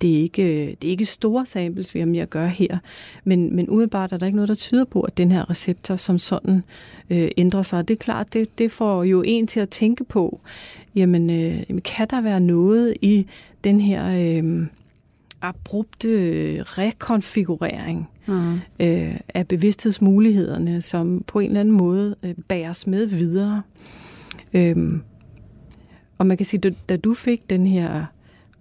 Det 0.00 0.16
er 0.16 0.22
ikke, 0.22 0.76
det 0.82 0.88
er 0.88 0.90
ikke 0.90 1.06
store 1.06 1.46
samples, 1.46 1.94
vi 1.94 1.98
har 1.98 2.06
med 2.06 2.20
at 2.20 2.30
gøre 2.30 2.48
her, 2.48 2.78
men, 3.24 3.56
men 3.56 3.68
umiddelbart 3.70 4.12
er 4.12 4.16
der 4.16 4.26
ikke 4.26 4.36
noget, 4.36 4.48
der 4.48 4.54
tyder 4.54 4.84
på, 4.84 5.00
at 5.00 5.16
den 5.16 5.32
her 5.32 5.50
receptor 5.50 5.96
som 5.96 6.18
sådan 6.18 6.62
øh, 7.10 7.30
ændrer 7.36 7.62
sig. 7.62 7.88
Det 7.88 7.94
er 7.94 7.98
klart, 7.98 8.32
det, 8.32 8.58
det 8.58 8.72
får 8.72 9.04
jo 9.04 9.22
en 9.26 9.46
til 9.46 9.60
at 9.60 9.68
tænke 9.68 10.04
på, 10.04 10.40
jamen, 10.94 11.30
øh, 11.30 11.82
kan 11.84 12.06
der 12.10 12.20
være 12.20 12.40
noget 12.40 12.96
i 13.02 13.26
den 13.64 13.80
her... 13.80 14.38
Øh, 14.38 14.66
abrupte 15.42 16.62
rekonfigurering 16.62 18.08
mm. 18.26 18.52
øh, 18.80 19.16
af 19.28 19.48
bevidsthedsmulighederne, 19.48 20.82
som 20.82 21.24
på 21.26 21.38
en 21.38 21.46
eller 21.46 21.60
anden 21.60 21.74
måde 21.74 22.16
øh, 22.22 22.34
bæres 22.48 22.86
med 22.86 23.06
videre. 23.06 23.62
Øhm, 24.52 25.02
og 26.18 26.26
man 26.26 26.36
kan 26.36 26.46
sige, 26.46 26.60
da, 26.60 26.70
da 26.88 26.96
du 26.96 27.14
fik 27.14 27.50
den 27.50 27.66
her 27.66 28.04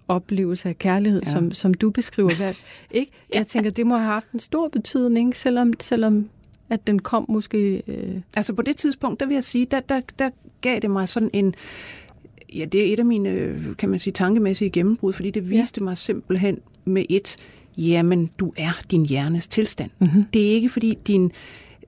oplevelse 0.08 0.68
af 0.68 0.78
kærlighed, 0.78 1.20
ja. 1.24 1.30
som, 1.30 1.52
som 1.52 1.74
du 1.74 1.90
beskriver, 1.90 2.36
hvad, 2.36 2.54
ikke? 2.90 3.12
jeg 3.34 3.46
tænker, 3.46 3.70
det 3.70 3.86
må 3.86 3.96
have 3.96 4.12
haft 4.12 4.30
en 4.32 4.38
stor 4.38 4.68
betydning, 4.68 5.36
selvom, 5.36 5.72
selvom 5.80 6.28
at 6.70 6.86
den 6.86 6.98
kom 6.98 7.26
måske... 7.28 7.82
Øh... 7.86 8.20
Altså 8.36 8.54
på 8.54 8.62
det 8.62 8.76
tidspunkt, 8.76 9.20
der 9.20 9.26
vil 9.26 9.34
jeg 9.34 9.44
sige, 9.44 9.66
der, 9.70 9.80
der, 9.80 10.00
der 10.18 10.30
gav 10.60 10.78
det 10.80 10.90
mig 10.90 11.08
sådan 11.08 11.30
en... 11.32 11.54
Ja, 12.54 12.64
det 12.64 12.88
er 12.88 12.92
et 12.92 12.98
af 12.98 13.04
mine, 13.04 13.74
kan 13.78 13.88
man 13.88 13.98
sige, 13.98 14.12
tankemæssige 14.12 14.70
gennembrud, 14.70 15.12
fordi 15.12 15.30
det 15.30 15.50
viste 15.50 15.80
ja. 15.80 15.84
mig 15.84 15.96
simpelthen 15.96 16.58
med 16.84 17.04
et, 17.08 17.36
jamen 17.76 18.30
du 18.38 18.52
er 18.56 18.80
din 18.90 19.06
hjernes 19.06 19.48
tilstand. 19.48 19.90
Mm-hmm. 19.98 20.24
Det 20.32 20.42
er 20.42 20.50
ikke 20.50 20.68
fordi 20.68 20.98
din, 21.06 21.32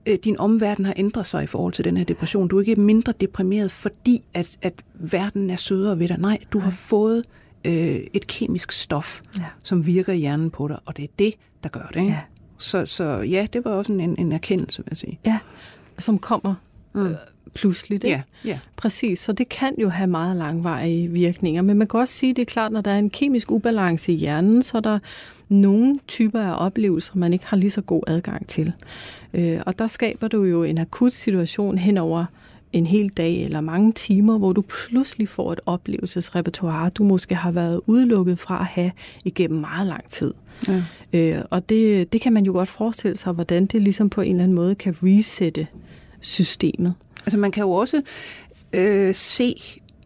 øh, 0.05 0.17
din 0.23 0.37
omverden 0.39 0.85
har 0.85 0.93
ændret 0.97 1.25
sig 1.25 1.43
i 1.43 1.47
forhold 1.47 1.73
til 1.73 1.85
den 1.85 1.97
her 1.97 2.03
depression. 2.03 2.47
Du 2.47 2.57
er 2.57 2.61
ikke 2.61 2.75
mindre 2.75 3.13
deprimeret, 3.21 3.71
fordi 3.71 4.23
at, 4.33 4.57
at 4.61 4.73
verden 4.93 5.49
er 5.49 5.55
sødere 5.55 5.99
ved 5.99 6.07
dig. 6.07 6.17
Nej, 6.17 6.37
du 6.51 6.59
har 6.59 6.71
fået 6.71 7.23
øh, 7.65 7.99
et 8.13 8.27
kemisk 8.27 8.71
stof, 8.71 9.21
ja. 9.39 9.45
som 9.63 9.85
virker 9.85 10.13
i 10.13 10.17
hjernen 10.17 10.49
på 10.49 10.67
dig, 10.67 10.79
og 10.85 10.97
det 10.97 11.03
er 11.03 11.09
det, 11.19 11.33
der 11.63 11.69
gør 11.69 11.87
det. 11.93 11.99
Ikke? 11.99 12.11
Ja. 12.11 12.19
Så, 12.57 12.85
så 12.85 13.03
ja, 13.03 13.47
det 13.53 13.65
var 13.65 13.71
også 13.71 13.93
en, 13.93 14.15
en 14.19 14.31
erkendelse, 14.31 14.77
vil 14.77 14.87
jeg 14.91 14.97
sige. 14.97 15.19
Ja, 15.25 15.37
som 15.99 16.19
kommer 16.19 16.55
mm. 16.93 17.05
øh, 17.05 17.15
pludseligt. 17.53 18.03
Ikke? 18.03 18.23
Ja, 18.45 18.49
ja. 18.49 18.59
Præcis, 18.75 19.19
så 19.19 19.33
det 19.33 19.49
kan 19.49 19.75
jo 19.81 19.89
have 19.89 20.07
meget 20.07 20.35
langvarige 20.35 21.07
virkninger. 21.07 21.61
Men 21.61 21.77
man 21.77 21.87
kan 21.87 21.99
også 21.99 22.13
sige, 22.13 22.33
det 22.33 22.41
er 22.41 22.45
klart, 22.45 22.71
når 22.71 22.81
der 22.81 22.91
er 22.91 22.99
en 22.99 23.09
kemisk 23.09 23.51
ubalance 23.51 24.11
i 24.11 24.15
hjernen, 24.15 24.63
så 24.63 24.77
er 24.77 24.81
der 24.81 24.99
nogle 25.49 25.99
typer 26.07 26.41
af 26.41 26.65
oplevelser, 26.65 27.15
man 27.15 27.33
ikke 27.33 27.45
har 27.45 27.57
lige 27.57 27.71
så 27.71 27.81
god 27.81 28.03
adgang 28.07 28.47
til. 28.47 28.73
Øh, 29.33 29.59
og 29.65 29.79
der 29.79 29.87
skaber 29.87 30.27
du 30.27 30.43
jo 30.43 30.63
en 30.63 30.77
akut 30.77 31.13
situation 31.13 31.77
henover 31.77 32.25
en 32.73 32.85
hel 32.85 33.09
dag 33.09 33.43
eller 33.43 33.61
mange 33.61 33.91
timer, 33.91 34.37
hvor 34.37 34.53
du 34.53 34.61
pludselig 34.61 35.29
får 35.29 35.53
et 35.53 35.59
oplevelsesrepertoire, 35.65 36.89
du 36.89 37.03
måske 37.03 37.35
har 37.35 37.51
været 37.51 37.81
udelukket 37.87 38.39
fra 38.39 38.59
at 38.59 38.65
have 38.65 38.91
igennem 39.25 39.59
meget 39.59 39.87
lang 39.87 40.09
tid. 40.09 40.33
Ja. 40.67 40.83
Øh, 41.13 41.41
og 41.49 41.69
det, 41.69 42.13
det 42.13 42.21
kan 42.21 42.33
man 42.33 42.45
jo 42.45 42.51
godt 42.51 42.69
forestille 42.69 43.17
sig, 43.17 43.33
hvordan 43.33 43.65
det 43.65 43.81
ligesom 43.81 44.09
på 44.09 44.21
en 44.21 44.31
eller 44.31 44.43
anden 44.43 44.55
måde 44.55 44.75
kan 44.75 44.95
resette 45.03 45.67
systemet. 46.19 46.93
Altså 47.25 47.37
man 47.37 47.51
kan 47.51 47.63
jo 47.63 47.71
også 47.71 48.01
øh, 48.73 49.15
se, 49.15 49.55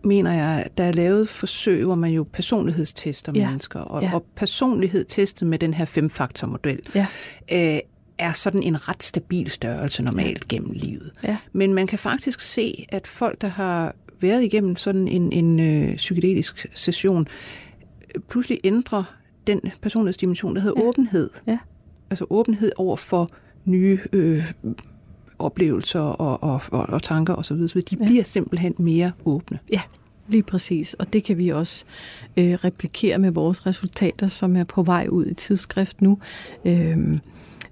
mener 0.04 0.34
jeg, 0.34 0.66
der 0.78 0.84
er 0.84 0.92
lavet 0.92 1.30
forsøg, 1.30 1.86
hvor 1.86 1.96
man 1.96 2.12
jo 2.12 2.24
personlighedstester 2.34 3.32
ja. 3.36 3.48
mennesker, 3.48 3.80
og, 3.80 4.04
ja. 4.04 4.14
og 4.14 4.26
personlighed 4.36 5.06
testet 5.06 5.48
med 5.48 5.60
den 5.60 5.74
her 5.74 5.86
femfaktormodel. 5.86 6.80
Ja. 6.96 7.06
Øh, 7.52 7.80
er 8.18 8.34
sådan 8.34 8.64
en 8.64 8.90
ret 8.90 9.04
stabil 9.04 9.50
størrelse 9.50 10.04
normalt 10.04 10.46
ja. 10.52 10.56
gennem 10.56 10.72
livet. 10.74 11.12
Ja. 11.24 11.38
Men 11.54 11.74
man 11.74 11.88
kan 11.88 12.00
faktisk 12.00 12.40
se, 12.40 12.86
at 12.90 13.08
folk, 13.08 13.42
der 13.42 13.48
har 13.48 13.96
været 14.22 14.44
igennem 14.44 14.76
sådan 14.76 15.08
en, 15.08 15.32
en 15.32 15.60
øh, 15.60 15.96
psykedelisk 15.96 16.68
session, 16.74 17.28
pludselig 18.30 18.60
ændrer 18.64 19.04
den 19.48 19.62
personlighedsdimension, 19.82 20.56
der 20.56 20.62
hedder 20.62 20.82
ja. 20.82 20.88
åbenhed. 20.88 21.30
Ja. 21.48 21.58
Altså 22.10 22.26
åbenhed 22.30 22.72
over 22.78 22.96
for 22.96 23.30
nye 23.66 24.00
øh, 24.14 24.52
oplevelser 25.40 26.00
og, 26.00 26.44
og, 26.44 26.62
og, 26.72 26.90
og 26.90 27.04
tanker 27.04 27.36
osv. 27.36 27.58
Så, 27.58 27.68
så 27.68 27.82
de 27.82 27.98
ja. 28.00 28.06
bliver 28.06 28.24
simpelthen 28.24 28.76
mere 28.78 29.12
åbne. 29.26 29.60
Ja, 29.72 29.82
lige 30.28 30.44
præcis. 30.44 30.94
Og 30.94 31.14
det 31.14 31.24
kan 31.24 31.38
vi 31.38 31.50
også 31.50 31.86
øh, 32.38 32.54
replikere 32.54 33.18
med 33.18 33.32
vores 33.32 33.66
resultater, 33.66 34.28
som 34.28 34.56
er 34.56 34.64
på 34.64 34.84
vej 34.84 35.08
ud 35.10 35.26
i 35.26 35.34
tidsskrift 35.34 36.02
nu. 36.02 36.18
Øh, 36.66 37.20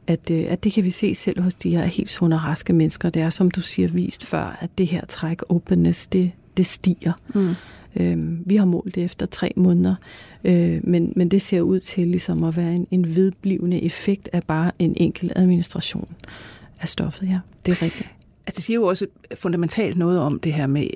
at, 0.07 0.31
øh, 0.31 0.45
at 0.49 0.63
det 0.63 0.73
kan 0.73 0.83
vi 0.83 0.89
se 0.89 1.15
selv 1.15 1.41
hos 1.41 1.53
de 1.53 1.69
her 1.69 1.85
helt 1.85 2.09
sunde 2.09 2.35
og 2.35 2.43
raske 2.43 2.73
mennesker. 2.73 3.09
Det 3.09 3.21
er, 3.21 3.29
som 3.29 3.51
du 3.51 3.61
siger, 3.61 3.87
vist 3.87 4.25
før, 4.25 4.57
at 4.61 4.69
det 4.77 4.87
her 4.87 5.05
træk 5.05 5.41
openness, 5.49 6.07
det, 6.07 6.31
det 6.57 6.65
stiger. 6.65 7.13
Mm. 7.35 7.55
Øh, 7.95 8.47
vi 8.49 8.55
har 8.55 8.65
målt 8.65 8.95
det 8.95 9.03
efter 9.03 9.25
tre 9.25 9.51
måneder, 9.55 9.95
øh, 10.43 10.79
men, 10.83 11.13
men 11.15 11.31
det 11.31 11.41
ser 11.41 11.61
ud 11.61 11.79
til 11.79 12.07
ligesom 12.07 12.43
at 12.43 12.57
være 12.57 12.73
en, 12.73 12.87
en 12.91 13.15
vedblivende 13.15 13.83
effekt 13.83 14.29
af 14.33 14.43
bare 14.43 14.71
en 14.79 14.93
enkelt 14.97 15.33
administration 15.35 16.09
af 16.81 16.87
stoffet, 16.87 17.29
ja. 17.29 17.39
Det 17.65 17.71
er 17.71 17.81
rigtigt. 17.81 18.09
Altså, 18.47 18.57
det 18.57 18.63
siger 18.63 18.75
jo 18.75 18.85
også 18.85 19.07
fundamentalt 19.35 19.97
noget 19.97 20.19
om 20.19 20.39
det 20.39 20.53
her 20.53 20.67
med 20.67 20.87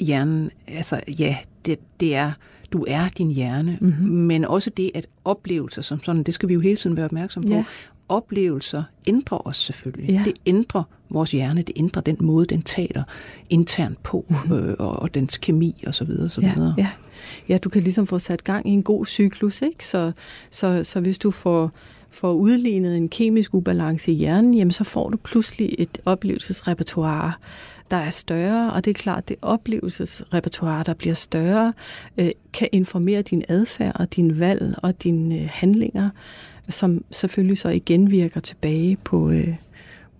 hjernen. 0.00 0.50
Altså, 0.66 1.00
ja, 1.18 1.36
det, 1.64 1.78
det 2.00 2.14
er, 2.14 2.32
du 2.72 2.84
er 2.88 3.08
din 3.08 3.30
hjerne, 3.30 3.78
mm-hmm. 3.80 4.08
men 4.08 4.44
også 4.44 4.70
det, 4.70 4.90
at 4.94 5.06
oplevelser 5.24 5.82
som 5.82 6.04
sådan, 6.04 6.22
det 6.22 6.34
skal 6.34 6.48
vi 6.48 6.54
jo 6.54 6.60
hele 6.60 6.76
tiden 6.76 6.96
være 6.96 7.04
opmærksom 7.04 7.42
på. 7.42 7.48
Ja. 7.48 7.64
Oplevelser 8.08 8.82
ændrer 9.06 9.46
os 9.46 9.56
selvfølgelig. 9.56 10.10
Ja. 10.10 10.22
Det 10.24 10.32
ændrer 10.46 10.82
vores 11.10 11.30
hjerne, 11.30 11.62
det 11.62 11.72
ændrer 11.76 12.02
den 12.02 12.16
måde, 12.20 12.46
den 12.46 12.62
taler 12.62 13.02
internt 13.50 14.02
på, 14.02 14.24
mm-hmm. 14.28 14.52
øh, 14.52 14.74
og, 14.78 14.96
og 14.96 15.14
dens 15.14 15.36
kemi 15.36 15.84
osv. 15.86 16.28
så 16.28 16.40
Ja, 16.40 16.72
ja. 16.78 16.90
ja, 17.48 17.58
du 17.58 17.68
kan 17.68 17.82
ligesom 17.82 18.06
få 18.06 18.18
sat 18.18 18.44
gang 18.44 18.68
i 18.68 18.70
en 18.70 18.82
god 18.82 19.06
cyklus, 19.06 19.62
ikke? 19.62 19.86
Så, 19.86 20.12
så, 20.50 20.84
så 20.84 21.00
hvis 21.00 21.18
du 21.18 21.30
får 21.30 21.72
får 22.14 22.32
udlignet 22.32 22.96
en 22.96 23.08
kemisk 23.08 23.54
ubalance 23.54 24.12
i 24.12 24.14
hjernen, 24.14 24.54
jamen 24.54 24.70
så 24.70 24.84
får 24.84 25.08
du 25.08 25.16
pludselig 25.16 25.74
et 25.78 25.98
oplevelsesrepertoire, 26.04 27.32
der 27.90 27.96
er 27.96 28.10
større, 28.10 28.72
og 28.72 28.84
det 28.84 28.90
er 28.90 28.94
klart, 28.94 29.18
at 29.18 29.28
det 29.28 29.36
oplevelsesrepertoire, 29.42 30.84
der 30.84 30.94
bliver 30.94 31.14
større, 31.14 31.72
øh, 32.18 32.30
kan 32.52 32.68
informere 32.72 33.22
din 33.22 33.44
adfærd 33.48 33.92
og 33.94 34.16
din 34.16 34.38
valg 34.38 34.74
og 34.82 35.02
dine 35.02 35.34
øh, 35.40 35.48
handlinger 35.52 36.08
som 36.68 37.04
selvfølgelig 37.10 37.58
så 37.58 37.68
igen 37.68 38.10
virker 38.10 38.40
tilbage 38.40 38.96
på, 39.04 39.30
øh, 39.30 39.54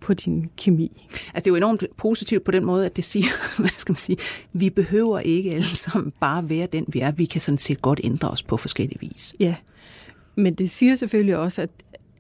på 0.01 0.15
din 0.15 0.51
kemi. 0.57 1.07
Altså 1.11 1.31
det 1.35 1.47
er 1.47 1.51
jo 1.51 1.57
enormt 1.57 1.85
positivt 1.97 2.45
på 2.45 2.51
den 2.51 2.65
måde, 2.65 2.87
at 2.87 2.97
det 2.97 3.05
siger, 3.05 3.27
hvad 3.61 3.71
skal 3.77 3.93
man 3.93 3.97
sige, 3.97 4.17
vi 4.53 4.71
behøver 4.71 5.19
ikke 5.19 5.51
alle 5.51 5.77
sammen 5.77 6.13
bare 6.21 6.49
være 6.49 6.67
den, 6.67 6.85
vi 6.89 7.01
er. 7.01 7.11
Vi 7.11 7.25
kan 7.25 7.41
sådan 7.41 7.59
set 7.59 7.83
godt 7.83 8.01
ændre 8.05 8.31
os 8.31 8.43
på 8.43 8.57
forskellige 8.57 9.01
vis. 9.01 9.35
Ja, 9.41 9.55
men 10.35 10.55
det 10.55 10.71
siger 10.71 10.95
selvfølgelig 10.95 11.37
også, 11.37 11.63
at, 11.63 11.71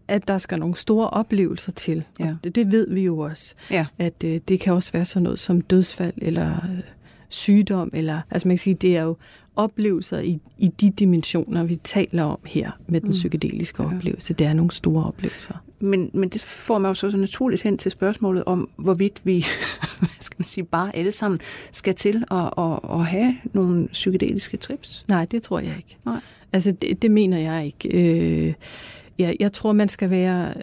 at 0.09 0.29
der 0.29 0.39
skal 0.39 0.59
nogle 0.59 0.75
store 0.75 1.11
oplevelser 1.11 1.73
til. 1.73 2.05
Ja. 2.21 2.29
Og 2.29 2.37
det, 2.45 2.55
det 2.55 2.73
ved 2.73 2.91
vi 2.91 3.01
jo 3.01 3.19
også. 3.19 3.55
Ja. 3.71 3.87
At 3.99 4.25
øh, 4.25 4.41
det 4.49 4.61
kan 4.61 4.73
også 4.73 4.93
være 4.93 5.05
sådan 5.05 5.23
noget 5.23 5.39
som 5.39 5.61
dødsfald 5.61 6.15
eller 6.19 6.51
øh, 6.51 6.81
sygdom. 7.29 7.91
Eller, 7.93 8.21
altså 8.31 8.49
man 8.49 8.57
kan 8.57 8.62
sige, 8.62 8.75
det 8.75 8.97
er 8.97 9.03
jo 9.03 9.17
oplevelser 9.57 10.19
i, 10.19 10.41
i 10.59 10.69
de 10.69 10.91
dimensioner, 10.91 11.65
vi 11.65 11.77
taler 11.77 12.25
om 12.25 12.39
her 12.45 12.71
med 12.87 13.01
den 13.01 13.09
mm. 13.09 13.12
psykedeliske 13.12 13.83
ja. 13.83 13.97
oplevelse. 13.97 14.35
Det 14.35 14.47
er 14.47 14.53
nogle 14.53 14.71
store 14.71 15.05
oplevelser. 15.05 15.55
Men, 15.81 16.11
men 16.15 16.29
det 16.29 16.43
får 16.43 16.79
mig 16.79 16.89
jo 16.89 16.95
så, 16.95 17.11
så 17.11 17.17
naturligt 17.17 17.62
hen 17.62 17.79
til 17.79 17.91
spørgsmålet 17.91 18.45
om, 18.45 18.69
hvorvidt 18.77 19.21
vi 19.25 19.45
hvad 19.99 20.09
skal 20.21 20.37
man 20.39 20.45
sige, 20.45 20.65
bare 20.65 20.97
alle 20.97 21.12
sammen 21.12 21.41
skal 21.73 21.95
til 21.95 22.25
at, 22.31 22.51
at, 22.59 22.79
at 22.91 23.07
have 23.07 23.37
nogle 23.53 23.89
psykedeliske 23.89 24.57
trips. 24.57 25.05
Nej, 25.09 25.25
det 25.25 25.43
tror 25.43 25.59
jeg 25.59 25.75
ikke. 25.77 25.97
Nej. 26.05 26.21
Altså, 26.55 26.73
det, 26.73 27.03
det 27.03 27.11
mener 27.11 27.39
jeg 27.39 27.67
ikke. 27.67 27.89
Øh, 27.89 28.55
ja, 29.19 29.33
jeg 29.41 29.53
tror, 29.53 29.73
man 29.73 29.89
skal 29.89 30.11
være 30.11 30.55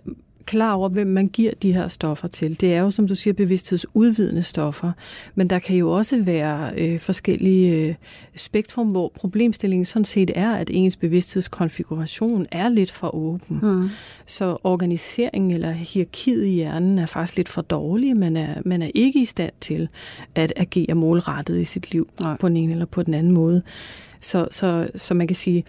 klar 0.45 0.73
over, 0.73 0.89
hvem 0.89 1.07
man 1.07 1.27
giver 1.27 1.51
de 1.61 1.73
her 1.73 1.87
stoffer 1.87 2.27
til. 2.27 2.61
Det 2.61 2.73
er 2.73 2.79
jo, 2.79 2.91
som 2.91 3.07
du 3.07 3.15
siger, 3.15 3.33
bevidsthedsudvidende 3.33 4.41
stoffer, 4.41 4.91
men 5.35 5.49
der 5.49 5.59
kan 5.59 5.75
jo 5.75 5.91
også 5.91 6.21
være 6.21 6.71
øh, 6.77 6.99
forskellige 6.99 7.75
øh, 7.75 7.95
spektrum, 8.35 8.87
hvor 8.87 9.11
problemstillingen 9.15 9.85
sådan 9.85 10.05
set 10.05 10.31
er, 10.35 10.51
at 10.51 10.69
ens 10.73 10.97
bevidsthedskonfiguration 10.97 12.47
er 12.51 12.69
lidt 12.69 12.91
for 12.91 13.15
åben. 13.15 13.59
Mm. 13.61 13.89
Så 14.25 14.57
organiseringen 14.63 15.51
eller 15.51 15.71
hierarkiet 15.71 16.45
i 16.45 16.49
hjernen 16.49 16.99
er 16.99 17.05
faktisk 17.05 17.37
lidt 17.37 17.49
for 17.49 17.61
dårlig. 17.61 18.17
Man 18.17 18.37
er, 18.37 18.61
man 18.65 18.81
er 18.81 18.91
ikke 18.95 19.21
i 19.21 19.25
stand 19.25 19.53
til 19.61 19.87
at 20.35 20.53
agere 20.55 20.95
målrettet 20.95 21.59
i 21.59 21.63
sit 21.63 21.91
liv 21.91 22.09
Nej. 22.19 22.37
på 22.37 22.49
den 22.49 22.57
ene 22.57 22.71
eller 22.71 22.85
på 22.85 23.03
den 23.03 23.13
anden 23.13 23.33
måde. 23.33 23.61
Så, 24.21 24.47
så, 24.51 24.89
så 24.95 25.13
man 25.13 25.27
kan 25.27 25.35
sige, 25.35 25.63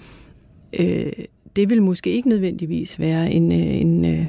øh, 0.73 1.13
det 1.57 1.71
vil 1.71 1.83
måske 1.83 2.11
ikke 2.11 2.29
nødvendigvis 2.29 3.01
være 3.01 3.33
en, 3.33 3.53
øh, 3.53 3.81
en, 3.81 4.05
øh, 4.05 4.27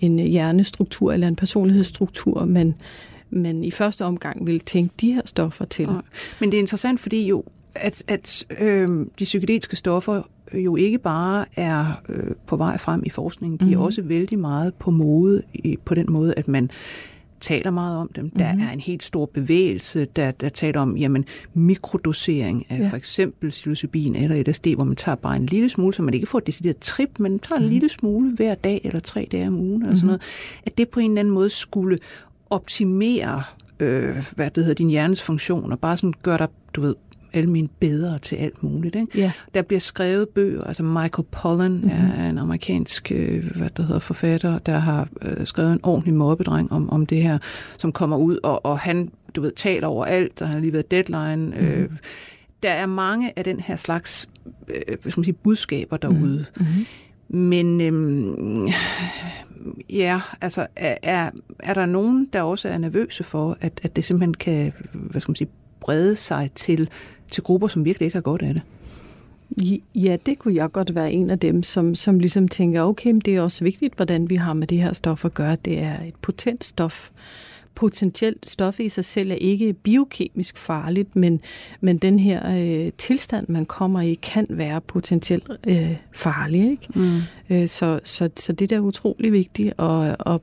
en 0.00 0.18
hjernestruktur 0.18 1.12
eller 1.12 1.28
en 1.28 1.36
personlighedsstruktur, 1.36 2.44
man, 2.44 2.74
man 3.30 3.64
i 3.64 3.70
første 3.70 4.04
omgang 4.04 4.46
vil 4.46 4.60
tænke 4.60 4.94
de 5.00 5.12
her 5.12 5.22
stoffer 5.24 5.64
til. 5.64 5.82
Ja. 5.82 5.98
Men 6.40 6.50
det 6.50 6.56
er 6.56 6.60
interessant, 6.60 7.00
fordi 7.00 7.26
jo, 7.26 7.44
at, 7.74 8.02
at 8.08 8.46
øh, 8.60 8.88
de 9.18 9.24
psykedeliske 9.24 9.76
stoffer 9.76 10.22
jo 10.54 10.76
ikke 10.76 10.98
bare 10.98 11.44
er 11.56 12.02
øh, 12.08 12.34
på 12.46 12.56
vej 12.56 12.78
frem 12.78 13.02
i 13.06 13.10
forskningen, 13.10 13.58
de 13.58 13.64
mm-hmm. 13.64 13.80
er 13.80 13.84
også 13.84 14.02
vældig 14.02 14.38
meget 14.38 14.74
på 14.74 14.90
mode 14.90 15.42
i, 15.54 15.78
på 15.84 15.94
den 15.94 16.06
måde, 16.08 16.34
at 16.36 16.48
man 16.48 16.70
taler 17.40 17.70
meget 17.70 17.98
om 17.98 18.10
dem. 18.16 18.30
Der 18.30 18.52
mm-hmm. 18.52 18.66
er 18.66 18.72
en 18.72 18.80
helt 18.80 19.02
stor 19.02 19.26
bevægelse, 19.26 20.04
der, 20.16 20.30
der 20.30 20.48
taler 20.48 20.80
om 20.80 20.96
jamen, 20.96 21.24
mikrodosering 21.54 22.66
af 22.68 22.78
ja. 22.78 22.88
for 22.88 22.96
eksempel 22.96 23.50
psilocybin 23.50 24.16
eller 24.16 24.50
LSD, 24.50 24.66
hvor 24.74 24.84
man 24.84 24.96
tager 24.96 25.16
bare 25.16 25.36
en 25.36 25.46
lille 25.46 25.68
smule, 25.68 25.94
så 25.94 26.02
man 26.02 26.14
ikke 26.14 26.26
får 26.26 26.38
et 26.38 26.46
decideret 26.46 26.78
trip, 26.78 27.10
men 27.18 27.32
man 27.32 27.38
tager 27.38 27.58
mm-hmm. 27.58 27.64
en 27.64 27.68
mhm. 27.68 27.72
lille 27.72 27.88
smule 27.88 28.32
hver 28.34 28.54
dag 28.54 28.80
eller 28.84 29.00
tre 29.00 29.28
dage 29.32 29.48
om 29.48 29.54
ugen, 29.54 29.72
eller 29.72 29.76
mm-hmm. 29.76 29.96
sådan 29.96 30.06
mhm. 30.06 30.06
noget. 30.06 30.22
At 30.66 30.78
det 30.78 30.88
på 30.88 31.00
en 31.00 31.10
eller 31.10 31.20
anden 31.20 31.34
måde 31.34 31.50
skulle 31.50 31.98
optimere 32.50 33.42
øh, 33.80 34.32
hvad 34.34 34.50
det 34.50 34.64
hedder, 34.64 34.74
din 34.74 34.90
hjernes 34.90 35.22
funktion, 35.22 35.72
og 35.72 35.80
bare 35.80 35.96
sådan 35.96 36.14
gøre 36.22 36.38
dig, 36.38 36.48
du 36.74 36.80
ved, 36.80 36.94
almen 37.36 37.70
bedre 37.80 38.18
til 38.18 38.36
alt 38.36 38.62
muligt. 38.62 38.96
Ikke? 38.96 39.18
Ja. 39.18 39.32
Der 39.54 39.62
bliver 39.62 39.80
skrevet 39.80 40.28
bøger, 40.28 40.64
altså 40.64 40.82
Michael 40.82 41.26
Pollan 41.30 41.72
mm-hmm. 41.72 41.90
er 41.90 42.28
en 42.30 42.38
amerikansk 42.38 43.12
øh, 43.12 43.56
hvad 43.56 43.70
det 43.70 43.84
hedder, 43.84 44.00
forfatter, 44.00 44.58
der 44.58 44.78
har 44.78 45.08
øh, 45.22 45.46
skrevet 45.46 45.72
en 45.72 45.80
ordentlig 45.82 46.14
mobbedreng 46.14 46.72
om, 46.72 46.90
om 46.90 47.06
det 47.06 47.22
her, 47.22 47.38
som 47.78 47.92
kommer 47.92 48.16
ud, 48.16 48.38
og, 48.42 48.66
og 48.66 48.78
han, 48.78 49.10
du 49.34 49.40
ved, 49.40 49.52
taler 49.52 49.86
over 49.86 50.04
alt, 50.04 50.42
og 50.42 50.48
han 50.48 50.54
har 50.54 50.60
lige 50.60 50.72
været 50.72 50.90
deadline. 50.90 51.36
Mm-hmm. 51.36 51.66
Øh, 51.66 51.90
der 52.62 52.70
er 52.70 52.86
mange 52.86 53.32
af 53.36 53.44
den 53.44 53.60
her 53.60 53.76
slags 53.76 54.28
øh, 54.68 54.96
skal 55.00 55.12
man 55.16 55.24
sige, 55.24 55.32
budskaber 55.32 55.96
derude. 55.96 56.44
Mm-hmm. 56.56 56.86
Men 57.28 57.80
øhm, 57.80 58.68
ja, 59.90 60.20
altså 60.40 60.66
er, 60.76 60.96
er, 61.02 61.30
er 61.58 61.74
der 61.74 61.86
nogen, 61.86 62.28
der 62.32 62.42
også 62.42 62.68
er 62.68 62.78
nervøse 62.78 63.24
for, 63.24 63.58
at, 63.60 63.80
at 63.82 63.96
det 63.96 64.04
simpelthen 64.04 64.34
kan 64.34 64.72
hvad 64.92 65.20
skal 65.20 65.30
man 65.30 65.36
sige, 65.36 65.50
brede 65.80 66.16
sig 66.16 66.50
til 66.54 66.88
til 67.30 67.42
grupper, 67.42 67.68
som 67.68 67.84
virkelig 67.84 68.06
ikke 68.06 68.16
har 68.16 68.22
godt 68.22 68.42
af 68.42 68.54
det? 68.54 68.62
Ja, 69.94 70.16
det 70.26 70.38
kunne 70.38 70.54
jeg 70.54 70.72
godt 70.72 70.94
være 70.94 71.12
en 71.12 71.30
af 71.30 71.38
dem, 71.38 71.62
som, 71.62 71.94
som 71.94 72.18
ligesom 72.18 72.48
tænker, 72.48 72.82
okay, 72.82 73.10
men 73.10 73.20
det 73.20 73.36
er 73.36 73.40
også 73.40 73.64
vigtigt, 73.64 73.94
hvordan 73.94 74.30
vi 74.30 74.34
har 74.34 74.52
med 74.52 74.66
det 74.66 74.78
her 74.78 74.92
stof 74.92 75.24
at 75.24 75.34
gøre. 75.34 75.56
Det 75.64 75.78
er 75.78 76.02
et 76.02 76.14
potent 76.22 76.64
stof. 76.64 77.10
Potentielt 77.74 78.50
stof 78.50 78.80
i 78.80 78.88
sig 78.88 79.04
selv 79.04 79.30
er 79.30 79.34
ikke 79.34 79.72
biokemisk 79.72 80.58
farligt, 80.58 81.16
men, 81.16 81.40
men 81.80 81.98
den 81.98 82.18
her 82.18 82.56
øh, 82.56 82.92
tilstand, 82.98 83.48
man 83.48 83.66
kommer 83.66 84.00
i, 84.00 84.14
kan 84.14 84.46
være 84.50 84.80
potentielt 84.80 85.50
øh, 85.66 85.96
farlig. 86.12 86.70
Ikke? 86.70 86.86
Mm. 86.94 87.20
Øh, 87.50 87.68
så, 87.68 88.00
så, 88.04 88.30
så 88.36 88.52
det 88.52 88.70
der 88.70 88.76
er 88.76 88.80
utrolig 88.80 89.32
vigtigt. 89.32 89.74
Og, 89.76 90.16
og 90.18 90.42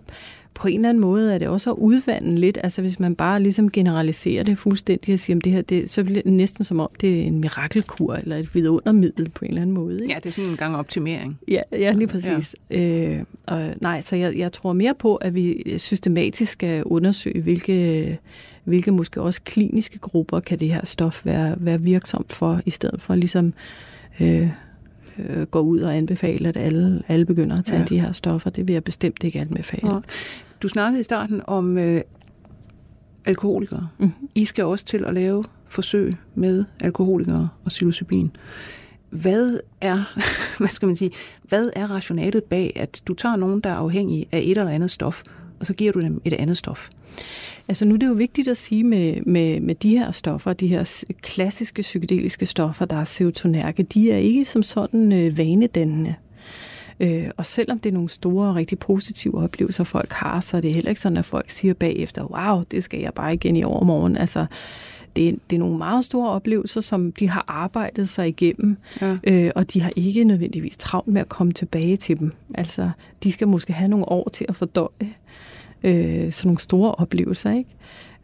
på 0.53 0.67
en 0.67 0.75
eller 0.75 0.89
anden 0.89 1.01
måde 1.01 1.33
er 1.33 1.37
det 1.37 1.47
også 1.47 1.71
at 1.71 1.75
udvande 1.77 2.35
lidt. 2.35 2.57
Altså 2.63 2.81
hvis 2.81 2.99
man 2.99 3.15
bare 3.15 3.43
ligesom 3.43 3.71
generaliserer 3.71 4.43
det 4.43 4.57
fuldstændig 4.57 5.13
og 5.13 5.19
siger, 5.19 5.37
at 5.37 5.43
det 5.43 5.51
her, 5.51 5.61
det, 5.61 5.89
så 5.89 6.03
bliver 6.03 6.21
det 6.21 6.33
næsten 6.33 6.63
som 6.63 6.79
om, 6.79 6.89
det 7.01 7.19
er 7.19 7.23
en 7.23 7.39
mirakelkur 7.39 8.13
eller 8.13 8.37
et 8.37 8.55
vidundermiddel 8.55 9.29
på 9.29 9.45
en 9.45 9.49
eller 9.49 9.61
anden 9.61 9.73
måde. 9.73 10.01
Ikke? 10.01 10.13
Ja, 10.13 10.19
det 10.19 10.25
er 10.25 10.31
sådan 10.31 10.49
en 10.49 10.57
gang 10.57 10.75
optimering. 10.75 11.39
Ja, 11.47 11.61
ja 11.71 11.91
lige 11.91 12.07
præcis. 12.07 12.55
Ja. 12.71 12.79
Øh, 12.79 13.23
og, 13.45 13.73
nej, 13.81 14.01
så 14.01 14.15
jeg, 14.15 14.37
jeg 14.37 14.51
tror 14.51 14.73
mere 14.73 14.95
på, 14.95 15.15
at 15.15 15.35
vi 15.35 15.73
systematisk 15.77 16.51
skal 16.51 16.83
undersøge, 16.83 17.41
hvilke 17.41 18.19
hvilke 18.63 18.91
måske 18.91 19.21
også 19.21 19.41
kliniske 19.45 19.99
grupper 19.99 20.39
kan 20.39 20.59
det 20.59 20.69
her 20.69 20.85
stof 20.85 21.25
være, 21.25 21.55
være 21.57 21.81
virksomt 21.81 22.33
for, 22.33 22.61
i 22.65 22.69
stedet 22.69 23.01
for 23.01 23.15
ligesom 23.15 23.53
øh, 24.19 24.49
øh, 25.19 25.41
går 25.41 25.61
ud 25.61 25.79
og 25.79 25.97
anbefaler, 25.97 26.49
at 26.49 26.57
alle, 26.57 27.03
alle 27.07 27.25
begynder 27.25 27.57
at 27.57 27.65
tage 27.65 27.79
ja. 27.79 27.85
de 27.85 27.99
her 27.99 28.11
stoffer. 28.11 28.49
Det 28.49 28.67
vil 28.67 28.73
jeg 28.73 28.83
bestemt 28.83 29.23
ikke 29.23 29.39
anbefale. 29.39 29.93
Ja. 29.95 29.99
Du 30.61 30.67
snakkede 30.67 31.01
i 31.01 31.03
starten 31.03 31.41
om 31.47 31.77
øh, 31.77 32.01
alkoholikere. 33.25 33.87
Mm-hmm. 33.97 34.29
I 34.35 34.45
skal 34.45 34.65
også 34.65 34.85
til 34.85 35.05
at 35.05 35.13
lave 35.13 35.43
forsøg 35.67 36.11
med 36.35 36.65
alkoholikere 36.79 37.49
og 37.65 37.69
psilocybin. 37.69 38.31
Hvad 39.09 39.59
er, 39.81 40.03
hvad 40.57 40.67
skal 40.67 40.85
man 40.85 40.95
sige, 40.95 41.11
hvad 41.43 41.69
er 41.75 41.91
rationalet 41.91 42.43
bag, 42.43 42.73
at 42.75 43.01
du 43.07 43.13
tager 43.13 43.35
nogen, 43.35 43.61
der 43.61 43.69
er 43.69 43.75
afhængige 43.75 44.25
af 44.31 44.39
et 44.39 44.57
eller 44.57 44.71
andet 44.71 44.91
stof, 44.91 45.23
og 45.63 45.67
så 45.67 45.73
giver 45.73 45.91
du 45.91 45.99
dem 45.99 46.21
et 46.25 46.33
andet 46.33 46.57
stof? 46.57 46.89
Altså 47.67 47.85
nu 47.85 47.93
er 47.93 47.97
det 47.97 48.07
jo 48.07 48.13
vigtigt 48.13 48.47
at 48.47 48.57
sige 48.57 48.83
med, 48.83 49.21
med, 49.25 49.59
med 49.59 49.75
de 49.75 49.89
her 49.89 50.11
stoffer, 50.11 50.53
de 50.53 50.67
her 50.67 51.03
klassiske 51.21 51.81
psykedeliske 51.81 52.45
stoffer, 52.45 52.85
der 52.85 52.95
er 52.95 53.03
serotonerke, 53.03 53.83
de 53.83 54.11
er 54.11 54.17
ikke 54.17 54.45
som 54.45 54.63
sådan 54.63 55.11
øh, 55.11 55.37
vanedannende. 55.37 56.15
Øh, 56.99 57.29
og 57.37 57.45
selvom 57.45 57.79
det 57.79 57.89
er 57.89 57.93
nogle 57.93 58.09
store 58.09 58.49
og 58.49 58.55
rigtig 58.55 58.79
positive 58.79 59.43
oplevelser, 59.43 59.83
folk 59.83 60.11
har, 60.11 60.39
så 60.39 60.57
er 60.57 60.61
det 60.61 60.75
heller 60.75 60.89
ikke 60.89 61.01
sådan, 61.01 61.17
at 61.17 61.25
folk 61.25 61.49
siger 61.49 61.73
bagefter, 61.73 62.23
wow, 62.23 62.63
det 62.71 62.83
skal 62.83 62.99
jeg 62.99 63.13
bare 63.13 63.33
igen 63.33 63.55
i 63.55 63.63
overmorgen. 63.63 64.17
Altså, 64.17 64.45
det, 65.15 65.39
det 65.49 65.55
er 65.55 65.59
nogle 65.59 65.77
meget 65.77 66.05
store 66.05 66.29
oplevelser, 66.29 66.81
som 66.81 67.11
de 67.11 67.29
har 67.29 67.45
arbejdet 67.47 68.09
sig 68.09 68.27
igennem, 68.27 68.77
ja. 69.01 69.17
øh, 69.23 69.51
og 69.55 69.73
de 69.73 69.81
har 69.81 69.91
ikke 69.95 70.23
nødvendigvis 70.23 70.77
travlt 70.77 71.07
med 71.07 71.21
at 71.21 71.29
komme 71.29 71.53
tilbage 71.53 71.97
til 71.97 72.19
dem. 72.19 72.31
Altså, 72.55 72.89
de 73.23 73.31
skal 73.31 73.47
måske 73.47 73.73
have 73.73 73.89
nogle 73.89 74.09
år 74.09 74.29
til 74.29 74.45
at 74.49 74.55
fordøje 74.55 75.13
øh, 75.83 76.31
sådan 76.31 76.47
nogle 76.47 76.59
store 76.59 76.95
oplevelser. 76.95 77.51
Ikke? 77.51 77.69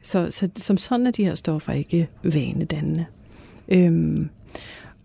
Så, 0.02 0.32
så 0.32 0.50
som 0.56 0.78
sådan 0.78 1.08
er 1.08 1.12
de 1.12 1.26
her 1.26 1.36
stoffer 1.36 1.74
ikke 1.74 2.08
vanedannende. 2.24 3.06
Øhm, 3.70 4.30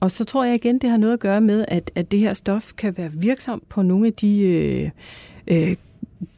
og 0.01 0.11
så 0.11 0.25
tror 0.25 0.45
jeg 0.45 0.55
igen, 0.55 0.79
det 0.79 0.91
har 0.91 0.97
noget 0.97 1.13
at 1.13 1.21
gøre 1.21 1.41
med, 1.41 1.65
at, 1.69 1.91
at 1.95 2.13
det 2.13 2.21
her 2.21 2.33
stof 2.33 2.73
kan 2.73 2.99
være 2.99 3.13
virksomt 3.13 3.69
på 3.69 3.83
nogle 3.83 4.07
af 4.07 4.13
de 4.13 4.41
øh, 4.41 4.91
øh, 5.47 5.77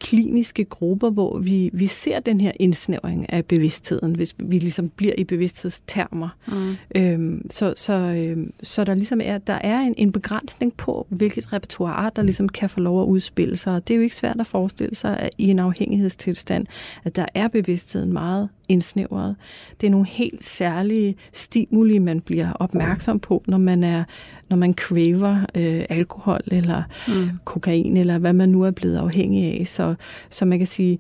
kliniske 0.01 0.65
grupper, 0.65 1.11
hvor 1.11 1.39
vi, 1.39 1.71
vi 1.73 1.87
ser 1.87 2.21
den 2.21 2.41
her 2.41 2.53
indsnævring 2.61 3.33
af 3.33 3.45
bevidstheden, 3.45 4.15
hvis 4.15 4.35
vi 4.39 4.59
ligesom 4.59 4.89
bliver 4.89 5.15
i 5.19 5.25
bevidsthedstermer. 5.25 6.29
Mm. 6.49 6.77
Øhm, 6.95 7.51
så, 7.51 7.75
så, 7.77 7.93
øhm, 7.93 8.53
så 8.63 8.85
der 8.85 8.95
ligesom 8.95 9.21
er, 9.25 9.39
der 9.39 9.55
er 9.55 9.81
en, 9.81 9.95
en 9.97 10.13
begrænsning 10.13 10.75
på, 10.75 11.07
hvilket 11.11 11.53
repertoire, 11.53 12.11
der 12.17 12.23
ligesom 12.23 12.49
kan 12.49 12.71
få 12.71 12.81
lov 12.81 13.03
at 13.03 13.07
udspille 13.07 13.57
sig. 13.57 13.89
Det 13.89 13.95
er 13.95 13.97
jo 13.97 14.03
ikke 14.03 14.17
svært 14.17 14.41
at 14.41 14.47
forestille 14.47 14.95
sig 14.95 15.19
at 15.19 15.31
i 15.39 15.51
en 15.51 15.59
afhængighedstilstand, 15.59 16.67
at 17.05 17.17
der 17.17 17.27
er 17.35 17.49
bevidstheden 17.49 18.13
meget 18.13 18.49
indsnævret. 18.69 19.37
Det 19.81 19.87
er 19.87 19.91
nogle 19.91 20.07
helt 20.07 20.47
særlige 20.47 21.17
stimuli, 21.33 21.99
man 21.99 22.21
bliver 22.21 22.53
opmærksom 22.53 23.21
på, 23.21 23.45
når 23.47 23.59
man 23.59 23.85
er 23.85 24.05
når 24.51 24.57
man 24.57 24.75
craver 24.75 25.47
øh, 25.55 25.85
alkohol 25.89 26.41
eller 26.47 26.83
mm. 27.09 27.29
kokain, 27.45 27.97
eller 27.97 28.19
hvad 28.19 28.33
man 28.33 28.49
nu 28.49 28.63
er 28.63 28.71
blevet 28.71 28.97
afhængig 28.97 29.45
af. 29.45 29.67
Så, 29.67 29.95
så 30.31 30.45
man 30.45 30.59
kan 30.59 30.67
sige, 30.67 30.99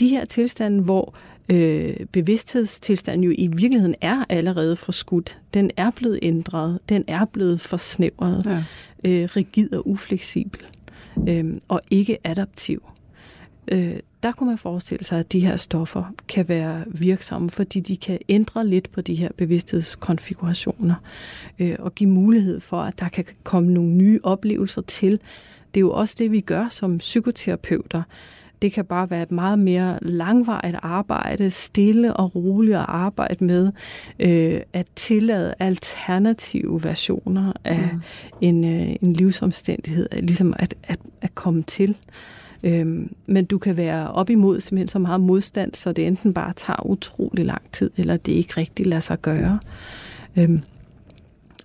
de 0.00 0.08
her 0.08 0.24
tilstande, 0.24 0.82
hvor 0.82 1.14
øh, 1.48 1.96
bevidsthedstilstanden 2.12 3.24
jo 3.24 3.34
i 3.38 3.46
virkeligheden 3.46 3.94
er 4.00 4.24
allerede 4.28 4.76
forskudt. 4.76 5.38
Den 5.54 5.70
er 5.76 5.90
blevet 5.90 6.18
ændret, 6.22 6.78
den 6.88 7.04
er 7.06 7.24
blevet 7.24 7.60
forsnævret, 7.60 8.46
ja. 8.46 8.64
øh, 9.10 9.28
rigid 9.36 9.72
og 9.72 9.88
ufleksibel. 9.88 10.60
øh, 11.28 11.44
og 11.68 11.80
ikke 11.90 12.18
adaptiv. 12.24 12.82
Øh, 13.68 13.96
der 14.22 14.32
kunne 14.32 14.48
man 14.48 14.58
forestille 14.58 15.04
sig, 15.04 15.18
at 15.18 15.32
de 15.32 15.40
her 15.40 15.56
stoffer 15.56 16.04
kan 16.28 16.48
være 16.48 16.84
virksomme, 16.86 17.50
fordi 17.50 17.80
de 17.80 17.96
kan 17.96 18.18
ændre 18.28 18.66
lidt 18.66 18.92
på 18.92 19.00
de 19.00 19.14
her 19.14 19.28
bevidsthedskonfigurationer 19.36 20.94
øh, 21.58 21.76
og 21.78 21.94
give 21.94 22.10
mulighed 22.10 22.60
for, 22.60 22.80
at 22.80 23.00
der 23.00 23.08
kan 23.08 23.24
komme 23.42 23.72
nogle 23.72 23.90
nye 23.90 24.20
oplevelser 24.22 24.82
til. 24.82 25.10
Det 25.74 25.76
er 25.76 25.80
jo 25.80 25.92
også 25.92 26.14
det, 26.18 26.32
vi 26.32 26.40
gør 26.40 26.68
som 26.68 26.98
psykoterapeuter. 26.98 28.02
Det 28.62 28.72
kan 28.72 28.84
bare 28.84 29.10
være 29.10 29.22
et 29.22 29.30
meget 29.30 29.58
mere 29.58 29.98
langvarigt 30.02 30.76
arbejde, 30.82 31.50
stille 31.50 32.16
og 32.16 32.34
roligt 32.34 32.76
at 32.76 32.84
arbejde 32.88 33.44
med 33.44 33.72
øh, 34.18 34.60
at 34.72 34.86
tillade 34.96 35.54
alternative 35.58 36.84
versioner 36.84 37.52
af 37.64 37.90
mm. 37.92 38.00
en, 38.40 38.64
øh, 38.64 38.96
en 39.02 39.12
livsomstændighed, 39.12 40.08
ligesom 40.12 40.54
at, 40.58 40.74
at, 40.82 40.98
at 41.20 41.34
komme 41.34 41.62
til. 41.62 41.96
Øhm, 42.62 43.14
men 43.26 43.44
du 43.44 43.58
kan 43.58 43.76
være 43.76 44.10
op 44.10 44.30
imod 44.30 44.60
simpelthen 44.60 44.88
så 44.88 44.98
meget 44.98 45.20
modstand, 45.20 45.74
så 45.74 45.92
det 45.92 46.06
enten 46.06 46.34
bare 46.34 46.52
tager 46.52 46.86
utrolig 46.86 47.44
lang 47.44 47.62
tid, 47.72 47.90
eller 47.96 48.16
det 48.16 48.32
ikke 48.32 48.52
rigtig 48.56 48.86
lader 48.86 49.00
sig 49.00 49.22
gøre. 49.22 49.60
Øhm, 50.36 50.60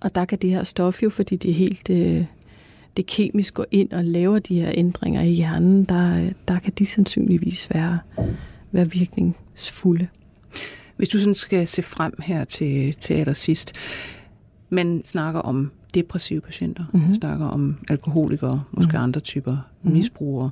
og 0.00 0.14
der 0.14 0.24
kan 0.24 0.38
det 0.38 0.50
her 0.50 0.64
stof 0.64 1.02
jo, 1.02 1.10
fordi 1.10 1.36
det 1.36 1.50
er 1.50 1.54
helt 1.54 1.90
øh, 1.90 2.24
det 2.96 3.06
kemisk 3.06 3.54
går 3.54 3.66
ind 3.70 3.92
og 3.92 4.04
laver 4.04 4.38
de 4.38 4.60
her 4.60 4.70
ændringer 4.74 5.22
i 5.22 5.30
hjernen, 5.30 5.84
der, 5.84 6.24
øh, 6.24 6.32
der 6.48 6.58
kan 6.58 6.72
de 6.78 6.86
sandsynligvis 6.86 7.70
være, 7.70 7.98
være 8.72 8.90
virkningsfulde. 8.90 10.08
Hvis 10.96 11.08
du 11.08 11.18
sådan 11.18 11.34
skal 11.34 11.66
se 11.66 11.82
frem 11.82 12.14
her 12.22 12.44
til, 12.44 12.94
til 12.94 13.14
allersidst, 13.14 13.72
man 14.70 15.02
snakker 15.04 15.40
om 15.40 15.70
depressive 15.94 16.40
patienter, 16.40 16.84
mm-hmm. 16.92 17.14
snakker 17.14 17.46
om 17.46 17.76
alkoholikere, 17.88 18.62
måske 18.72 18.88
mm-hmm. 18.88 19.02
andre 19.02 19.20
typer 19.20 19.52
mm-hmm. 19.52 19.96
misbrugere. 19.96 20.50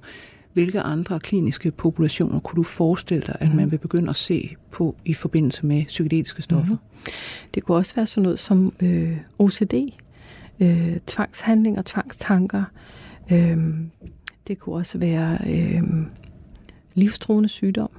Hvilke 0.53 0.81
andre 0.81 1.21
kliniske 1.21 1.71
populationer 1.71 2.41
kunne 2.41 2.57
du 2.57 2.63
forestille 2.63 3.25
dig, 3.27 3.37
at 3.41 3.41
mm-hmm. 3.41 3.57
man 3.57 3.71
vil 3.71 3.79
begynde 3.79 4.09
at 4.09 4.17
se 4.17 4.57
på 4.71 4.97
i 5.05 5.15
forbindelse 5.15 5.67
med 5.67 5.85
psykedeliske 5.85 6.43
stoffer? 6.43 6.75
Mm-hmm. 6.75 7.13
Det 7.55 7.63
kunne 7.63 7.77
også 7.77 7.95
være 7.95 8.07
sådan 8.07 8.23
noget 8.23 8.39
som 8.39 8.73
øh, 8.81 9.17
OCD, 9.39 9.75
øh, 10.61 10.99
tvangshandling 11.07 11.79
og 11.79 11.85
tvangstanker. 11.85 12.65
Øh, 13.33 13.59
det 14.49 14.59
kunne 14.59 14.75
også 14.75 14.99
være 14.99 15.39
øh, 15.47 15.83
livstruende 16.95 17.49
sygdom, 17.49 17.91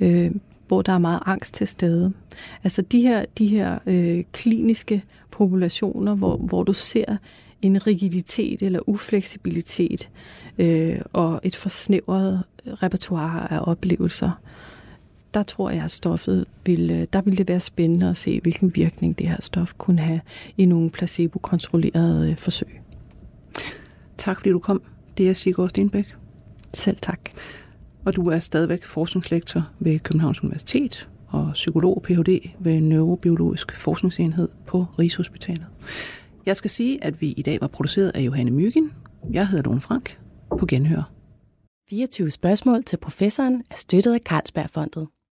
øh, 0.00 0.30
hvor 0.68 0.82
der 0.82 0.92
er 0.92 0.98
meget 0.98 1.20
angst 1.26 1.54
til 1.54 1.66
stede. 1.66 2.12
Altså 2.64 2.82
de 2.82 3.00
her, 3.00 3.24
de 3.38 3.46
her 3.46 3.78
øh, 3.86 4.24
kliniske 4.32 5.04
populationer, 5.36 6.14
hvor, 6.14 6.36
hvor 6.36 6.62
du 6.62 6.72
ser 6.72 7.16
en 7.62 7.86
rigiditet 7.86 8.62
eller 8.62 8.80
ufleksibilitet 8.88 10.10
øh, 10.58 11.00
og 11.12 11.40
et 11.42 11.56
forsnævret 11.56 12.42
repertoire 12.66 13.52
af 13.52 13.58
oplevelser, 13.62 14.30
der 15.34 15.42
tror 15.42 15.70
jeg, 15.70 15.84
at 15.84 15.90
stoffet 15.90 16.44
vil, 16.66 16.90
øh, 16.90 17.06
der 17.12 17.20
vil 17.20 17.38
det 17.38 17.48
være 17.48 17.60
spændende 17.60 18.10
at 18.10 18.16
se, 18.16 18.40
hvilken 18.40 18.72
virkning 18.74 19.18
det 19.18 19.28
her 19.28 19.36
stof 19.40 19.72
kunne 19.78 20.00
have 20.00 20.20
i 20.56 20.64
nogle 20.64 20.90
placebo-kontrollerede 20.90 22.30
øh, 22.30 22.36
forsøg. 22.36 22.80
Tak 24.18 24.36
fordi 24.36 24.50
du 24.50 24.58
kom. 24.58 24.82
Det 25.18 25.28
er 25.28 25.32
Sigurd 25.32 25.68
Stenbæk. 25.68 26.14
Selv 26.74 26.96
tak. 27.02 27.20
Og 28.04 28.16
du 28.16 28.28
er 28.28 28.38
stadigvæk 28.38 28.84
forskningslektor 28.84 29.68
ved 29.78 29.98
Københavns 29.98 30.42
Universitet 30.44 31.08
og 31.36 31.50
psykolog 31.52 32.02
Ph.D. 32.04 32.50
ved 32.58 32.80
Neurobiologisk 32.80 33.76
Forskningsenhed 33.76 34.48
på 34.66 34.86
Rigshospitalet. 34.98 35.66
Jeg 36.46 36.56
skal 36.56 36.70
sige, 36.70 37.04
at 37.04 37.20
vi 37.20 37.34
i 37.36 37.42
dag 37.42 37.60
var 37.60 37.66
produceret 37.66 38.10
af 38.14 38.20
Johanne 38.20 38.50
Myggen. 38.50 38.92
Jeg 39.32 39.48
hedder 39.48 39.64
Lone 39.64 39.80
Frank. 39.80 40.20
På 40.58 40.66
genhør. 40.66 41.12
24 41.90 42.30
spørgsmål 42.30 42.84
til 42.84 42.96
professoren 42.96 43.62
er 43.70 43.76
støttet 43.76 44.14
af 44.14 44.20
Carlsbergfondet. 44.20 45.08